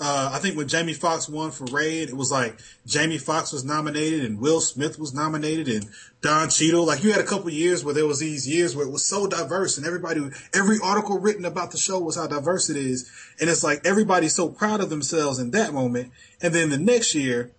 [0.00, 3.64] uh, I think when Jamie Foxx won for Ray, it was like Jamie Foxx was
[3.66, 5.86] nominated and Will Smith was nominated and
[6.22, 6.86] Don Cheadle.
[6.86, 9.26] Like you had a couple years where there was these years where it was so
[9.26, 10.22] diverse and everybody,
[10.54, 13.10] every article written about the show was how diverse it is.
[13.40, 16.12] And it's like everybody's so proud of themselves in that moment.
[16.40, 17.50] And then the next year,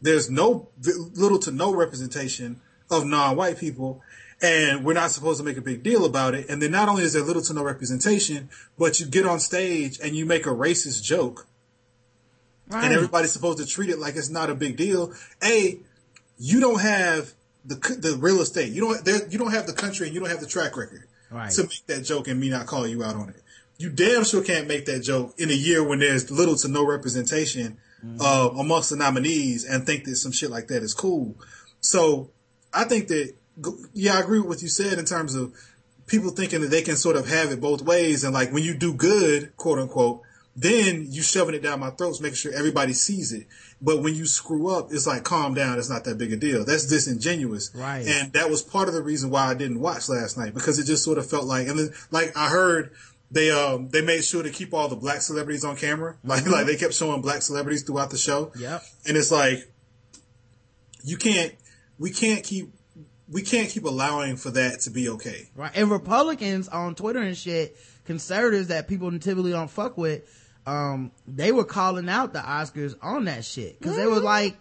[0.00, 4.02] there's no little to no representation of non-white people
[4.42, 6.48] and we're not supposed to make a big deal about it.
[6.48, 8.48] And then not only is there little to no representation,
[8.78, 11.46] but you get on stage and you make a racist joke
[12.68, 12.84] right.
[12.84, 15.12] and everybody's supposed to treat it like it's not a big deal.
[15.42, 15.78] A,
[16.38, 17.32] you don't have
[17.64, 18.72] the the real estate.
[18.72, 21.04] You don't there, you don't have the country and you don't have the track record
[21.30, 21.50] Right.
[21.52, 23.42] to make that joke and me not call you out on it.
[23.76, 26.86] You damn sure can't make that joke in a year when there's little to no
[26.86, 27.78] representation
[28.20, 31.34] uh, amongst the nominees and think that some shit like that is cool.
[31.80, 32.30] So
[32.72, 33.34] I think that
[33.92, 35.54] yeah, I agree with what you said in terms of
[36.06, 38.74] people thinking that they can sort of have it both ways and like when you
[38.76, 40.20] do good, quote unquote,
[40.56, 43.46] then you shoving it down my throats, making sure everybody sees it.
[43.82, 45.78] But when you screw up, it's like calm down.
[45.78, 46.64] It's not that big a deal.
[46.64, 47.72] That's disingenuous.
[47.74, 48.06] Right.
[48.06, 50.84] And that was part of the reason why I didn't watch last night because it
[50.84, 52.92] just sort of felt like, and then like I heard
[53.30, 56.16] they, um, they made sure to keep all the black celebrities on camera.
[56.24, 58.52] Like, like they kept showing black celebrities throughout the show.
[58.56, 58.80] Yeah.
[59.06, 59.70] And it's like,
[61.02, 61.52] you can't,
[61.98, 62.72] we can't keep,
[63.28, 65.48] we can't keep allowing for that to be okay.
[65.56, 65.72] Right.
[65.74, 70.22] And Republicans on Twitter and shit, conservatives that people typically don't fuck with,
[70.66, 73.80] um, they were calling out the Oscars on that shit.
[73.80, 74.56] Cause they were like,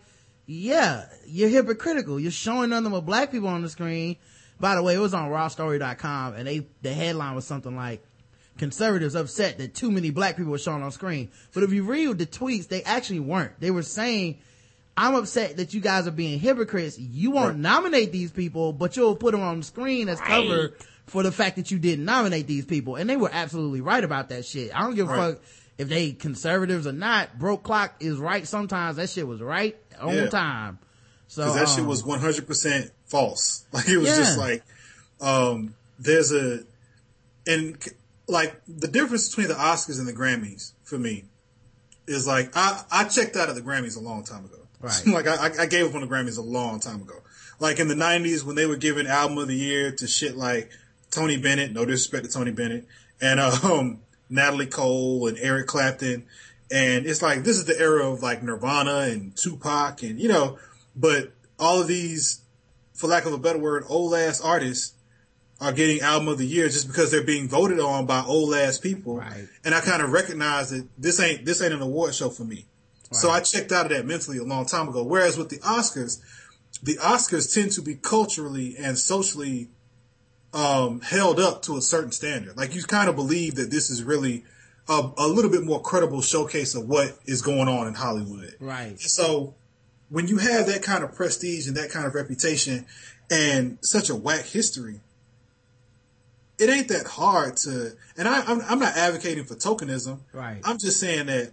[0.46, 2.20] yeah, you're hypocritical.
[2.20, 4.18] You're showing nothing but black people on the screen.
[4.60, 8.04] By the way, it was on rawstory.com and they, the headline was something like,
[8.58, 11.32] conservatives upset that too many black people were shown on screen.
[11.54, 13.60] But if you read the tweets, they actually weren't.
[13.60, 14.38] They were saying,
[14.96, 17.00] I'm upset that you guys are being hypocrites.
[17.00, 17.58] You won't Right.
[17.58, 20.74] nominate these people, but you'll put them on the screen as cover
[21.08, 22.96] for the fact that you didn't nominate these people.
[22.96, 24.72] And they were absolutely right about that shit.
[24.76, 25.34] I don't give a Right.
[25.34, 25.44] fuck
[25.78, 27.38] if they conservatives or not.
[27.40, 28.98] Broke clock is right sometimes.
[28.98, 30.30] That shit was right on Yeah.
[30.30, 30.80] time.
[31.28, 33.66] So that shit um, was 100% false.
[33.74, 34.18] Like it was Yeah.
[34.18, 34.64] just like,
[35.22, 36.60] um, there's a,
[37.48, 37.78] and
[38.28, 41.26] like the difference between the Oscars and the Grammys for me
[42.08, 44.58] is like, I, I checked out of the Grammys a long time ago.
[44.84, 45.08] Right.
[45.08, 47.16] like I, I- gave up on the Grammys a long time ago.
[47.60, 50.72] Like in the nineties when they were giving album of the year to shit like
[51.10, 52.86] Tony Bennett, no disrespect to Tony Bennett,
[53.22, 54.02] and, um,
[54.34, 56.26] Natalie Cole and Eric Clapton.
[56.72, 60.58] And it's like, this is the era of like Nirvana and Tupac and, you know,
[60.96, 62.42] but all of these,
[62.94, 64.94] for lack of a better word, old ass artists
[65.62, 68.80] are getting album of the year just because they're being voted on by old ass
[68.80, 69.18] people.
[69.18, 69.48] Right.
[69.64, 72.66] And I kind of recognize that this ain't, this ain't an award show for me.
[73.12, 75.04] So I checked out of that mentally a long time ago.
[75.04, 76.20] Whereas with the Oscars,
[76.82, 79.70] the Oscars tend to be culturally and socially
[80.54, 82.56] um, held up to a certain standard.
[82.58, 84.44] Like you kind of believe that this is really
[84.88, 88.56] a, a little bit more credible showcase of what is going on in Hollywood.
[88.60, 89.00] Right.
[89.00, 89.56] So
[90.10, 92.86] when you have that kind of prestige and that kind of reputation
[93.32, 95.02] and such a whack history,
[96.60, 97.94] it ain't that hard to.
[98.16, 100.20] And I, I'm, I'm not advocating for tokenism.
[100.34, 100.62] Right.
[100.64, 101.52] I'm just saying that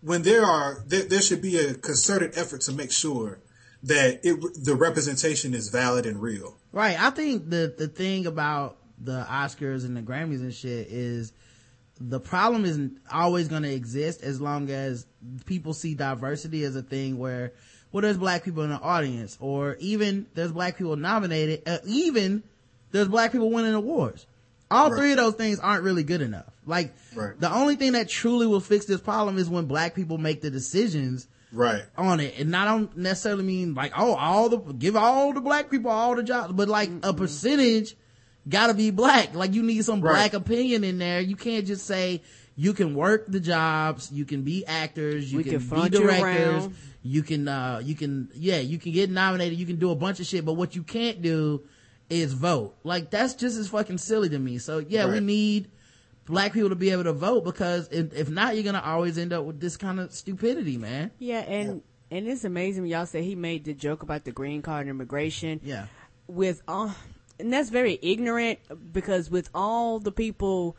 [0.00, 3.40] when there are there, there should be a concerted effort to make sure
[3.82, 6.56] that it the representation is valid and real.
[6.74, 7.00] Right.
[7.00, 11.32] I think the the thing about the Oscars and the Grammys and shit is
[12.00, 15.06] the problem isn't always going to exist as long as
[15.46, 17.52] people see diversity as a thing where
[17.92, 22.42] well there's black people in the audience or even there's black people nominated uh, even
[22.90, 24.26] there's black people winning awards
[24.70, 24.98] all Right.
[24.98, 27.38] three of those things aren't really good enough like Right.
[27.38, 30.50] the only thing that truly will fix this problem is when black people make the
[30.50, 31.84] decisions Right.
[31.96, 32.38] on it.
[32.38, 36.14] And I don't necessarily mean like, oh, all the, give all the black people all
[36.16, 37.96] the jobs, but like a percentage
[38.48, 39.34] gotta be black.
[39.34, 40.30] Like you need some Right.
[40.30, 41.20] black opinion in there.
[41.20, 42.22] You can't just say
[42.56, 45.92] you can work the jobs, you can be actors, you We can, can be front
[45.94, 46.68] you directors,
[47.02, 50.20] you can, uh, you can, yeah, you can get nominated, you can do a bunch
[50.20, 51.62] of shit, but what you can't do
[52.10, 52.74] is vote.
[52.84, 54.58] Like that's just as fucking silly to me.
[54.58, 55.70] So yeah, we need
[56.26, 59.32] black people to be able to vote because if, if not, you're gonna always end
[59.32, 61.10] up with this kind of stupidity, man.
[61.18, 62.86] Yeah, and and it's amazing.
[62.86, 65.60] Y'all said he made the joke about the green card and immigration.
[65.62, 65.86] Yeah.
[66.26, 66.94] with all,
[67.38, 68.58] and that's very ignorant
[68.92, 70.76] because with all the people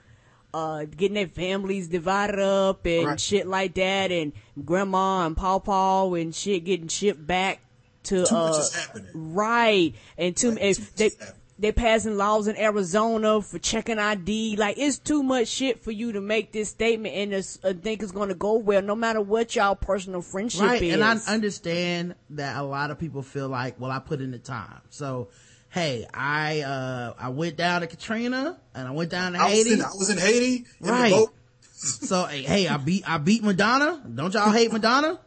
[0.53, 3.19] uh getting their families divided up and Right.
[3.19, 4.31] shit like that, and
[4.63, 7.59] grandma and pawpaw and shit getting shipped back
[8.03, 9.11] to Too uh much is happening.
[9.13, 11.11] right and too too much they.
[11.57, 14.57] They passing laws in Arizona for checking ID.
[14.57, 18.03] Like it's too much shit for you to make this statement and it's, I think
[18.03, 20.93] it's going to go well, no matter what y'all personal friendship right is.
[20.93, 24.37] and i understand that a lot of people feel like well i put in the
[24.39, 25.29] time so
[25.69, 29.53] hey i uh i went down to katrina and i went down to I was,
[29.53, 30.65] haiti in, I was in Haiti.
[30.81, 31.09] In Right.
[31.11, 31.33] The boat.
[31.71, 35.19] so hey, hey i beat i beat madonna don't y'all hate madonna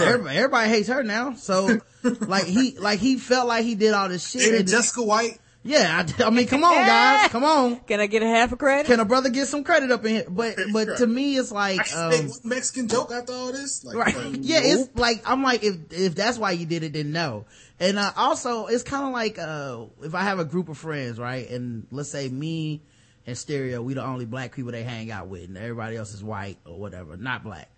[0.00, 4.08] everybody, everybody hates her now so like he like he felt like he did all
[4.08, 5.38] this shit Dated and- Jessica White.
[5.62, 8.56] Yeah I, I mean come on guys come on Can I get a half a
[8.56, 8.86] credit?
[8.86, 11.84] can a brother get some credit up in here but but to me it's like
[11.86, 13.84] can um Mexican joke after all this.
[13.84, 14.88] Like, right like, yeah nope.
[14.88, 17.44] it's like i'm like if if that's why you did it then no
[17.78, 21.18] and uh, also it's kind of like uh if i have a group of friends
[21.18, 22.80] right and let's say me
[23.26, 26.24] and stereo we the only black people they hang out with and everybody else is
[26.24, 27.68] white or whatever not black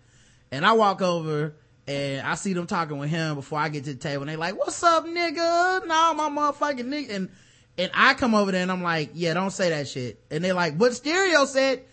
[0.51, 1.53] and i walk over
[1.87, 4.35] and I see them talking with him before I get to the table and they
[4.37, 5.85] like, what's up, nigga?
[5.85, 7.15] Nah, my motherfucking nigga.
[7.15, 7.29] And,
[7.77, 10.23] and I come over there and I'm like, yeah, don't say that shit.
[10.29, 11.83] And they're like, but stereo said,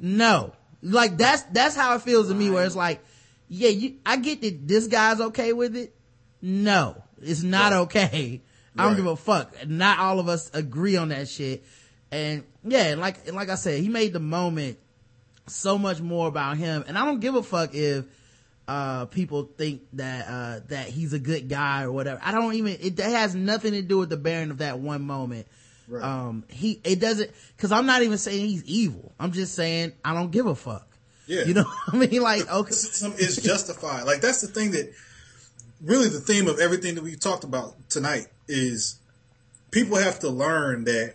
[0.00, 0.52] no.
[0.82, 3.04] Like that's, that's how it feels to me where it's like,
[3.48, 5.94] yeah, you, I get that this guy's okay with it.
[6.42, 7.78] No, it's not Right.
[7.80, 8.42] okay.
[8.78, 8.96] I don't Right.
[8.96, 9.66] give a fuck.
[9.66, 11.64] Not all of us agree on that shit.
[12.10, 14.78] And yeah, like, like I said, he made the moment
[15.46, 16.84] so much more about him.
[16.86, 18.04] And I don't give a fuck if,
[18.68, 22.20] uh, people think that, uh, that he's a good guy or whatever.
[22.22, 25.46] I don't even, it has nothing to do with the bearing of that one moment.
[25.88, 26.02] Right.
[26.02, 29.12] Um, he, it doesn't, cause I'm not even saying he's evil.
[29.20, 30.86] I'm just saying I don't give a fuck.
[31.26, 31.44] Yeah.
[31.44, 32.22] You know what I mean?
[32.22, 32.62] Like, okay.
[32.62, 34.04] Criticism is justified.
[34.04, 34.92] Like that's the thing that
[35.82, 38.98] really the theme of everything that we talked about tonight is
[39.70, 41.14] people have to learn that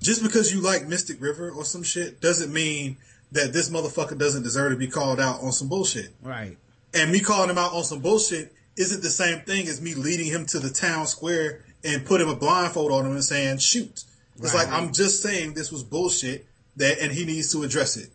[0.00, 2.96] just because you like Mystic River or some shit doesn't mean
[3.32, 6.10] that this motherfucker doesn't deserve to be called out on some bullshit.
[6.22, 6.56] Right.
[6.92, 10.26] And me calling him out on some bullshit isn't the same thing as me leading
[10.26, 14.04] him to the town square and putting a blindfold on him and saying shoot.
[14.36, 14.66] It's Right.
[14.66, 16.46] like I'm just saying this was bullshit
[16.76, 18.10] that and he needs to address it.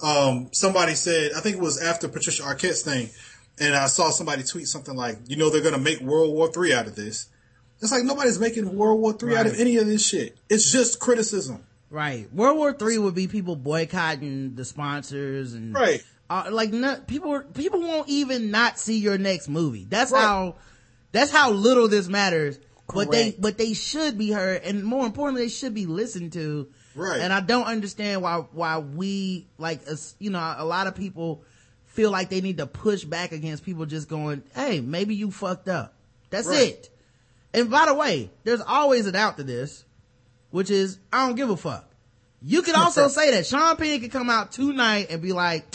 [0.00, 3.08] Um, somebody said I think it was after Patricia Arquette's thing,
[3.58, 6.72] and I saw somebody tweet something like, you know, they're gonna make World War Three
[6.74, 7.28] out of this.
[7.80, 10.36] It's like nobody's making World War Three out of any of this shit.
[10.48, 11.64] It's just criticism.
[11.90, 12.32] Right.
[12.32, 16.02] World War Three would be people boycotting the sponsors and Right.
[16.28, 19.86] uh, like no, people people won't even not see your next movie.
[19.88, 20.20] That's Right.
[20.22, 20.56] how
[21.12, 22.58] that's how little this matters.
[22.92, 26.68] But they but they should be heard, and more importantly, they should be listened to.
[26.94, 27.20] Right.
[27.20, 29.82] And I don't understand why why we like.
[30.18, 31.42] You know, a lot of people
[31.86, 35.68] feel like they need to push back against people just going, "Hey, maybe you fucked
[35.68, 35.94] up."
[36.30, 36.68] That's Right.
[36.74, 36.90] it.
[37.54, 39.84] And by the way, there's always an out to this,
[40.56, 41.86] which is I don't give a fuck.
[42.40, 45.66] You could also say that Sean Penn could come out tonight and be like,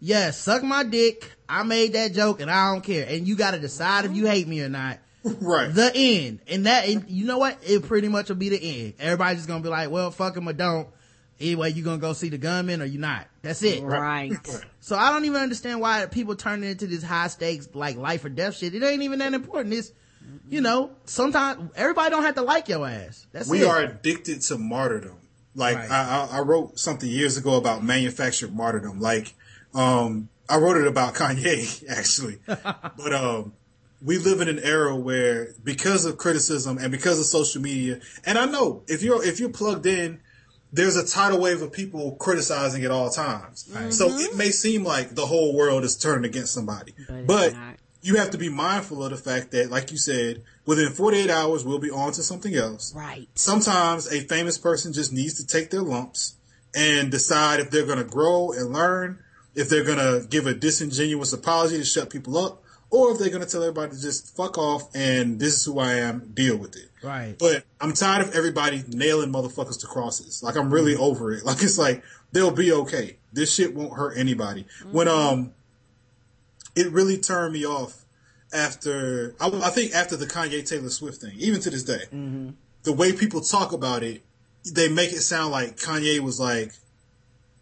[0.00, 1.30] "Yeah, suck my dick.
[1.48, 4.26] I made that joke and I don't care." And you got to decide if you
[4.26, 4.98] hate me or not.
[5.40, 5.74] Right.
[5.74, 6.38] The end.
[6.48, 7.58] And that, and you know what?
[7.62, 8.94] It pretty much will be the end.
[9.00, 10.88] Everybody's just gonna be like, "Well, fuck him or don't."
[11.40, 13.26] Anyway, you gonna go see the gunman or you not?
[13.42, 13.82] That's it.
[13.82, 14.32] Right.
[14.78, 18.24] So I don't even understand why people turn it into this high stakes like life
[18.24, 18.74] or death shit.
[18.74, 19.74] It ain't even that important.
[19.74, 19.90] It's
[20.48, 23.26] you know, sometimes everybody don't have to like your ass.
[23.32, 23.66] That's we it.
[23.66, 25.18] are addicted to martyrdom.
[25.54, 25.90] Like Right.
[25.90, 29.00] I, I, I wrote something years ago about manufactured martyrdom.
[29.00, 29.34] Like,
[29.74, 33.54] um, I wrote it about Kanye actually, but um,
[34.02, 38.38] we live in an era where because of criticism and because of social media, and
[38.38, 40.20] I know if you're if you're plugged in,
[40.72, 43.66] there's a tidal wave of people criticizing at all times.
[43.96, 47.75] So it may seem like the whole world is turning against somebody, But but not.
[48.06, 51.64] You have to be mindful of the fact that, like you said, within 48 hours
[51.64, 52.94] we'll be on to something else.
[52.94, 53.28] Right.
[53.34, 56.36] Sometimes a famous person just needs to take their lumps
[56.74, 59.18] and decide if they're going to grow and learn,
[59.56, 63.30] if they're going to give a disingenuous apology to shut people up, or if they're
[63.30, 66.56] going to tell everybody to just fuck off and this is who I am, deal
[66.56, 66.90] with it.
[67.02, 67.36] Right.
[67.36, 70.42] But I'm tired of everybody nailing motherfuckers to crosses.
[70.44, 71.44] Like I'm really over it.
[71.44, 73.18] Like it's like they'll be okay.
[73.32, 74.66] This shit won't hurt anybody.
[74.92, 75.52] When um,
[76.76, 78.04] it really turned me off
[78.52, 81.32] after I, I think after the Kanye Taylor Swift thing.
[81.38, 82.50] Even to this day, mm-hmm.
[82.84, 84.22] the way people talk about it,
[84.70, 86.72] they make it sound like Kanye was like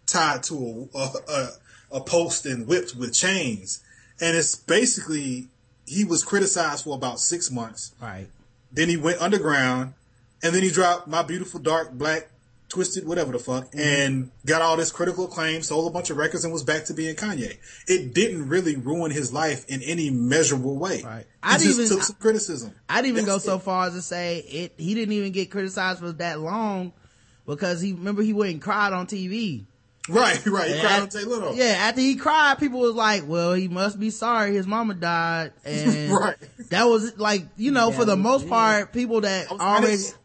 [0.07, 1.49] tied to a, a, a,
[1.93, 3.83] a post and whipped with chains,
[4.21, 5.49] and it's basically
[5.87, 7.95] he was criticized for about six months.
[8.03, 8.27] Right.
[8.73, 9.95] Then he went underground,
[10.43, 12.29] and then he dropped My Beautiful Dark Black
[12.75, 13.79] Twisted, whatever the fuck, Mm-hmm.
[13.79, 16.93] and got all this critical acclaim, sold a bunch of records, and was back to
[16.95, 17.57] being Kanye.
[17.87, 21.03] It didn't really ruin his life in any measurable way.
[21.05, 21.21] Right.
[21.25, 22.73] He I'd just even- took some criticism.
[22.89, 23.63] I'd even go so it.
[23.63, 24.73] far as to say it.
[24.77, 26.93] He didn't even get criticized for that long
[27.47, 29.67] because he remember he went and cried on TV.
[30.09, 30.69] Right, right.
[30.69, 31.53] He Yeah, cried at- on Taylor.
[31.55, 35.53] Yeah, after he cried, people was like, "Well, he must be sorry his mama died,"
[35.65, 36.37] and Right.
[36.71, 40.17] that was like, you know, for the most part, people that was already, honest.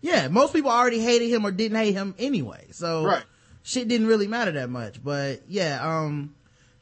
[0.00, 2.66] Yeah, most people already hated him or didn't hate him anyway.
[2.70, 3.24] So Right.
[3.62, 5.02] shit didn't really matter that much.
[5.02, 6.34] But yeah, um,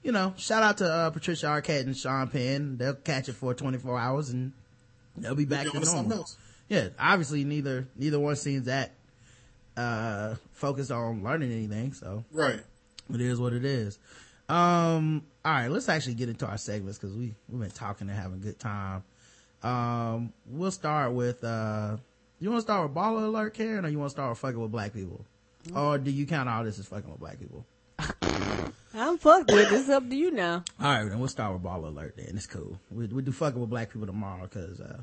[0.02, 2.76] you know, shout out to uh, Patricia Arquette and Sean Penn.
[2.76, 4.52] They'll catch it for 24 hours and
[5.16, 6.26] they'll be back to normal.
[6.68, 8.92] Yeah, obviously neither neither one seems that
[9.76, 11.92] uh focused on learning anything.
[11.92, 12.60] So Right.
[13.12, 13.98] it is what it is.
[14.48, 18.16] Um, all right, let's actually get into our segments because we we've been talking and
[18.18, 19.02] having a good time.
[19.62, 21.96] Um, we'll start with uh,
[22.38, 24.72] you want to start with BallerAlert, Karen, or you want to start with fucking with
[24.72, 25.24] black people,
[25.74, 27.64] or do you count all this as fucking with black people?
[28.94, 29.72] I'm fucked with.
[29.72, 30.64] It's up to you now.
[30.80, 32.16] All right, then we'll start with BallerAlert.
[32.16, 32.78] Then it's cool.
[32.90, 35.00] We we do fucking with black people tomorrow because uh,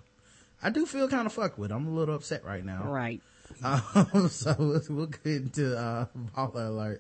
[0.62, 1.72] I do feel kind of fucked with.
[1.72, 2.84] I'm a little upset right now.
[2.86, 3.22] Right.
[3.64, 7.00] Um, so we'll, we'll get into uh, BallerAlert.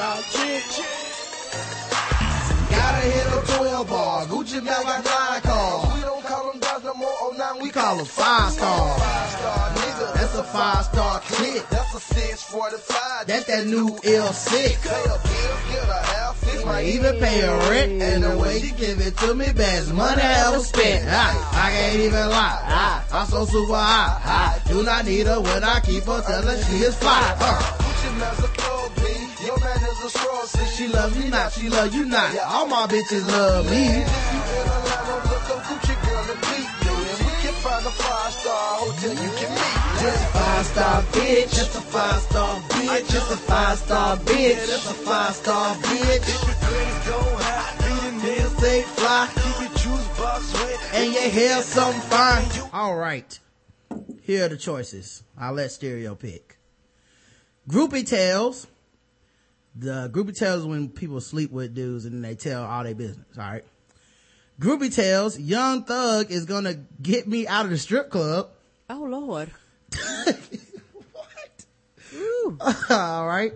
[0.00, 0.64] Star chick.
[2.70, 4.24] Gotta hit a 12 bar.
[4.24, 5.94] Gucci bag got glide cars.
[5.94, 7.16] We don't call them dogs no more.
[7.20, 8.98] Oh, now we call them five star.
[8.98, 10.14] five star nigga.
[10.14, 11.68] That's a five star click.
[11.68, 13.26] That's a 645.
[13.26, 14.50] That's that new L6.
[14.56, 16.64] Pay a bill, get a half.
[16.64, 18.00] Might even pay a rent.
[18.00, 21.08] And the way she give it to me, best money I ever spent.
[21.08, 22.62] I, I can't even lie.
[22.64, 24.20] I, I'm so super high.
[24.24, 27.36] I do not need her when I keep her telling she is fly.
[27.40, 27.80] Uh,
[30.50, 30.66] see.
[30.76, 32.36] she love you not, she love you not.
[32.38, 34.04] All my bitches love me.
[39.02, 39.80] If you can meet.
[40.00, 41.54] Just a five star bitch.
[41.54, 43.10] Just a five star bitch.
[43.10, 44.66] Just a five star bitch.
[44.66, 46.28] Just a five star bitch.
[46.28, 47.20] If your
[47.96, 49.28] the nails Say fly.
[49.84, 52.44] your box and your hair something fine.
[52.72, 53.38] All right.
[54.22, 55.22] Here are the choices.
[55.38, 56.58] I'll let Stereo pick.
[57.68, 58.66] Groupie Tales.
[59.76, 63.26] The groupie tales is when people sleep with dudes and they tell all their business.
[63.38, 63.64] All right.
[64.60, 65.38] Groupie Tales.
[65.38, 68.50] Young Thug is gonna get me out of the strip club.
[68.88, 69.50] Oh Lord.
[71.12, 72.90] What?
[72.90, 73.52] All right.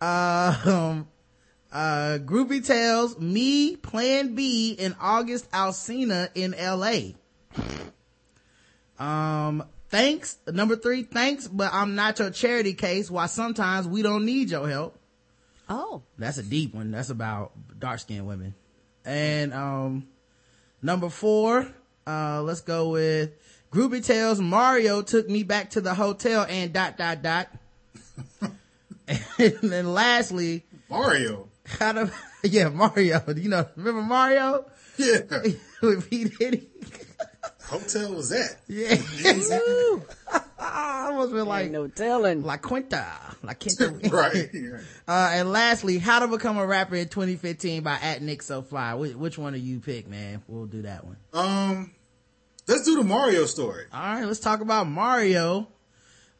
[0.00, 1.08] Um,
[1.72, 3.18] uh, Groupie Tales.
[3.18, 7.14] Me, Plan B, in August Alsina in L.A.
[8.98, 10.38] Um, thanks.
[10.46, 13.10] Number three, thanks, but I'm not your charity case.
[13.10, 14.98] Why sometimes we don't need your help.
[15.74, 16.02] Oh.
[16.18, 16.90] That's a deep one.
[16.90, 18.54] That's about dark skinned women.
[19.06, 20.06] And, um,
[20.82, 21.66] number four,
[22.06, 23.30] uh, let's go with
[23.72, 24.38] Groupie Tales.
[24.38, 27.48] Mario took me back to the hotel and dot, dot, dot.
[29.08, 31.48] and then lastly, Mario.
[31.64, 34.66] kind of, yeah, Mario, you know, remember Mario?
[34.98, 35.20] Yeah.
[35.80, 36.24] With P.
[36.24, 36.68] Diddy?
[37.64, 38.56] Hotel was that?
[38.68, 40.42] Yeah.
[40.64, 42.42] I almost been like, Ain't no telling.
[42.42, 43.06] La Quinta.
[43.42, 43.90] La Quinta.
[44.10, 44.50] right.
[45.08, 48.94] Uh, and lastly, How to Become a Rapper in 2015 by at Nick So Fly.
[48.94, 50.42] Which, which one do you pick, man?
[50.46, 51.16] We'll do that one.
[51.32, 51.92] Um,
[52.66, 53.86] let's do the Mario story.
[53.92, 55.68] All right, let's talk about Mario.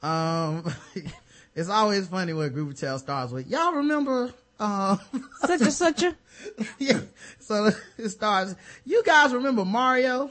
[0.03, 0.73] Um,
[1.55, 5.01] it's always funny when Groupie tell starts with, y'all remember, um,
[5.41, 6.17] such a such a.
[6.79, 7.01] yeah.
[7.41, 8.55] So it starts,
[8.85, 10.31] you guys remember Mario?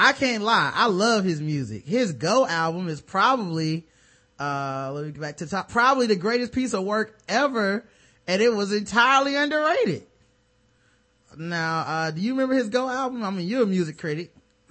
[0.00, 0.72] I can't lie.
[0.74, 1.84] I love his music.
[1.86, 3.86] His Go album is probably,
[4.38, 7.84] uh, let me get back to the top, probably the greatest piece of work ever.
[8.26, 10.04] And it was entirely underrated.
[11.36, 13.22] Now, uh, do you remember his Go album?
[13.22, 14.32] I mean, you're a music critic.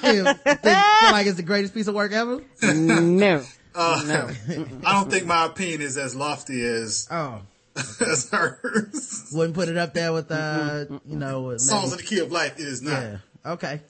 [0.00, 2.42] Feel like it's the greatest piece of work ever?
[2.62, 3.44] no.
[3.74, 4.02] Uh,
[4.84, 7.40] I don't think my opinion is as lofty as Oh,
[7.76, 9.30] as hers.
[9.32, 12.30] wouldn't put it up there with, uh, you know, with Songs of the Key of
[12.32, 12.58] Life.
[12.58, 13.00] It is not.
[13.02, 13.16] Yeah.
[13.44, 13.80] Okay.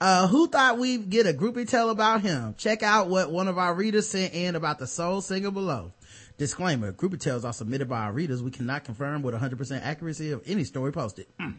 [0.00, 2.54] Uh, who thought we'd get a groupie tell about him?
[2.56, 5.92] Check out what one of our readers sent in about the soul singer below.
[6.38, 8.42] Disclaimer, groupie tales are submitted by our readers.
[8.42, 11.26] We cannot confirm with 100% accuracy of any story posted.
[11.38, 11.50] Hmm.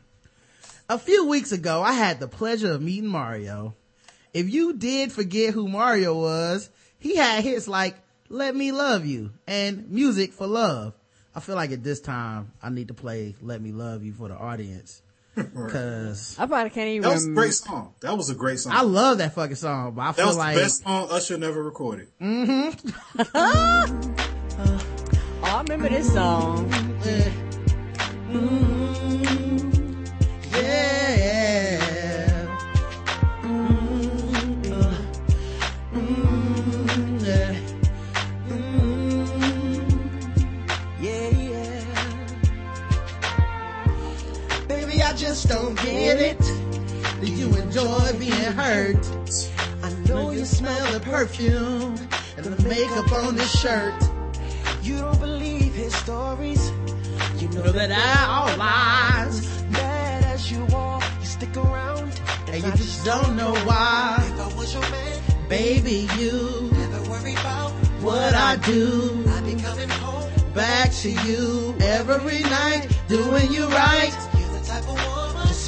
[0.90, 3.76] A few weeks ago, I had the pleasure of meeting Mario.
[4.34, 7.96] If you did forget who Mario was, he had hits like
[8.30, 10.94] Let Me Love You and Music for Love.
[11.36, 14.28] I feel like at this time, I need to play Let Me Love You for
[14.28, 15.02] the audience.
[15.36, 17.94] Cause I probably can't even That was a great song.
[18.02, 18.74] That was a great song.
[18.76, 21.38] I love that fucking song, but I that feel was like the best song Usher
[21.38, 22.10] never recorded.
[22.20, 22.90] Mm-hmm.
[23.36, 24.16] oh,
[25.44, 26.70] I remember this song.
[27.06, 28.98] yeah.
[45.32, 46.38] just don't get it.
[47.22, 48.98] Do you enjoy being hurt?
[49.82, 51.96] I know you smell the perfume
[52.36, 53.94] and the makeup on this shirt.
[54.84, 56.70] You don't believe his stories.
[57.40, 62.12] You know that I all lies, Mad as you are, you stick around.
[62.50, 64.18] and you just don't know why.
[64.34, 67.72] If I was your man, Baby, you, never worry about
[68.04, 70.30] what I do, I be coming home.
[70.54, 74.31] back to you every night, doing you right.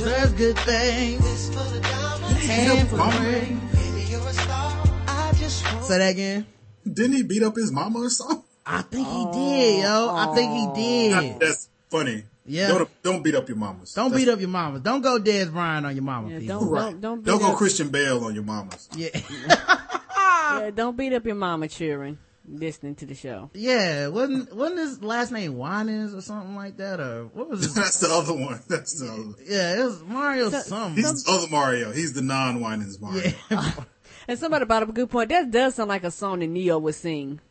[0.03, 2.45] Woman Deserve good things, this for the diamonds.
[2.45, 3.19] hand for Mama.
[3.21, 3.61] ring.
[3.73, 4.83] Baby, you're a star.
[5.07, 6.45] I just want Say that again.
[6.85, 8.43] Didn't he beat up his mama or something?
[8.65, 10.09] I think he did, yo.
[10.13, 10.75] I think he oh.
[10.75, 11.39] did.
[11.39, 12.23] That's funny.
[12.45, 12.67] Yeah.
[12.67, 13.93] Don't, don't beat up your mamas.
[13.93, 14.81] Don't That's- beat up your mamas.
[14.81, 16.59] Don't go Dez Bryant on your mama, Yeah, people.
[16.59, 16.81] don't Right.
[16.91, 18.89] don't don't beat Don't go up, Christian Bale on your mamas.
[18.95, 19.09] Yeah.
[19.47, 22.17] yeah, don't beat up your mama children
[22.47, 23.49] listening to the show.
[23.53, 24.07] yeah.
[24.07, 26.99] Wasn't, wasn't his last name Winans or something like that?
[26.99, 27.73] Or what was his?
[27.75, 28.61] That's the other one.
[28.67, 29.43] That's the other.
[29.45, 30.95] yeah, it was Mario something.
[31.03, 31.91] He's the other Mario.
[31.91, 33.31] He's the non-Winans Mario.
[33.49, 33.71] Yeah.
[34.25, 35.27] And somebody brought up a good point.
[35.29, 37.41] That does sound like a song that Ne-Yo would sing.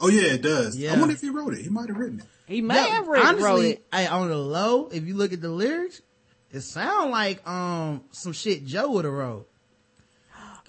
[0.00, 0.76] Oh yeah, it does.
[0.76, 0.94] Yeah.
[0.94, 1.60] I wonder if he wrote it.
[1.62, 2.26] He might have written it.
[2.46, 3.86] He may Yeah, have wrote, wrote honestly, it.
[3.92, 6.02] I, on the low, if you look at the lyrics,
[6.50, 9.47] it sound like um some shit Joe would have wrote.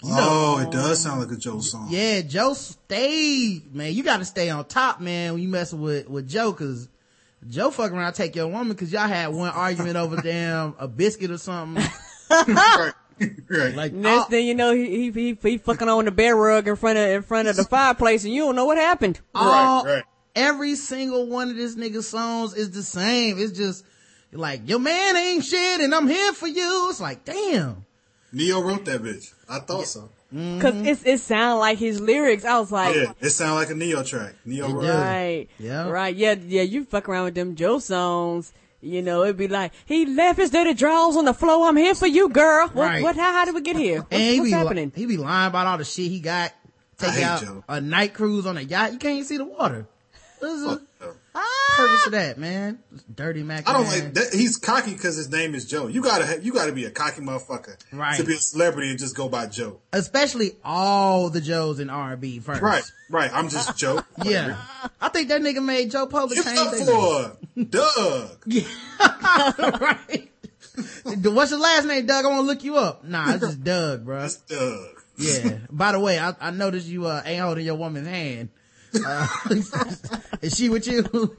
[0.04, 1.88] Oh, it does sound like a Joe song.
[1.90, 3.92] Yeah, Joe stayed, man.
[3.92, 6.88] You got to stay on top, man, when you messing with with Joe, cause
[7.48, 11.30] Joe fuck around take your woman, cause y'all had one argument over damn a biscuit
[11.30, 11.84] or something.
[12.30, 12.92] right.
[13.48, 13.74] right.
[13.74, 16.66] Like Next all, thing you know, he, he he he fucking on the bear rug
[16.68, 19.20] in front of in front of the fireplace, and you don't know what happened.
[19.34, 20.04] all- right.
[20.34, 23.38] every single one of this nigga's songs is the same.
[23.38, 23.84] It's just
[24.32, 26.88] like your man ain't shit, and I'm here for you.
[26.90, 27.84] It's like damn.
[28.32, 29.34] Ne-Yo wrote that bitch.
[29.50, 30.08] I thought so.
[30.34, 30.60] Mm-hmm.
[30.60, 32.44] Cause it's, it sound like his lyrics.
[32.44, 34.34] I was like, Yeah, it sounded like a Ne-Yo track.
[34.44, 34.94] Ne-Yo It wrote does.
[34.96, 35.04] that.
[35.10, 35.88] right, Yeah.
[35.90, 36.62] right, yeah, yeah.
[36.62, 38.52] You fuck around with them Joe songs.
[38.82, 41.66] You know, it'd be like, he left his dirty drawers on the floor.
[41.68, 42.68] I'm here for you, girl.
[42.68, 43.02] What, Right.
[43.02, 43.98] what, how, how did we get here?
[43.98, 44.92] What, And he what's be, li- happening?
[44.94, 46.52] he be lying about all the shit he got.
[46.96, 47.64] Take out Joe.
[47.68, 48.92] a night cruise on a yacht.
[48.92, 49.86] You can't even see the water.
[50.38, 50.82] What's the Fuck
[51.32, 52.78] purpose of that, man?
[53.14, 53.68] Dirty Mac.
[53.68, 54.04] I don't man.
[54.04, 54.32] like that.
[54.34, 55.86] He's cocky because his name is Joe.
[55.86, 58.16] You gotta have, you gotta be a cocky motherfucker Right.
[58.16, 59.80] to be a celebrity and just go by Joe.
[59.92, 62.62] Especially all the Joes in R&B first.
[62.62, 63.30] Right, right.
[63.32, 64.02] I'm just Joe.
[64.24, 64.56] Yeah.
[65.00, 67.36] I think that nigga made Joe Public Give change it up their name.
[67.54, 68.44] for Doug.
[69.80, 70.30] right.
[71.24, 72.24] What's your last name, Doug?
[72.24, 73.04] I want to look you up.
[73.04, 74.20] Nah, it's just Doug, bro.
[74.20, 74.86] That's Doug.
[75.18, 75.58] Yeah.
[75.70, 78.48] By the way, I, I noticed you uh, ain't holding your woman's hand.
[78.94, 79.26] Uh,
[80.42, 81.02] is she with you?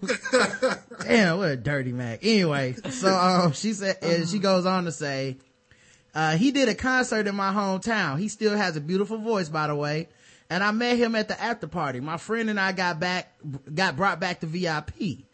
[1.03, 2.19] Damn, what a dirty Mac.
[2.22, 5.38] Anyway, so um, she said, and she goes on to say,
[6.14, 8.19] uh, he did a concert in my hometown.
[8.19, 10.10] He still has a beautiful voice, by the way.
[10.49, 12.02] And I met him at the after party.
[12.02, 13.34] My friend and I got back,
[13.73, 15.26] got brought back to VIP.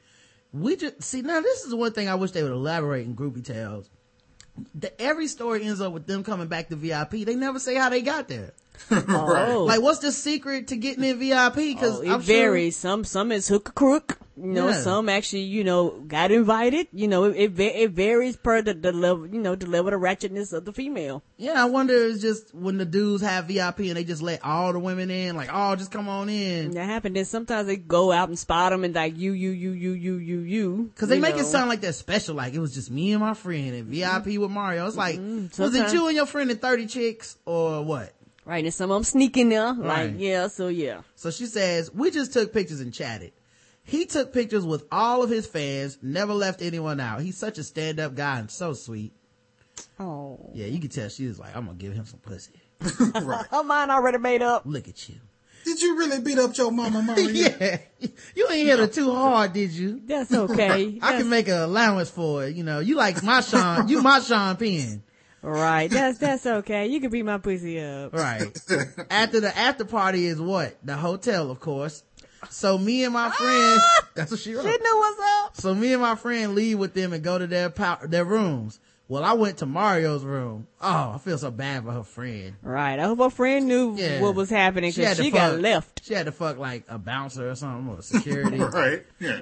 [0.54, 3.44] We just, see, now this is one thing I wish they would elaborate in Groupie
[3.44, 3.90] Tales.
[4.76, 7.26] The, every story ends up with them coming back to VIP.
[7.26, 8.54] They never say how they got there.
[8.92, 11.58] Oh, Like, what's the secret to getting in VIP?
[11.58, 12.76] Oh, Cause Oh, it I'm sure- varies.
[12.76, 14.20] Some some is hook a crook.
[14.40, 14.82] You know, Yeah.
[14.82, 16.88] some actually, you know, got invited.
[16.94, 20.00] You know, it it, it varies per the, the level, you know, the level of
[20.00, 21.24] ratchetness of the female.
[21.38, 24.44] Yeah, I wonder if it's just when the dudes have VIP and they just let
[24.46, 26.72] all the women in, like, oh, just come on in.
[26.72, 27.16] That happened.
[27.16, 30.18] Then sometimes they go out and spot them and like you, you, you, you, you,
[30.18, 30.92] you, you.
[30.96, 33.22] Cause they you make it sound like they're special, like it was just me and
[33.22, 34.42] my friend and VIP mm-hmm.
[34.42, 34.86] with Mario.
[34.86, 35.62] It's like, mm-hmm.
[35.62, 38.14] was it you and your friend and 30 chicks or what?
[38.48, 38.64] Right.
[38.64, 39.74] And some of them sneak in there.
[39.74, 40.16] Like Right.
[40.16, 41.02] yeah, so yeah.
[41.16, 43.34] So she says, we just took pictures and chatted.
[43.84, 47.22] He took pictures with all of his fans, never left anyone out.
[47.22, 49.14] He's such a stand-up guy and so sweet.
[50.00, 52.54] Oh, Yeah, you can tell she was like, I'm gonna give him some pussy.
[53.22, 53.46] right.
[53.50, 54.64] her mind already made up.
[54.66, 55.16] Look at you.
[55.64, 57.28] Did you really beat up your mama, Mario?
[57.30, 57.80] yeah.
[58.36, 60.02] You ain't hit her too hard, did you?
[60.06, 60.98] That's okay.
[61.02, 62.56] I can make an allowance for it.
[62.56, 65.04] You know, you like my Sean, you my Sean Penn.
[65.42, 65.90] Right.
[65.90, 66.88] That's that's okay.
[66.88, 68.14] You can beat my pussy up.
[68.14, 68.42] Right.
[69.10, 70.78] after the after party is what?
[70.84, 72.04] The hotel, of course.
[72.50, 74.08] So me and my friend, ah!
[74.16, 74.64] that's what she wrote.
[74.64, 75.58] She knew what's up.
[75.58, 78.80] So me and my friend leave with them and go to their pow- their rooms.
[79.10, 80.68] Well, I went to Mario's room.
[80.82, 82.56] Oh, I feel so bad for her friend.
[82.62, 83.00] Right.
[83.00, 84.20] I hope her friend knew Yeah.
[84.22, 86.06] what was happening She had because to she, got left.
[86.06, 88.58] She had to fuck like a bouncer or something or security.
[88.60, 89.06] Right.
[89.20, 89.42] Yeah.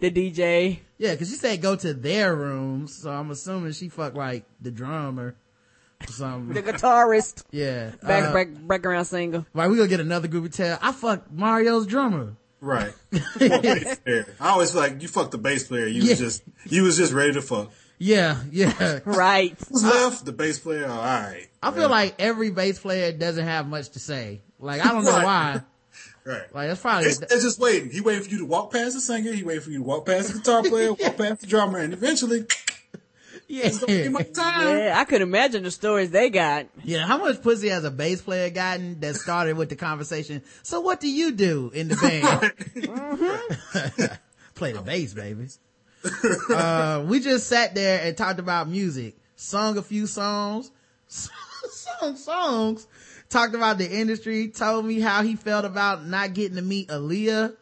[0.00, 0.78] The, the DJ.
[0.98, 2.94] yeah, cause she said go to their rooms.
[2.94, 5.34] So I'm assuming she fucked like the drummer
[6.00, 6.54] or something.
[6.54, 7.44] The guitarist.
[7.50, 7.90] yeah.
[8.02, 9.46] Back, Uh, back, background singer.
[9.54, 10.78] Right, we gonna get another group of tell.
[10.82, 12.34] I fucked Mario's drummer.
[12.60, 12.92] Right.
[13.40, 13.98] Yeah.
[14.40, 15.86] I always feel like you fucked the bass player.
[15.86, 16.10] You Yeah.
[16.10, 17.70] was just you was just ready to fuck.
[17.98, 18.98] Yeah, yeah.
[19.04, 19.56] Right.
[19.68, 20.24] Who's left?
[20.24, 20.86] The bass player.
[20.86, 21.46] All right.
[21.62, 24.42] I feel like every bass player doesn't have much to say.
[24.58, 25.24] Like I don't know Right.
[25.24, 25.60] why.
[26.24, 26.54] Right.
[26.54, 27.90] Like that's probably It's, it's just waiting.
[27.90, 29.32] He waiting for you to walk past the singer.
[29.32, 31.92] He waiting for you to walk past the guitar player, walk past the drummer, and
[31.92, 32.46] eventually,
[33.48, 33.70] yeah.
[34.08, 34.78] my time.
[34.78, 36.66] Yeah, I could imagine the stories they got.
[36.84, 40.42] Yeah, how much pussy has a bass player gotten that started with the conversation?
[40.62, 42.52] So what do you do in the band?
[44.54, 45.48] Play the bass, baby.
[46.54, 50.70] uh, we just sat there and talked about music, sung a few songs,
[51.08, 52.86] sung songs,
[53.32, 57.54] talked about the industry, told me how he felt about not getting to meet Aaliyah,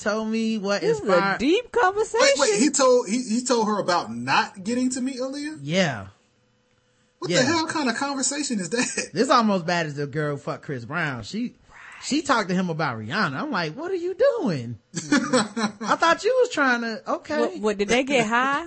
[0.00, 1.38] told me what This a inspired.
[1.38, 2.26] deep conversation.
[2.38, 2.60] Wait, wait.
[2.60, 5.58] He told he, he told her about not getting to meet Aaliyah.
[5.62, 6.06] yeah.
[7.18, 7.38] What Yeah.
[7.38, 9.10] the hell kind of conversation is that?
[9.12, 11.22] This almost bad as the girl who fucked Chris Brown.
[11.22, 11.54] She
[12.02, 13.34] she talked to him about Rihanna.
[13.34, 14.78] I'm like, what are you doing?
[15.12, 17.38] I thought you was trying to okay.
[17.38, 18.66] what, what, did they get high?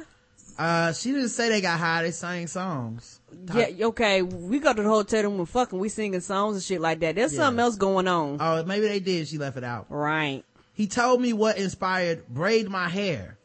[0.57, 3.19] Uh she didn't say they got high, they sang songs.
[3.53, 4.21] Yeah, okay.
[4.21, 7.15] We go to the hotel room and fucking we singing songs and shit like that.
[7.15, 7.39] There's Yeah.
[7.41, 8.37] something else going on.
[8.39, 9.87] Oh, maybe they did, she left it out.
[9.89, 10.43] right.
[10.73, 13.37] He told me what inspired Braid My Hair.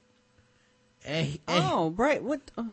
[1.04, 2.22] And, and Oh, break.
[2.22, 2.40] What?
[2.58, 2.64] uh,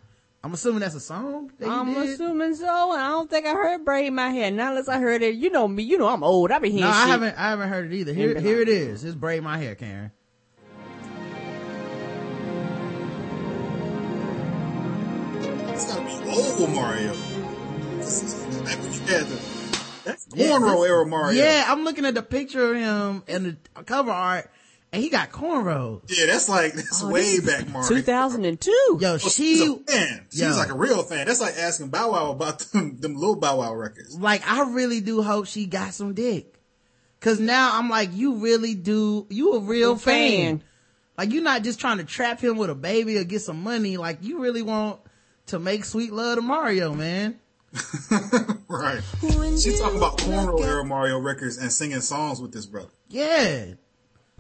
[0.44, 2.94] I'm assuming that's a song that I'm assuming so.
[2.94, 4.50] and I don't think I heard braid my hair.
[4.52, 5.36] Not unless I heard it.
[5.36, 5.84] You know me.
[5.84, 6.52] You know I'm old.
[6.52, 8.14] I be hearing No, I haven't I haven't heard it either.
[8.14, 9.04] Here here it is.
[9.04, 10.12] It's Braid My Hair, Karen.
[15.78, 17.14] It's gotta be old Mario.
[17.98, 21.40] This is like when you had the that's Yeah, cornrow this- era Mario.
[21.44, 23.45] Yeah, I'm looking at the picture of him and
[23.76, 24.49] the cover art
[24.91, 26.02] and he got cornrows.
[26.08, 27.88] Yeah, that's like that's Oh, way back Mario.
[27.90, 28.98] 2002.
[28.99, 30.26] Yo, Oh, she she's a fan.
[30.32, 30.56] She's Yo.
[30.58, 31.28] like a real fan.
[31.28, 34.18] That's like asking Bow Wow about them, them little Bow Wow records.
[34.18, 36.56] like I really do hope she got some dick.
[37.20, 40.60] Cause now I'm like, you really do, you a real A fan.
[40.60, 40.64] fan.
[41.20, 43.98] Like you're not just trying to trap him with a baby or get some money.
[43.98, 45.02] Like you really want
[45.48, 47.40] to make sweet love to Mario, man.
[48.69, 49.02] Right.
[49.22, 52.90] She's talking about cornrow era Mario records and singing songs with this brother.
[53.07, 53.65] Yeah.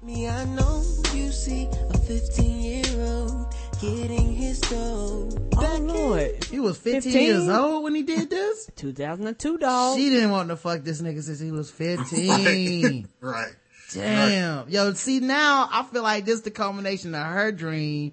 [0.03, 5.29] Me, I know you see a 15 year old getting his dough.
[5.55, 6.43] Oh Lord.
[6.45, 7.21] He was 15, 15?
[7.21, 8.69] years old when he did this.
[8.75, 9.97] 2002 dog.
[9.97, 13.07] She didn't want to fuck this nigga since he was 15.
[13.21, 13.53] Right.
[13.93, 14.69] Damn.
[14.69, 18.11] Yo, see now I feel like this is the culmination of her dream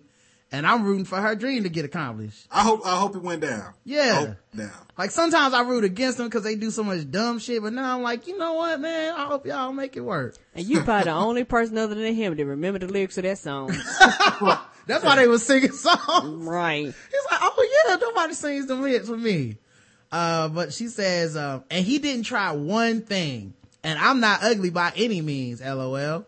[0.55, 2.47] and I'm rooting for her dream to get accomplished.
[2.51, 3.75] I hope I hope it went down.
[3.85, 4.01] Yeah.
[4.01, 4.71] I hope down.
[4.97, 7.97] Like sometimes I root against them because they do so much dumb shit, but now
[7.97, 9.15] I'm like, you know what, man?
[9.15, 10.37] I hope y'all make it work.
[10.55, 13.39] and you probably the only person other than him that remember the lyrics of that
[13.39, 13.69] song.
[14.87, 16.47] That's why they was singing songs.
[16.47, 16.85] right.
[16.85, 19.57] He's like, oh yeah, nobody sings the hits for me.
[20.13, 23.55] Uh, but she says, um, and he didn't try one thing.
[23.83, 26.25] And I'm not ugly by any means, lol.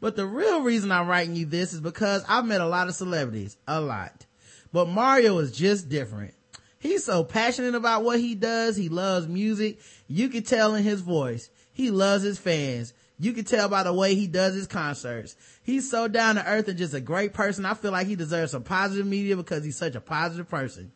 [0.00, 2.94] But the real reason I'm writing you this is because I've met a lot of
[2.94, 4.26] celebrities, a lot.
[4.72, 6.34] But Mario is just different.
[6.78, 8.76] He's so passionate about what he does.
[8.76, 9.78] He loves music.
[10.06, 11.50] You can tell in his voice.
[11.72, 12.92] He loves his fans.
[13.18, 15.36] You can tell by the way he does his concerts.
[15.62, 17.64] He's so down to earth and just a great person.
[17.64, 20.92] I feel like he deserves some positive media because he's such a positive person.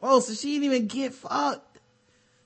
[0.00, 1.78] Oh, so she didn't even get fucked.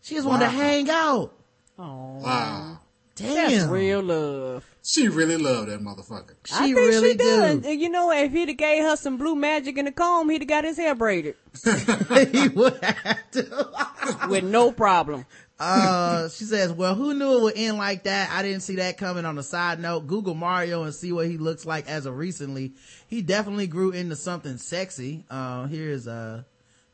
[0.00, 1.32] She just wanted to hang out.
[1.78, 2.80] Oh, Wow.
[3.16, 3.50] Damn.
[3.50, 4.64] that's real love.
[4.82, 6.34] She really loved that motherfucker.
[6.44, 7.60] She I think really she does.
[7.60, 7.70] do.
[7.70, 10.48] You know, if he'd have gave her some blue magic in the comb, he'd have
[10.48, 11.34] got his hair braided
[11.64, 13.68] he would have to.
[14.28, 15.26] with no problem.
[15.58, 18.30] Uh, she says, well, who knew it would end like that?
[18.30, 20.06] I didn't see that coming on a side note.
[20.06, 22.74] Google Mario and see what he looks like as of recently.
[23.08, 25.24] He definitely grew into something sexy.
[25.30, 26.44] Uh, here's a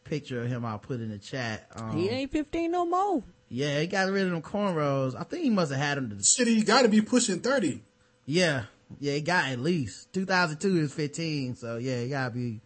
[0.05, 1.67] picture of him I'll put in the chat.
[1.75, 3.23] Um, He ain't 15 no more.
[3.53, 5.15] Yeah, he got rid of them cornrows.
[5.15, 6.25] I think he must have had them to, the.
[6.25, 7.83] Shit, he got to be pushing thirty.
[8.25, 8.65] yeah,
[8.99, 11.57] Yeah, he got at least 2002 is 15.
[11.57, 12.61] So yeah, it gotta be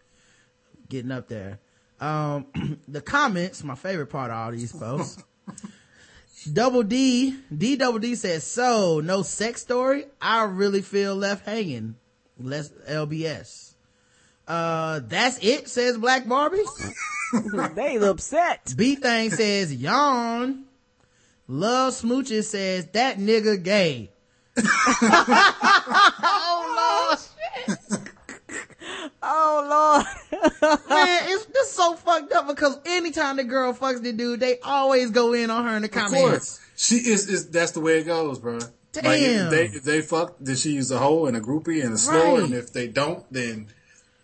[0.87, 1.59] getting up there.
[1.99, 2.45] Um,
[2.87, 5.21] the comments, my favorite part of all these posts.
[6.53, 10.05] Double D, D double D says, so no sex story.
[10.21, 11.95] I really feel left hanging.
[12.39, 13.73] Less LBS.
[14.47, 16.63] Uh, that's it, says Black Barbie.
[17.73, 18.73] they upset.
[18.77, 20.66] B thing says, yawn.
[21.47, 24.11] Love Smooches says, that nigga gay.
[26.29, 27.17] Oh
[27.67, 27.99] Lord.
[29.21, 30.41] Oh Lord.
[30.89, 35.11] Man, it's just so fucked up because anytime the girl fucks the dude, they always
[35.11, 36.13] go in on her in the comments.
[36.13, 36.57] Of comments.
[36.59, 36.71] course.
[36.77, 38.53] She is, is, that's the way it goes, bro.
[38.59, 39.45] Like Damn.
[39.45, 42.35] if they, if they fuck, then she's a hoe and a groupie and a slow,
[42.35, 42.43] Right.
[42.43, 43.67] and if they don't, then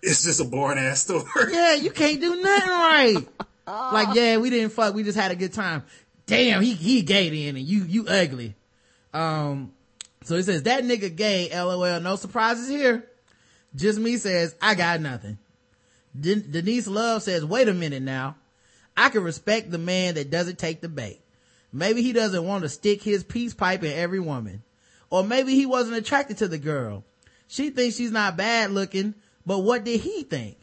[0.01, 1.23] it's just a boring ass story.
[1.51, 3.17] Yeah, you can't do nothing right.
[3.67, 5.83] like, yeah, we didn't fuck, we just had a good time.
[6.33, 8.55] Damn, he, he gay then and you, you ugly.
[9.13, 9.73] Um,
[10.23, 13.07] so he says, that nigga gay, lol, no surprises here.
[13.75, 15.37] Just me says, I got nothing.
[16.19, 18.35] Den- Denise Love says, wait a minute now.
[18.95, 21.19] I can respect the man that doesn't take the bait.
[21.71, 24.61] Maybe he doesn't want to stick his peace pipe in every woman.
[25.09, 27.03] Or maybe he wasn't attracted to the girl.
[27.47, 29.15] She thinks she's not bad looking,
[29.45, 30.57] but what did he think?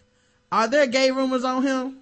[0.52, 1.99] Are there gay rumors on him?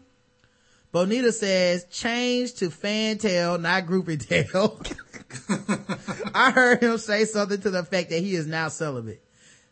[0.90, 4.80] Bonita says, change to fan tail, not groupie tail.
[6.34, 9.22] I heard him say something to the effect that he is now celibate.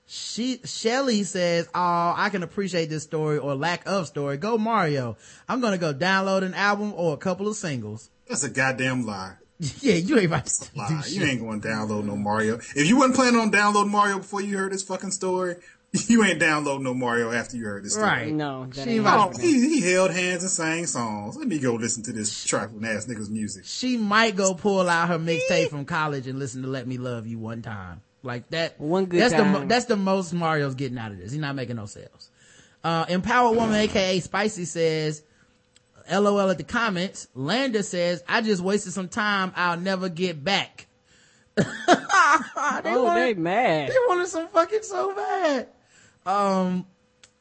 [0.06, 4.36] She, Shelly says, oh, I can appreciate this story or lack of story.
[4.36, 5.16] Go Mario.
[5.48, 8.10] I'm gonna go download an album or a couple of singles.
[8.28, 9.36] That's a goddamn lie.
[9.80, 11.02] yeah, you ain't about to Lie.
[11.08, 12.56] You ain't going to download no Mario.
[12.56, 15.56] If you wasn't planning on downloading Mario before you heard this fucking story,
[16.08, 18.06] you ain't downloading no Mario after you heard this story.
[18.08, 18.32] Right.
[18.32, 21.36] No, She ain't ain't Oh, he, he held hands and sang songs.
[21.36, 23.64] Let me go listen to this trifling ass nigga's music.
[23.66, 27.26] she might go pull out her mixtape from college and listen to "Let Me Love
[27.26, 28.80] You" one time, like that.
[28.80, 31.32] One good that's the that's the most Mario's getting out of this.
[31.32, 32.30] He's not making no sales.
[32.84, 35.22] Uh, Empowered Woman, aka Spicy, says,
[36.10, 37.26] "LOL" at the comments.
[37.34, 39.52] Landa says, "I just wasted some time.
[39.56, 40.86] I'll never get back."
[41.56, 41.64] they
[42.84, 43.88] Oh, they mad.
[43.88, 45.68] they wanted some fucking so bad.
[46.26, 46.86] Um,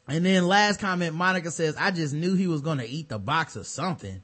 [0.08, 3.58] and then last comment, Monica says, "I just knew he was gonna eat the box
[3.58, 4.22] or something."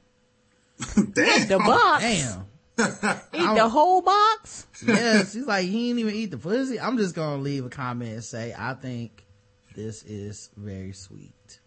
[1.12, 1.48] Damn.
[1.48, 2.02] The box.
[2.02, 2.46] Damn.
[2.78, 4.66] Eat the whole box.
[4.84, 6.80] yeah, she's like, he didn't even eat the pussy.
[6.80, 9.24] I'm just gonna leave a comment and say, I think
[9.76, 11.60] this is very sweet.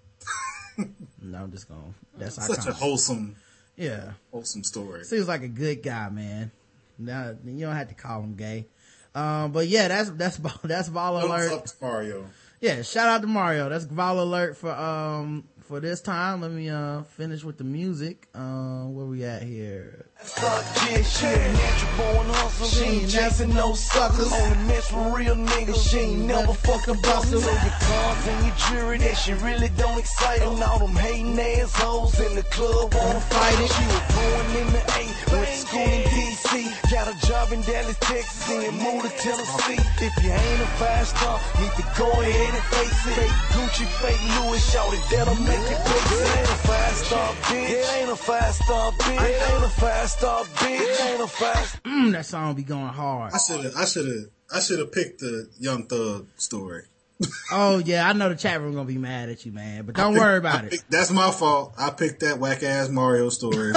[1.22, 3.36] no, I'm just gonna, that's our Such a wholesome,
[3.78, 4.14] Yeah.
[4.32, 5.04] wholesome story.
[5.06, 6.52] Seems like a good guy, man.
[6.98, 8.66] Now, you don't have to call him gay.
[9.14, 11.52] Um, but yeah, that's, that's, that's BallerAlert.
[11.52, 12.26] up to Mario.
[12.66, 13.70] Yeah, shout out to Mario.
[13.70, 16.42] That's BallerAlert for, um, for this time.
[16.42, 18.28] Let me, uh, finish with the music.
[18.34, 20.10] Uh, where we at here?
[20.18, 20.64] Fuck
[21.04, 22.68] she a natural born hustler.
[22.68, 24.32] She ain't chasing no suckers.
[24.32, 25.90] Only mess with real niggas.
[25.90, 27.40] She ain't never fucked a buster.
[27.40, 30.42] So your cars and your jewelry that she really don't excite.
[30.42, 33.70] And all them hating assholes in the club wanna fight it.
[33.70, 35.02] She was born in the A,
[35.36, 36.92] went to school in DC.
[36.92, 39.82] Got a job in Dallas, Texas, and then moved to Tennessee.
[40.00, 43.16] If you ain't a five star, need to go ahead and face it.
[43.20, 46.56] Fake Gucci, fake Louis, shout it, that'll make you face it.
[46.96, 47.70] Ain't a five bitch.
[47.70, 49.30] It ain't a five star bitch.
[49.30, 51.12] It ain't a five star bitch.
[51.12, 53.34] Ain't a five Mm, that song be going hard.
[53.34, 56.84] I should have, I should have, I should have picked the Young Thug story.
[57.52, 60.16] Oh yeah, I know the chat room gonna be mad at you, man, but don't
[60.16, 60.70] worry about I it.
[60.72, 61.74] picked- That's my fault.
[61.78, 63.74] I picked that whack ass Mario story.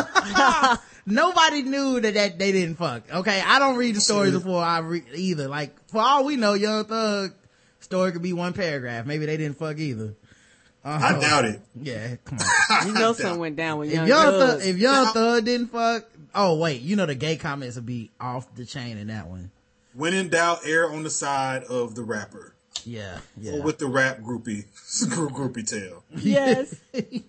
[1.07, 3.03] Nobody knew that, that they didn't fuck.
[3.12, 5.49] Okay, I don't read the stories before I read either.
[5.49, 7.32] Like for all we know, Young Thug
[7.81, 9.07] story could be one paragraph.
[9.07, 10.15] Maybe they didn't fuck either.
[10.90, 11.60] I doubt it.
[11.81, 12.86] Yeah, come on.
[12.89, 14.59] You know something went down with if young Young Thug.
[14.60, 16.05] Thug, if Young Now- Thug didn't fuck,
[16.35, 19.51] oh wait, you know the gay comments would be off the chain in that one.
[19.94, 22.55] When in doubt, err on the side of the rapper.
[22.85, 23.52] Yeah, yeah.
[23.55, 24.65] Or with the rap groupie,
[25.09, 26.05] groupie tail.
[26.16, 26.74] yes.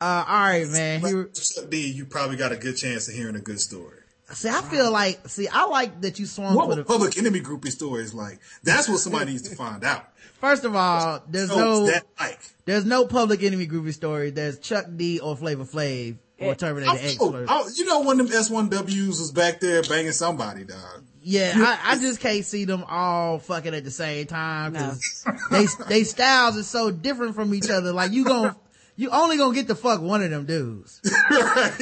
[0.00, 1.00] Uh, all right, man.
[1.00, 1.30] Here,
[1.70, 3.96] D, you probably got a good chance of hearing a good story.
[4.32, 6.84] see, I feel like, see, I like that you swung What for the.
[6.84, 8.38] public enemy groupie stories like?
[8.64, 10.06] That's what somebody needs to find out.
[10.44, 12.38] First of all, there's So no, like.
[12.66, 14.28] there's no public enemy groovy story.
[14.28, 17.16] There's Chuck D or Flavor Flav or Terminator oh, X.
[17.18, 17.50] Oh, first.
[17.50, 21.02] oh, you know one of them S1Ws was back there banging somebody, dog.
[21.22, 25.64] Yeah, I, I just can't see them all fucking at the same time because they
[25.88, 27.94] they styles are so different from each other.
[27.94, 28.54] Like you gon'
[28.96, 31.00] you only gonna get to fuck one of them dudes.
[31.30, 31.76] Like,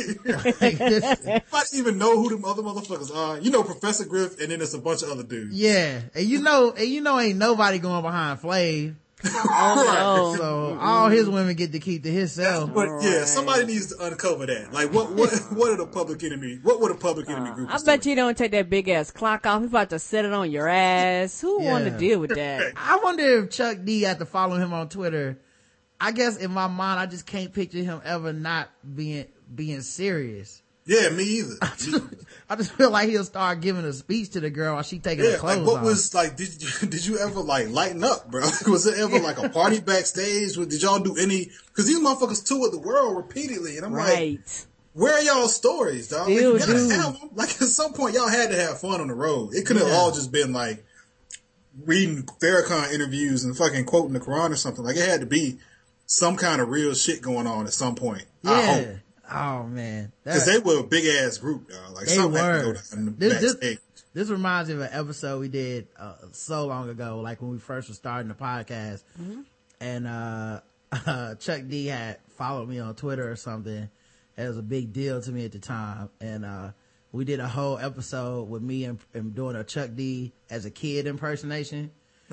[0.79, 3.39] this- I didn't even know who them other motherfuckers are.
[3.39, 5.55] You know Professor Griff, and then there's a bunch of other dudes.
[5.55, 8.95] yeah, and you know, and you know, ain't nobody going behind Flav.
[9.25, 12.75] Oh, So all all his women get to keep to himself.
[12.75, 14.73] But yeah, somebody needs to uncover that.
[14.73, 16.59] Like, what what what are the public enemy?
[16.63, 17.73] What would a public enemy group?
[17.73, 19.61] I bet you don't take that big ass clock off.
[19.63, 21.41] He's about to set it on your ass.
[21.41, 22.73] Who want to deal with that?
[22.77, 25.39] I wonder if Chuck D had to follow him on Twitter,
[26.03, 30.61] I guess in my mind I just can't picture him ever not being being serious.
[30.85, 31.55] Yeah, me either.
[31.93, 32.01] Me-
[32.51, 35.25] I just feel like he'll start giving a speech to the girl while she taking
[35.25, 35.85] her yeah, clothes like what off.
[35.85, 36.37] was like?
[36.37, 38.41] Did you did you ever like lighten up, bro?
[38.67, 40.55] was it ever like a party backstage?
[40.57, 41.51] Did y'all do any?
[41.69, 44.41] Because these motherfuckers toured the world repeatedly, and I'm like,
[44.95, 46.27] where are y'all stories, dog?
[46.29, 46.89] Like, Still you gotta do.
[46.91, 47.31] have 'em.
[47.37, 49.55] Like at some point, y'all had to have fun on the road.
[49.55, 49.95] It could have Yeah.
[49.95, 50.85] all just been like
[51.85, 54.85] reading Farrakhan interviews and fucking quoting the Quran or something.
[54.85, 55.59] Like it had to be
[56.13, 58.25] some kind of real shit going on at some point.
[58.45, 58.87] I hope.
[58.87, 58.95] yeah.
[59.35, 60.13] Oh man.
[60.25, 61.95] Because they were a big ass group, dog.
[61.95, 62.63] Like They something to were.
[62.65, 63.79] go down the This- this-
[64.15, 67.59] This reminds me of an episode we did uh, so long ago, like when we
[67.59, 69.03] first were starting the podcast,
[69.81, 70.61] and uh,
[71.37, 73.89] Chuck D had followed me on Twitter or something.
[74.37, 76.71] It was a big deal to me at the time, and uh,
[77.11, 80.71] we did a whole episode with me and, and doing a Chuck D as a
[80.71, 81.91] kid impersonation.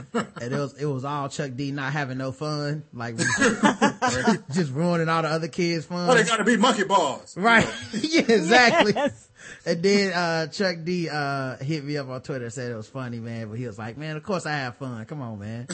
[0.14, 3.18] and it was it was all Chuck D not having no fun, like
[4.54, 6.10] just ruining all the other kids' fun.
[6.10, 7.36] Oh, they gotta be monkey balls.
[7.38, 7.68] Right.
[7.94, 8.94] yeah, exactly.
[8.96, 9.28] Yes.
[9.66, 12.88] And then uh Chuck D uh hit me up on Twitter and said it was
[12.88, 13.50] funny, man.
[13.50, 15.06] But he was like, Man, of course I have fun.
[15.06, 15.68] Come on, man.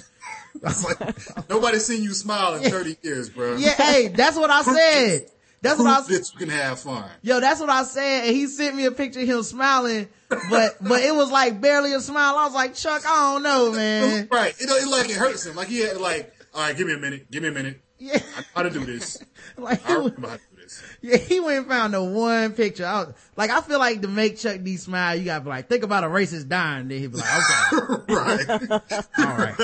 [0.64, 3.58] It's like, Nobody seen you smile in 30 years, bro.
[3.58, 5.32] Yeah, hey, that's what I said.
[5.62, 7.10] That's what I that you can have fun.
[7.22, 8.28] Yo, that's what I said.
[8.28, 11.94] And he sent me a picture of him smiling, but but it was like barely
[11.94, 12.36] a smile.
[12.38, 14.28] I was like, Chuck, I don't know, man.
[14.32, 14.54] Right.
[14.60, 15.56] It, it like it hurts him.
[15.56, 17.32] Like he had like, all right, give me a minute.
[17.32, 17.82] Give me a minute.
[17.98, 18.18] Yeah.
[18.18, 19.24] I know how to do this.
[19.58, 20.55] Like I remember how to do
[21.02, 22.86] yeah, he went and found the one picture.
[22.86, 25.70] I was, like I feel like to make Chuck D smile, you gotta be like,
[25.70, 26.88] think about a racist dying.
[26.88, 28.72] Then he'd be like, okay, right.
[29.20, 29.56] all right,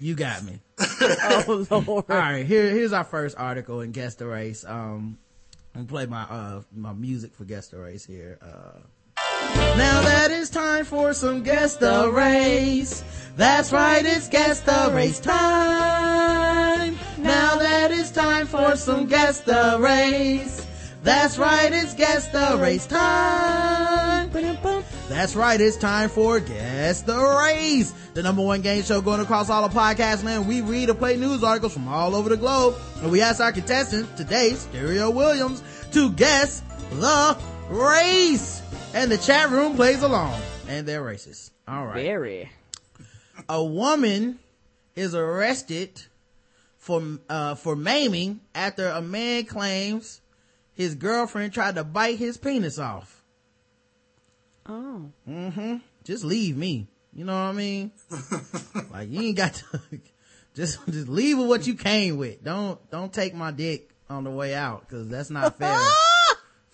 [0.00, 0.60] you got me.
[0.80, 2.04] Oh Lord.
[2.08, 4.64] All right, here here's our first article in Guess the Race.
[4.64, 5.18] Um,
[5.74, 8.38] I'm play my uh my music for Guess the Race here.
[8.42, 8.78] Uh,
[9.76, 13.02] now that it's time for some Guess the Race.
[13.38, 16.98] That's right, it's Guess the Race time.
[17.18, 20.66] Now that it's time for some Guess the Race.
[21.04, 24.32] That's right, it's Guess the Race time.
[25.08, 29.48] That's right, it's time for Guess the Race, the number one game show going across
[29.50, 30.48] all of podcast land.
[30.48, 33.52] We read and play news articles from all over the globe, and we ask our
[33.52, 35.62] contestants, today, Stereo Williams,
[35.92, 36.60] to guess
[36.90, 37.38] the
[37.70, 38.62] race.
[38.94, 41.52] And the chat room plays along, and they're racist.
[41.68, 42.02] All right.
[42.02, 42.50] Very.
[43.48, 44.38] A woman
[44.96, 46.02] is arrested
[46.76, 50.20] for, uh, for maiming after a man claims
[50.74, 53.22] his girlfriend tried to bite his penis off.
[54.66, 55.10] Oh.
[56.04, 56.88] just leave me.
[57.12, 57.90] You know what I mean?
[58.92, 59.80] like you ain't got to
[60.54, 62.44] just just leave with what you came with.
[62.44, 65.80] Don't don't take my dick on the way out because that's not fair.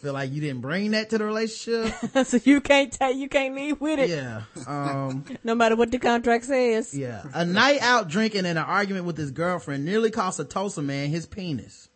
[0.04, 1.94] Feel like you didn't bring that to the relationship.
[2.26, 4.42] so you can't take, you can't leave with it, Yeah.
[4.66, 5.24] Um.
[5.44, 6.92] no matter what the contract says.
[6.92, 7.22] Yeah.
[7.32, 11.08] A night out drinking and an argument with his girlfriend nearly cost a Tulsa man
[11.08, 11.88] his penis.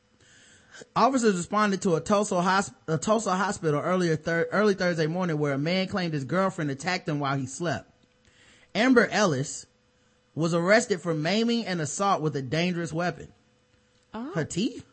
[0.97, 5.53] Officers responded to a Tulsa, hosp- a Tulsa hospital earlier thir- early Thursday morning where
[5.53, 7.91] a man claimed his girlfriend attacked him while he slept.
[8.75, 9.67] Amber Ellis
[10.35, 13.29] was arrested for maiming and assault with a dangerous weapon.
[14.15, 14.87] Her teeth?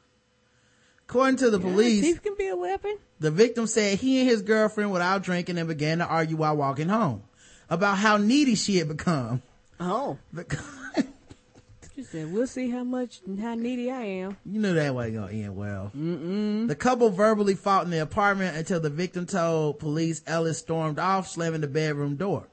[1.07, 2.97] According to the police, Teeth can be a weapon.
[3.19, 6.57] the victim said he and his girlfriend were out drinking and began to argue while
[6.57, 7.23] walking home
[7.69, 9.41] about how needy she had become.
[9.79, 10.17] Oh.
[10.33, 10.63] The-
[11.95, 14.35] She said, we'll see how much, how needy I am.
[14.45, 15.91] You knew that wasn't gonna end well.
[15.95, 16.67] Mm-mm.
[16.67, 21.29] The couple verbally fought in the apartment until the victim told police Ellis stormed off,
[21.29, 22.49] slamming the bedroom door.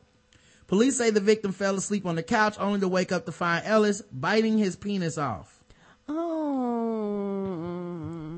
[0.68, 3.66] Police say the victim fell asleep on the couch only to wake up to find
[3.66, 5.58] Ellis biting his penis off.
[6.08, 6.22] Oh.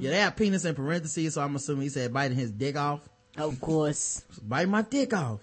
[0.05, 3.01] Yeah, they have penis in parentheses, so I'm assuming he said biting his dick off.
[3.39, 4.22] Of course.
[4.43, 5.40] Bite my dick off.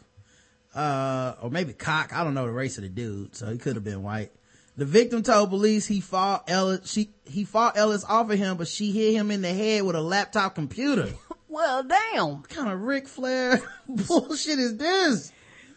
[0.76, 2.14] Uh, or maybe cock.
[2.14, 4.32] I don't know the race of the dude, so he could have been white.
[4.78, 8.68] The victim told police he fought Ellis, she, he fought Ellis off of him, but
[8.68, 11.10] she hit him in the head with a laptop computer.
[11.52, 12.38] Well, damn.
[12.38, 15.34] What kind of Ric Flair bullshit is this?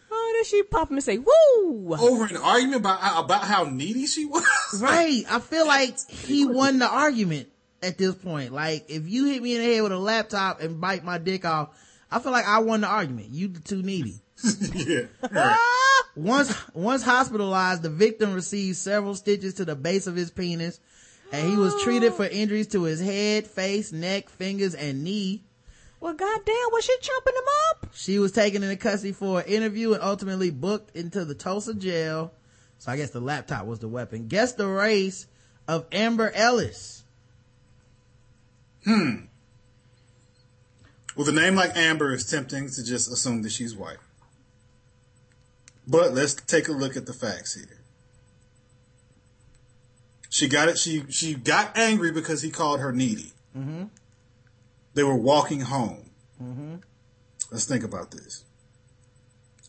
[0.09, 1.93] Oh, then she pop him and say, woo!
[1.93, 4.45] Over an argument about about how needy she was.
[4.79, 5.23] Right.
[5.29, 7.49] I feel like he won the argument
[7.85, 8.51] at this point.
[8.51, 11.45] Like, if you hit me in the head with a laptop and bite my dick
[11.45, 11.69] off,
[12.11, 13.29] I feel like I won the argument.
[13.29, 14.19] You the too needy.
[14.73, 15.03] yeah.
[15.31, 15.57] Right.
[16.15, 20.79] Once, once hospitalized, the victim received several stitches to the base of his penis
[21.31, 25.43] and he was treated for injuries to his head, face, neck, fingers, and knee.
[25.99, 27.89] Well, goddamn, was she chopping him up?
[27.93, 32.31] She was taken into custody for an interview and ultimately booked into the Tulsa jail.
[32.77, 34.27] So I guess the laptop was the weapon.
[34.27, 35.27] Guess the race.
[35.67, 36.94] of Amber Ellis.
[41.15, 43.97] With a name like Amber, it's tempting to just assume that she's white.
[45.87, 47.79] But let's take a look at the facts here.
[50.29, 50.77] She got it.
[50.77, 53.31] She she got angry because he called her needy.
[53.57, 53.83] Mm-hmm.
[54.93, 56.09] They were walking home.
[56.41, 56.75] Mm-hmm.
[57.51, 58.43] Let's think about this.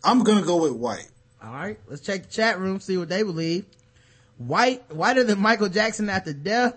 [0.03, 1.09] I'm gonna go with white.
[1.43, 3.67] All right, let's check the chat room, see what they believe.
[4.39, 6.75] White, whiter than Michael Jackson after death.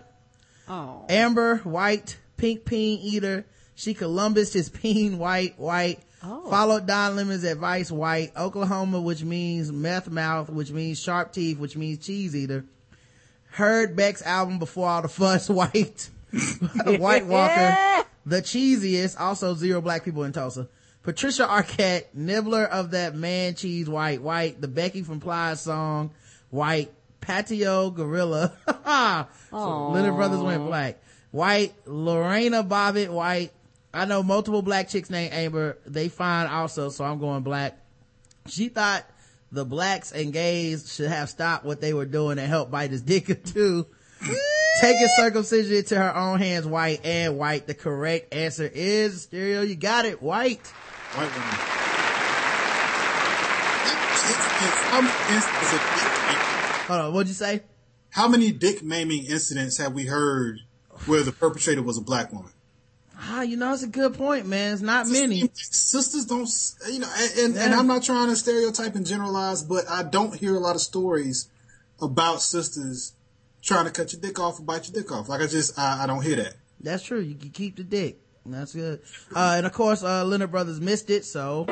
[0.68, 1.06] Oh.
[1.10, 3.46] Amber, white, pink peen eater.
[3.76, 6.00] She Columbus, his peen, white, white.
[6.24, 6.50] Oh.
[6.50, 8.32] Followed Don Lemon's advice, white.
[8.36, 12.66] Oklahoma, which means meth mouth, which means sharp teeth, which means cheese eater.
[13.52, 16.10] Heard Beck's album before all the fuss, white.
[16.86, 20.68] white Walker, the cheesiest, also zero black people in Tulsa.
[21.02, 24.62] Patricia Arquette, nibbler of that man cheese, white, white.
[24.62, 26.12] The Becky from Plies song,
[26.50, 26.92] white.
[27.22, 28.54] Patio Gorilla.
[29.52, 31.02] so Leonard Brothers went black.
[31.32, 31.74] White.
[31.86, 33.52] Lorena Bobbitt, white.
[33.94, 35.78] I know multiple black chicks named Amber.
[35.86, 37.78] They fine also, so I'm going black.
[38.48, 39.06] She thought
[39.52, 43.02] the blacks and gays should have stopped what they were doing and helped bite his
[43.02, 43.88] dick too.
[44.82, 47.68] Taking circumcision into her own hands, white and white.
[47.68, 49.62] The correct answer is stereo.
[49.62, 50.66] You got it, white.
[51.16, 51.80] White woman.
[56.88, 57.62] Hold on, what'd you say?
[58.12, 60.60] How many dick maiming incidents have we heard
[61.06, 62.52] where the perpetrator was a black woman?
[63.22, 64.74] Ah, you know, it's a good point, man.
[64.74, 65.50] It's not many.
[65.54, 66.50] Sisters don't,
[66.92, 70.34] you know, and, and, and I'm not trying to stereotype and generalize, but I don't
[70.34, 71.50] hear a lot of stories
[72.02, 73.14] about sisters
[73.62, 75.28] trying to cut your dick off or bite your dick off.
[75.28, 76.56] Like I just, I, I don't hear that.
[76.80, 77.20] That's true.
[77.20, 78.22] You can keep the dick.
[78.46, 79.02] That's good.
[79.36, 81.66] Uh, and of course, uh, Leonard Brothers missed it, so.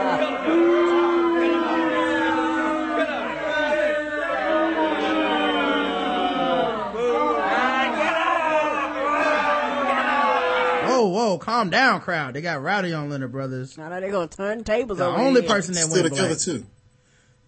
[11.08, 12.34] Whoa, whoa, calm down, crowd.
[12.34, 13.76] They got rowdy on Leonard Brothers.
[13.78, 15.50] Now they're gonna turn tables The over only here.
[15.50, 16.38] person that Still went together black.
[16.40, 16.66] too.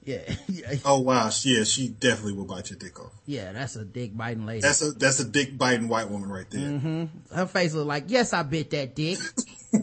[0.05, 0.19] Yeah,
[0.49, 3.13] yeah, Oh wow, yeah, she definitely will bite your dick off.
[3.27, 4.61] yeah, that's a dick biting lady.
[4.61, 6.61] That's a that's a dick biting white woman right there.
[6.69, 7.35] Mm-hmm.
[7.35, 9.19] Her face looked like, yes, I bit that dick.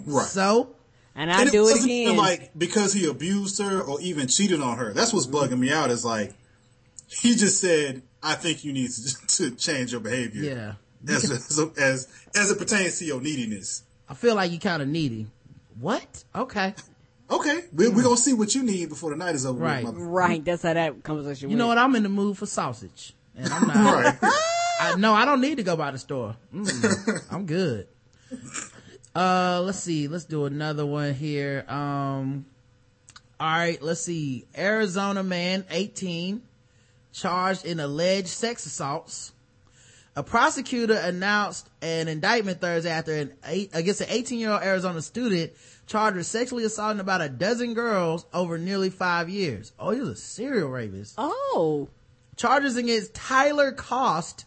[0.08, 0.26] Right.
[0.26, 0.76] So,
[1.14, 2.18] and I and do it wasn't even again.
[2.26, 4.92] like because he abused her or even cheated on her.
[4.94, 5.92] That's what's bugging me out.
[5.92, 6.34] Is like
[7.10, 10.74] he just said, "I think you need to, to change your behavior." yeah.
[11.08, 13.84] As, as as as it pertains to your neediness.
[14.08, 15.28] I feel like you kind of needy.
[15.80, 16.24] What?
[16.36, 16.74] Okay.
[17.30, 19.60] Okay, we, we're gonna see what you need before the night is over.
[19.60, 19.84] Right.
[19.84, 21.78] With, right, that's how that conversation You know what?
[21.78, 23.14] I'm in the mood for sausage.
[23.36, 23.76] And I'm not.
[24.22, 24.34] right.
[24.80, 26.36] I, no, I don't need to go by the store.
[26.54, 27.88] Mm, I'm good.
[29.16, 30.08] Uh, let's see.
[30.08, 31.66] Let's do another one here.
[31.68, 32.46] Um,
[33.40, 33.82] all right.
[33.82, 34.46] Let's see.
[34.58, 36.42] Arizona man, 18,
[37.12, 39.33] charged in alleged sex assaults.
[40.16, 45.02] A prosecutor announced an indictment Thursday after an eight, against an 18 year old Arizona
[45.02, 45.54] student
[45.88, 49.74] charged with sexually assaulting about a dozen girls over nearly five years.
[49.80, 51.16] Oh, he was a serial rapist.
[51.18, 51.90] Oh,
[52.36, 54.46] Charges against Tyler Cost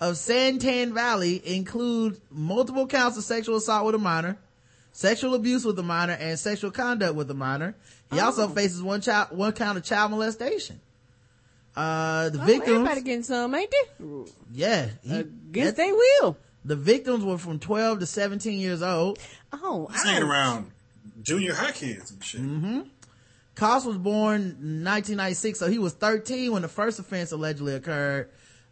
[0.00, 4.38] of Santan Valley include multiple counts of sexual assault with a minor,
[4.92, 7.74] sexual abuse with a minor, and sexual conduct with a minor.
[8.10, 8.48] He also oh.
[8.48, 10.80] faces one child, one count of child molestation.
[11.76, 14.06] Uh, the oh victims, everybody getting some, ain't they?
[14.52, 16.36] yeah, he- Against that- they will.
[16.64, 19.18] the victims were from 12 to 17 years old.
[19.52, 20.22] Oh, This ain't ouch.
[20.22, 20.70] around
[21.22, 22.40] junior high kids and shit.
[22.40, 22.80] Mm-hmm.
[23.54, 28.28] Cost was born in 1996, so he was 13 when the first offense allegedly occurred.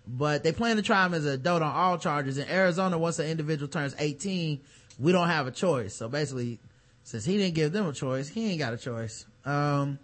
[0.07, 2.37] But they plan to try him as an adult on all charges.
[2.37, 4.61] In Arizona, once an individual turns 18,
[4.99, 5.95] we don't have a choice.
[5.95, 6.59] So basically,
[7.03, 9.25] since he didn't give them a choice, he ain't got a choice.
[9.47, 9.99] Um,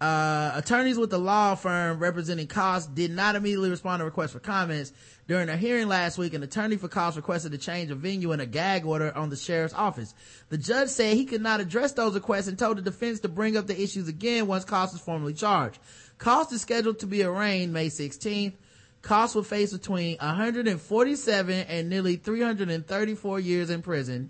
[0.00, 4.40] uh, attorneys with the law firm representing Cost did not immediately respond to requests for
[4.40, 4.92] comments.
[5.26, 8.42] During a hearing last week, an attorney for Cost requested a change of venue and
[8.42, 10.14] a gag order on the sheriff's office.
[10.50, 13.56] The judge said he could not address those requests and told the defense to bring
[13.56, 15.78] up the issues again once Cost is formally charged.
[16.18, 18.52] Cost is scheduled to be arraigned May 16th.
[19.00, 24.28] Cost will face between 147 and nearly 334 years in prison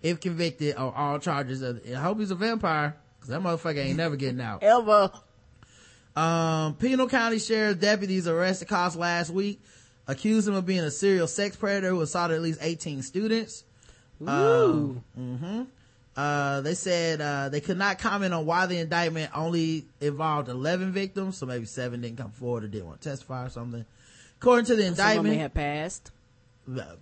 [0.00, 1.60] if convicted on all charges.
[1.60, 2.96] Of, I hope he's a vampire
[3.28, 4.62] because that motherfucker ain't never getting out.
[4.62, 5.10] Ever.
[6.16, 9.60] Um, Pinal County Sheriff's deputies arrested Cost last week,
[10.06, 13.64] accused him of being a serial sex predator who assaulted at least 18 students.
[14.22, 15.02] Ooh.
[16.16, 20.90] Uh, they said, uh, they could not comment on why the indictment only involved 11
[20.92, 23.84] victims, so maybe seven didn't come forward or didn't want to testify or something.
[24.40, 26.10] According to the them indictment, have passed.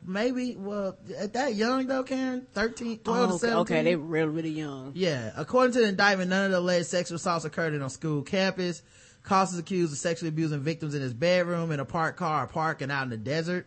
[0.04, 3.58] Maybe, well, at that young though, Karen, 13, 12 Oh, to okay, 17.
[3.60, 4.92] okay, they really, really young.
[4.94, 8.22] Yeah, according to the indictment, none of the alleged sexual assaults occurred in a school
[8.22, 8.82] campus.
[9.22, 12.46] Cost is accused of sexually abusing victims in his bedroom, in a parked car, or
[12.46, 13.66] park, and out in the desert.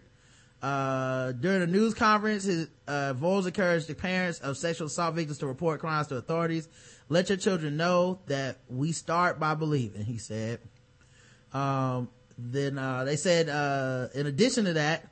[0.62, 5.38] Uh, during a news conference, his, uh, Voles encouraged the parents of sexual assault victims
[5.40, 6.68] to report crimes to authorities.
[7.10, 10.60] Let your children know that we start by believing, he said.
[11.54, 15.06] Um, then, uh, they said, uh, in addition to that,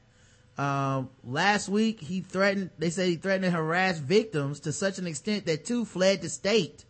[0.58, 5.06] um, last week he threatened, they said he threatened to harass victims to such an
[5.06, 6.86] extent that two fled the state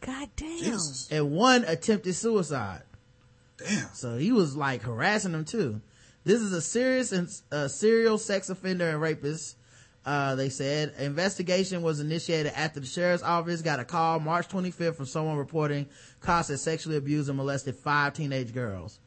[0.00, 0.58] God damn.
[0.58, 1.08] Jesus.
[1.10, 2.82] and one attempted suicide.
[3.58, 3.88] Damn.
[3.92, 5.80] So he was like harassing them too.
[6.24, 9.56] This is a serious and uh, serial sex offender and rapist.
[10.04, 14.96] Uh, they said investigation was initiated after the sheriff's office got a call March 25th
[14.96, 15.86] from someone reporting
[16.20, 18.98] Cost had sexually abused and molested five teenage girls.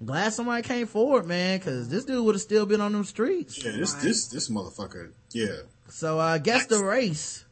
[0.00, 3.04] I'm glad somebody came forward, man, cause this dude would have still been on them
[3.04, 3.64] streets.
[3.64, 5.12] Yeah, this this this motherfucker.
[5.32, 5.62] Yeah.
[5.88, 7.44] So, uh, guess the race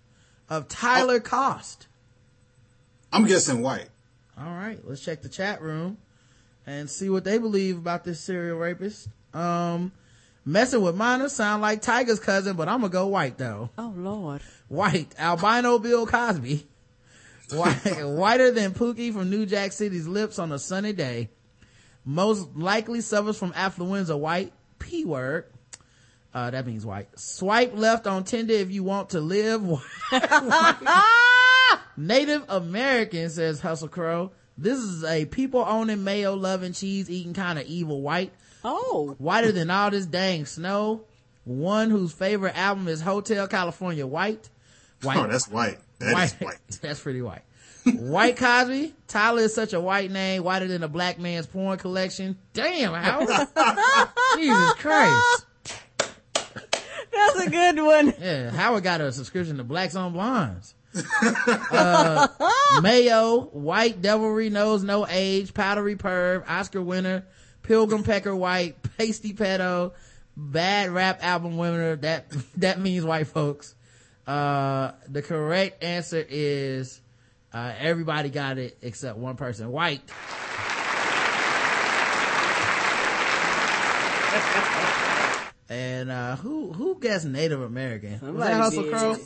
[0.48, 1.86] of Tyler Cost.
[3.12, 3.88] I'm guessing white.
[4.38, 5.98] All right, let's check the chat room
[6.66, 9.08] and see what they believe about this serial rapist.
[9.34, 9.92] Um,
[10.44, 13.70] messing with minors sound like Tiger's cousin, but I'm gonna go white though.
[13.78, 14.42] Oh Lord.
[14.68, 16.66] White, albino Bill Cosby.
[17.50, 21.28] White, whiter than Pookie from New Jack City's lips on a sunny day.
[22.04, 24.18] Most likely suffers from affluenza.
[24.18, 25.46] White, P word.
[26.34, 27.08] Uh, that means white.
[27.18, 29.62] Swipe left on Tinder if you want to live.
[31.96, 34.32] Native American, says Hustle Crow.
[34.56, 38.32] This is a people owning, mayo loving, cheese eating kind of evil white.
[38.64, 39.14] Oh.
[39.18, 41.04] Whiter than all this dang snow.
[41.44, 44.48] One whose favorite album is Hotel California White.
[45.02, 45.18] White.
[45.18, 45.78] Oh, that's white.
[45.98, 46.58] That is white.
[46.80, 47.42] That's pretty white.
[47.94, 48.94] white Cosby.
[49.08, 52.38] Tyler is such a white name, whiter than a black man's porn collection.
[52.52, 53.28] Damn, Howard.
[54.36, 55.46] Jesus Christ.
[57.12, 58.14] That's a good one.
[58.20, 60.74] Yeah, Howard got a subscription to Blacks on Blondes.
[61.70, 62.28] uh,
[62.82, 67.24] Mayo, White Devilry Knows No Age, Powdery Perv, Oscar winner,
[67.62, 69.92] Pilgrim Pecker White, Pasty Pedo,
[70.36, 71.96] Bad Rap Album winner.
[71.96, 72.26] That,
[72.56, 73.74] that means white folks.
[74.26, 77.00] Uh, the correct answer is,
[77.52, 79.70] uh, everybody got it except one person.
[79.70, 80.02] White.
[85.68, 88.12] and, uh, who, who guessed Native American?
[88.12, 88.84] Was Somebody that Hustle.
[88.84, 89.16] Crow?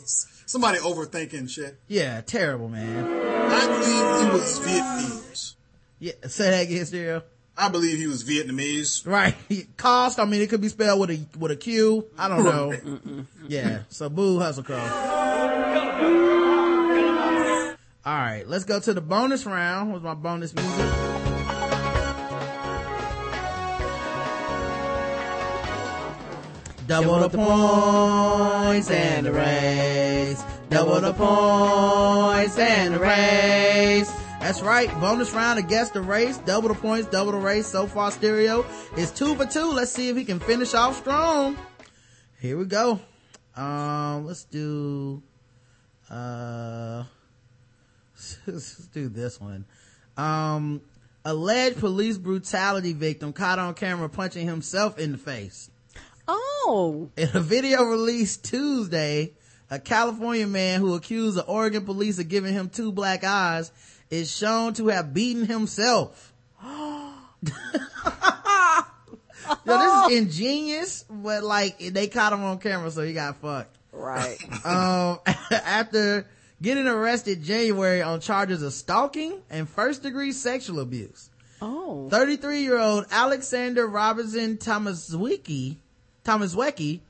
[0.45, 1.77] Somebody overthinking shit.
[1.87, 3.05] Yeah, terrible, man.
[3.05, 5.55] I believe he was Vietnamese.
[5.99, 7.23] Yeah, say that again, Stereo.
[7.57, 9.05] I believe he was Vietnamese.
[9.07, 9.35] Right.
[9.77, 12.05] Cost, I mean, it could be spelled with a, with a Q.
[12.17, 13.25] I don't know.
[13.47, 13.79] Yeah.
[13.89, 14.77] So boo, Hustle Crow.
[18.07, 18.47] All right.
[18.47, 19.91] Let's go to the bonus round.
[19.91, 20.85] What's my bonus music?
[26.87, 30.41] Double the points and the race.
[30.69, 34.09] Double the points and the race.
[34.39, 34.89] That's right.
[35.01, 36.37] Bonus round against the race.
[36.37, 37.67] Double the points, double the race.
[37.67, 38.65] So far, stereo
[38.95, 39.69] is two for two.
[39.73, 41.57] Let's see if he can finish off strong.
[42.39, 43.01] Here we go.
[43.53, 45.21] Um, let's do,
[46.09, 47.03] uh,
[48.47, 49.65] let's do this one.
[50.17, 50.81] Um,
[51.23, 55.69] alleged police brutality victim caught on camera punching himself in the face.
[56.27, 57.09] Oh.
[57.15, 59.33] In a video released Tuesday,
[59.69, 63.71] a California man who accused the Oregon police of giving him two black eyes
[64.09, 66.33] is shown to have beaten himself.
[66.61, 67.13] Yo,
[69.65, 73.75] this is ingenious, but like they caught him on camera, so he got fucked.
[73.91, 74.37] Right.
[74.65, 75.19] Um,
[75.51, 76.25] after
[76.61, 81.29] getting arrested January on charges of stalking and first degree sexual abuse.
[81.61, 82.07] Oh.
[82.09, 85.77] 33 year old Alexander Robinson Thomaswicki,
[86.23, 87.01] Thomaswecki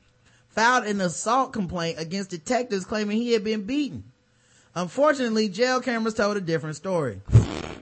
[0.50, 4.04] filed an assault complaint against detectives claiming he had been beaten.
[4.76, 7.22] Unfortunately, jail cameras told a different story.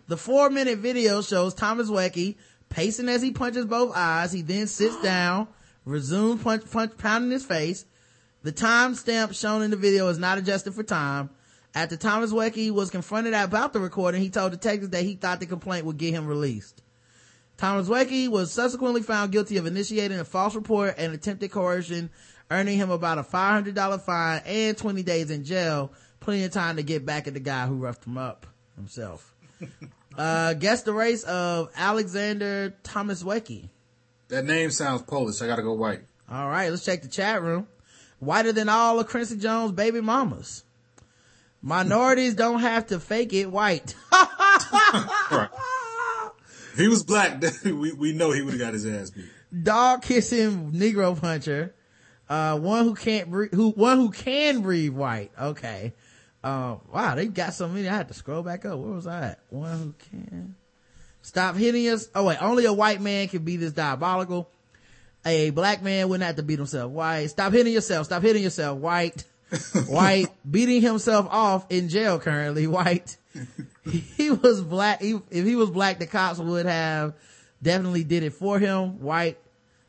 [0.07, 2.37] The four minute video shows Thomas Wecky
[2.69, 4.31] pacing as he punches both eyes.
[4.31, 5.47] He then sits down,
[5.83, 7.85] resumes punch, punch, pounding his face.
[8.43, 11.29] The time stamp shown in the video is not adjusted for time.
[11.75, 15.45] After Thomas Wecky was confronted about the recording, he told detectives that he thought the
[15.45, 16.81] complaint would get him released.
[17.57, 22.09] Thomas Wecky was subsequently found guilty of initiating a false report and attempted coercion,
[22.49, 25.91] earning him about a $500 fine and 20 days in jail,
[26.21, 28.45] plenty of time to get back at the guy who roughed him up
[28.77, 29.35] himself.
[30.17, 33.69] uh, guess the race of Alexander Thomas Wecky.
[34.29, 35.41] That name sounds Polish.
[35.41, 36.01] I gotta go white.
[36.31, 37.67] All right, let's check the chat room.
[38.19, 40.64] Whiter than all of Quincy Jones' baby mamas.
[41.65, 43.95] Minorities don't have to fake it white.
[45.31, 45.49] Right.
[46.77, 49.25] He was black, we, we know he would have got his ass beat.
[49.63, 51.73] Dog kissing Negro puncher.
[52.29, 55.31] Uh, one who can't breathe, who, one who can breathe white.
[55.39, 55.93] Okay.
[56.43, 57.89] Uh, wow, they got so many.
[57.89, 58.77] I had to scroll back up.
[58.77, 59.39] Where was I at?
[59.49, 60.55] One who can.
[61.21, 62.07] Stop hitting us.
[62.13, 64.49] Oh wait, only a white man can be this diabolical.
[65.25, 66.91] A black man wouldn't have to beat himself.
[66.91, 67.27] White.
[67.27, 68.05] Stop hitting yourself.
[68.05, 68.77] Stop hitting yourself.
[68.77, 69.25] White.
[69.87, 70.27] White.
[70.49, 72.67] Beating himself off in jail currently.
[72.67, 73.17] White.
[74.17, 74.99] He was black.
[74.99, 77.13] He, if he was black, the cops would have
[77.61, 78.99] definitely did it for him.
[78.99, 79.37] White.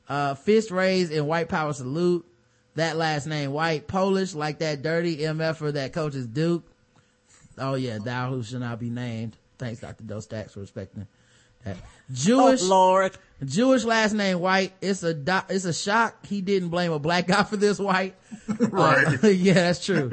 [0.07, 2.27] Uh, fist raised and white power salute.
[2.75, 6.63] That last name, white, Polish, like that dirty MFer that coaches Duke.
[7.57, 9.39] Oh yeah, thou who shall not be named.
[9.57, 10.05] Thanks, Dr.
[10.05, 11.07] Dostacks, for respecting
[11.65, 11.79] that.
[12.13, 12.63] Jewish.
[12.63, 13.17] Oh, Lord.
[13.45, 14.73] Jewish last name White.
[14.81, 18.15] It's a do- it's a shock he didn't blame a black guy for this White.
[18.61, 19.23] Right.
[19.25, 20.09] Uh, yeah, that's true.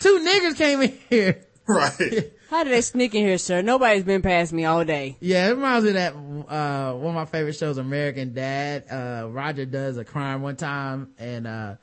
[0.00, 1.42] Two niggas came in here.
[1.68, 2.32] Right.
[2.48, 3.60] How did they sneak in here, sir?
[3.60, 5.16] Nobody's been past me all day.
[5.18, 8.84] Yeah, it reminds me of that uh one of my favorite shows, American Dad.
[8.88, 11.74] Uh Roger does a crime one time and uh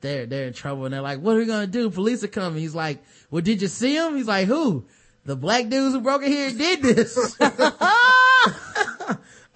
[0.00, 1.90] they're they're in trouble and they're like, What are we gonna do?
[1.90, 2.60] Police are coming.
[2.60, 4.16] He's like, Well, did you see him?
[4.16, 4.86] He's like, Who?
[5.26, 7.36] The black dudes who broke in here did this.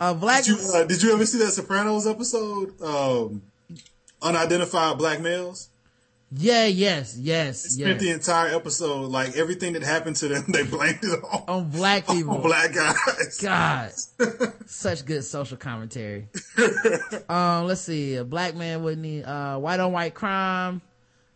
[0.01, 2.81] A black Did you, uh, did you ever see that Sopranos episode?
[2.81, 3.43] Um,
[4.23, 5.69] unidentified black males.
[6.33, 8.01] Yeah, yes, yes, Spent yes.
[8.01, 10.45] the entire episode like everything that happened to them.
[10.49, 12.37] They blamed it on, On black people.
[12.37, 13.39] on black guys.
[13.43, 13.91] God,
[14.67, 16.29] such good social commentary.
[17.29, 20.81] um, let's see, a black man wouldn't need, uh, white on white crime,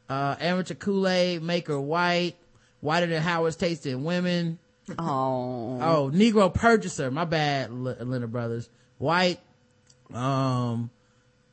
[0.09, 2.36] uh, amateur Kool-Aid maker white,
[2.81, 4.61] whiter than Howard's tasting women.
[4.98, 5.78] Oh.
[5.81, 8.69] Oh, Negro purchaser, my bad, L- Linda Brothers.
[8.98, 9.40] White,
[10.12, 10.90] um,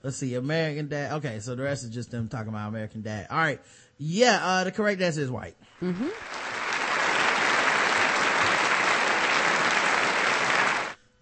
[0.04, 1.14] let's see, American Dad.
[1.14, 3.28] Okay, so the rest is just them talking about American Dad.
[3.30, 3.60] All right.
[3.98, 5.56] Yeah, uh, the correct answer is white.
[5.82, 6.10] Mm-hmm.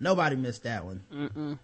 [0.02, 1.02] Nobody missed that one.
[1.14, 1.60] Mm-mm.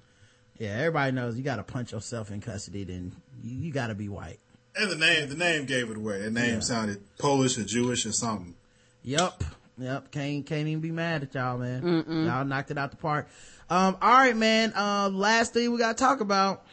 [0.58, 4.40] Yeah, everybody knows you gotta punch yourself in custody, then you, you gotta be white.
[4.76, 6.22] And the name, the name gave it away.
[6.22, 6.60] The name Yeah.
[6.60, 8.56] sounded Polish or Jewish or something.
[9.04, 9.44] Yep.
[9.78, 10.12] Yep.
[10.12, 11.82] Can't, can't even be mad at y'all, man.
[12.26, 13.28] Y'all knocked it out the park.
[13.70, 14.76] Um, all right, man.
[14.76, 16.66] Um, last thing we gotta talk about.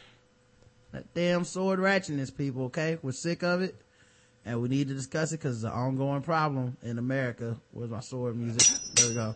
[0.91, 2.99] That damn sword ratchetness, people, okay?
[3.01, 3.75] We're sick of it.
[4.45, 7.57] And we need to discuss it because it's an ongoing problem in America.
[7.71, 8.77] Where's my sword music?
[8.95, 9.35] There we go.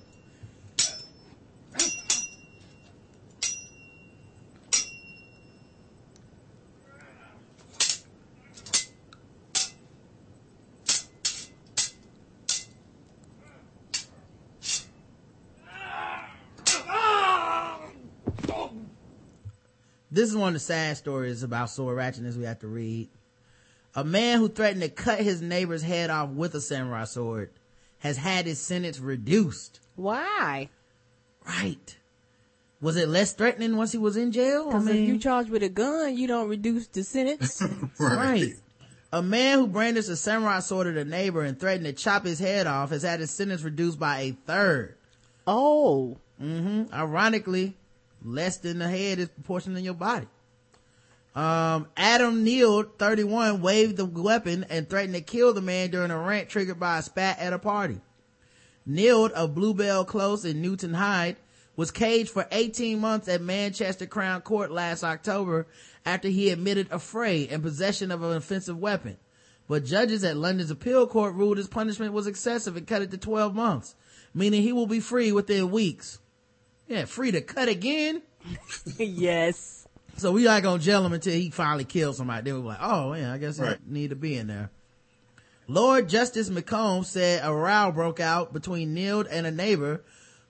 [20.18, 23.08] This is one of the sad stories about sword ratchetness we have to read.
[23.94, 27.52] A man who threatened to cut his neighbor's head off with a samurai sword
[28.00, 29.80] has had his sentence reduced.
[29.96, 30.70] Why?
[31.46, 31.96] Right.
[32.82, 34.64] Was it less threatening once he was in jail?
[34.70, 37.62] I Because if you charged with a gun, you don't reduce the sentence.
[38.00, 38.56] right.
[39.14, 42.40] A man who brandished a samurai sword at a neighbor and threatened to chop his
[42.40, 44.96] head off has had his sentence reduced by a third.
[45.46, 46.18] oh.
[46.42, 46.94] Mm-hmm.
[46.94, 47.76] Ironically,
[48.28, 50.28] less than the head is proportional in your body.
[51.34, 56.18] Um, Adam Neal, 31, waved the weapon and threatened to kill the man during a
[56.18, 58.02] rant triggered by a spat at a party.
[58.86, 61.38] Neal of Bluebell Close in Newton Hyde
[61.76, 65.68] was caged for 18 months at Manchester Crown Court last October
[66.06, 69.18] after he admitted affray and possession of an offensive weapon.
[69.68, 73.18] But judges at London's appeal court ruled his punishment was excessive and cut it to
[73.18, 73.94] 12 months,
[74.34, 76.20] meaning he will be free within weeks.
[76.88, 78.22] Yeah, free to cut again.
[78.98, 79.88] yes.
[80.18, 82.50] So we not gonna jail him until he finally kills somebody.
[82.50, 84.72] Then we're like, oh yeah, I guess I need to be in there.
[85.68, 90.02] Lord Justice McCombe said a row broke out between Neild and a neighbor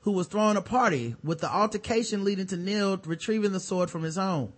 [0.01, 4.03] who was throwing a party with the altercation leading to Neild retrieving the sword from
[4.03, 4.53] his home.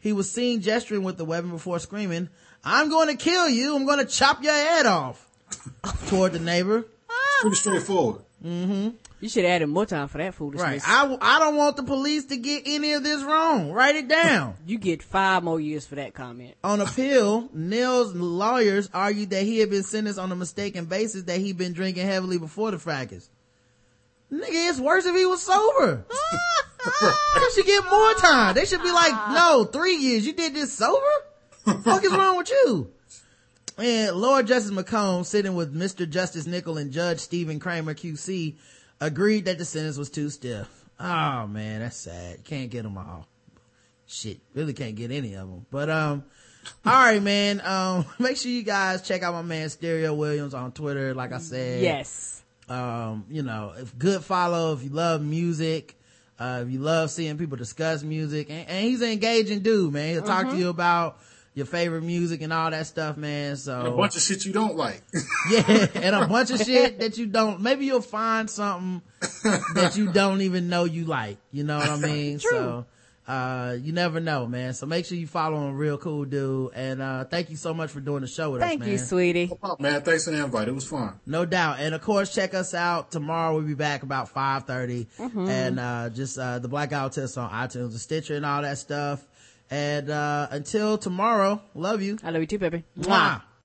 [0.00, 2.28] He was seen gesturing with the weapon before screaming,
[2.64, 3.76] I'm going to kill you.
[3.76, 5.28] I'm going to chop your head off
[6.08, 6.84] toward the neighbor.
[7.40, 8.22] Pretty straightforward.
[8.44, 8.90] Mm-hmm.
[9.22, 10.34] You should add more time for that Right.
[10.34, 10.82] foolishness.
[10.84, 13.70] I, I don't want the police to get any of this wrong.
[13.70, 14.56] Write it down.
[14.66, 16.56] you get five more years for that comment.
[16.64, 21.38] On appeal, Neil's lawyers argued that he had been sentenced on a mistaken basis that
[21.38, 23.30] he'd been drinking heavily before the fracas.
[24.32, 26.04] Nigga, it's worse if he was sober.
[27.00, 28.56] they should get more time.
[28.56, 30.26] They should be like, no, three years.
[30.26, 31.06] You did this sober?
[31.84, 32.90] fuck is wrong with you?
[33.78, 36.10] And Lord Justice McCombe, sitting with Mr.
[36.10, 38.56] Justice Nicol and Judge Stephen Kramer QC,
[39.06, 40.68] agreed that the sentence was too stiff.
[41.00, 42.44] Oh man, that's sad.
[42.44, 43.26] Can't get them all.
[44.06, 45.66] Shit, really can't get any of them.
[45.70, 46.24] But um,
[46.86, 47.60] all right, man.
[47.62, 51.14] Um, make sure you guys check out my man Stereo Williams on Twitter.
[51.14, 52.42] Like I said, Yes.
[52.68, 55.98] um, you know, if good follow, if you love music,
[56.38, 60.12] uh, if you love seeing people discuss music, and, and he's an engaging dude, man.
[60.14, 61.18] He'll talk to you about,
[61.54, 63.56] your favorite music and all that stuff, man.
[63.56, 65.02] So a bunch of shit you don't like.
[65.50, 67.60] yeah, and a bunch of shit that you don't.
[67.60, 69.02] Maybe you'll find something
[69.74, 71.38] that you don't even know you like.
[71.52, 72.38] You know what I mean?
[72.38, 72.50] True.
[72.50, 72.86] So
[73.28, 77.00] uh you never know man so make sure you follow him real cool dude and
[77.00, 79.50] uh thank you so much for doing the show with Thank us man you, sweetie.
[79.62, 80.66] oh, man, thanks for the invite.
[80.66, 81.20] It was fun.
[81.24, 85.48] no doubt and of course check us out tomorrow we'll be back about 5 Mm-hmm.
[85.48, 88.78] and uh just uh the black guy test on itunes and stitcher and all that
[88.78, 89.24] stuff
[89.72, 92.84] and uh until tomorrow love you I love you too, baby.
[92.98, 93.40] Mwah.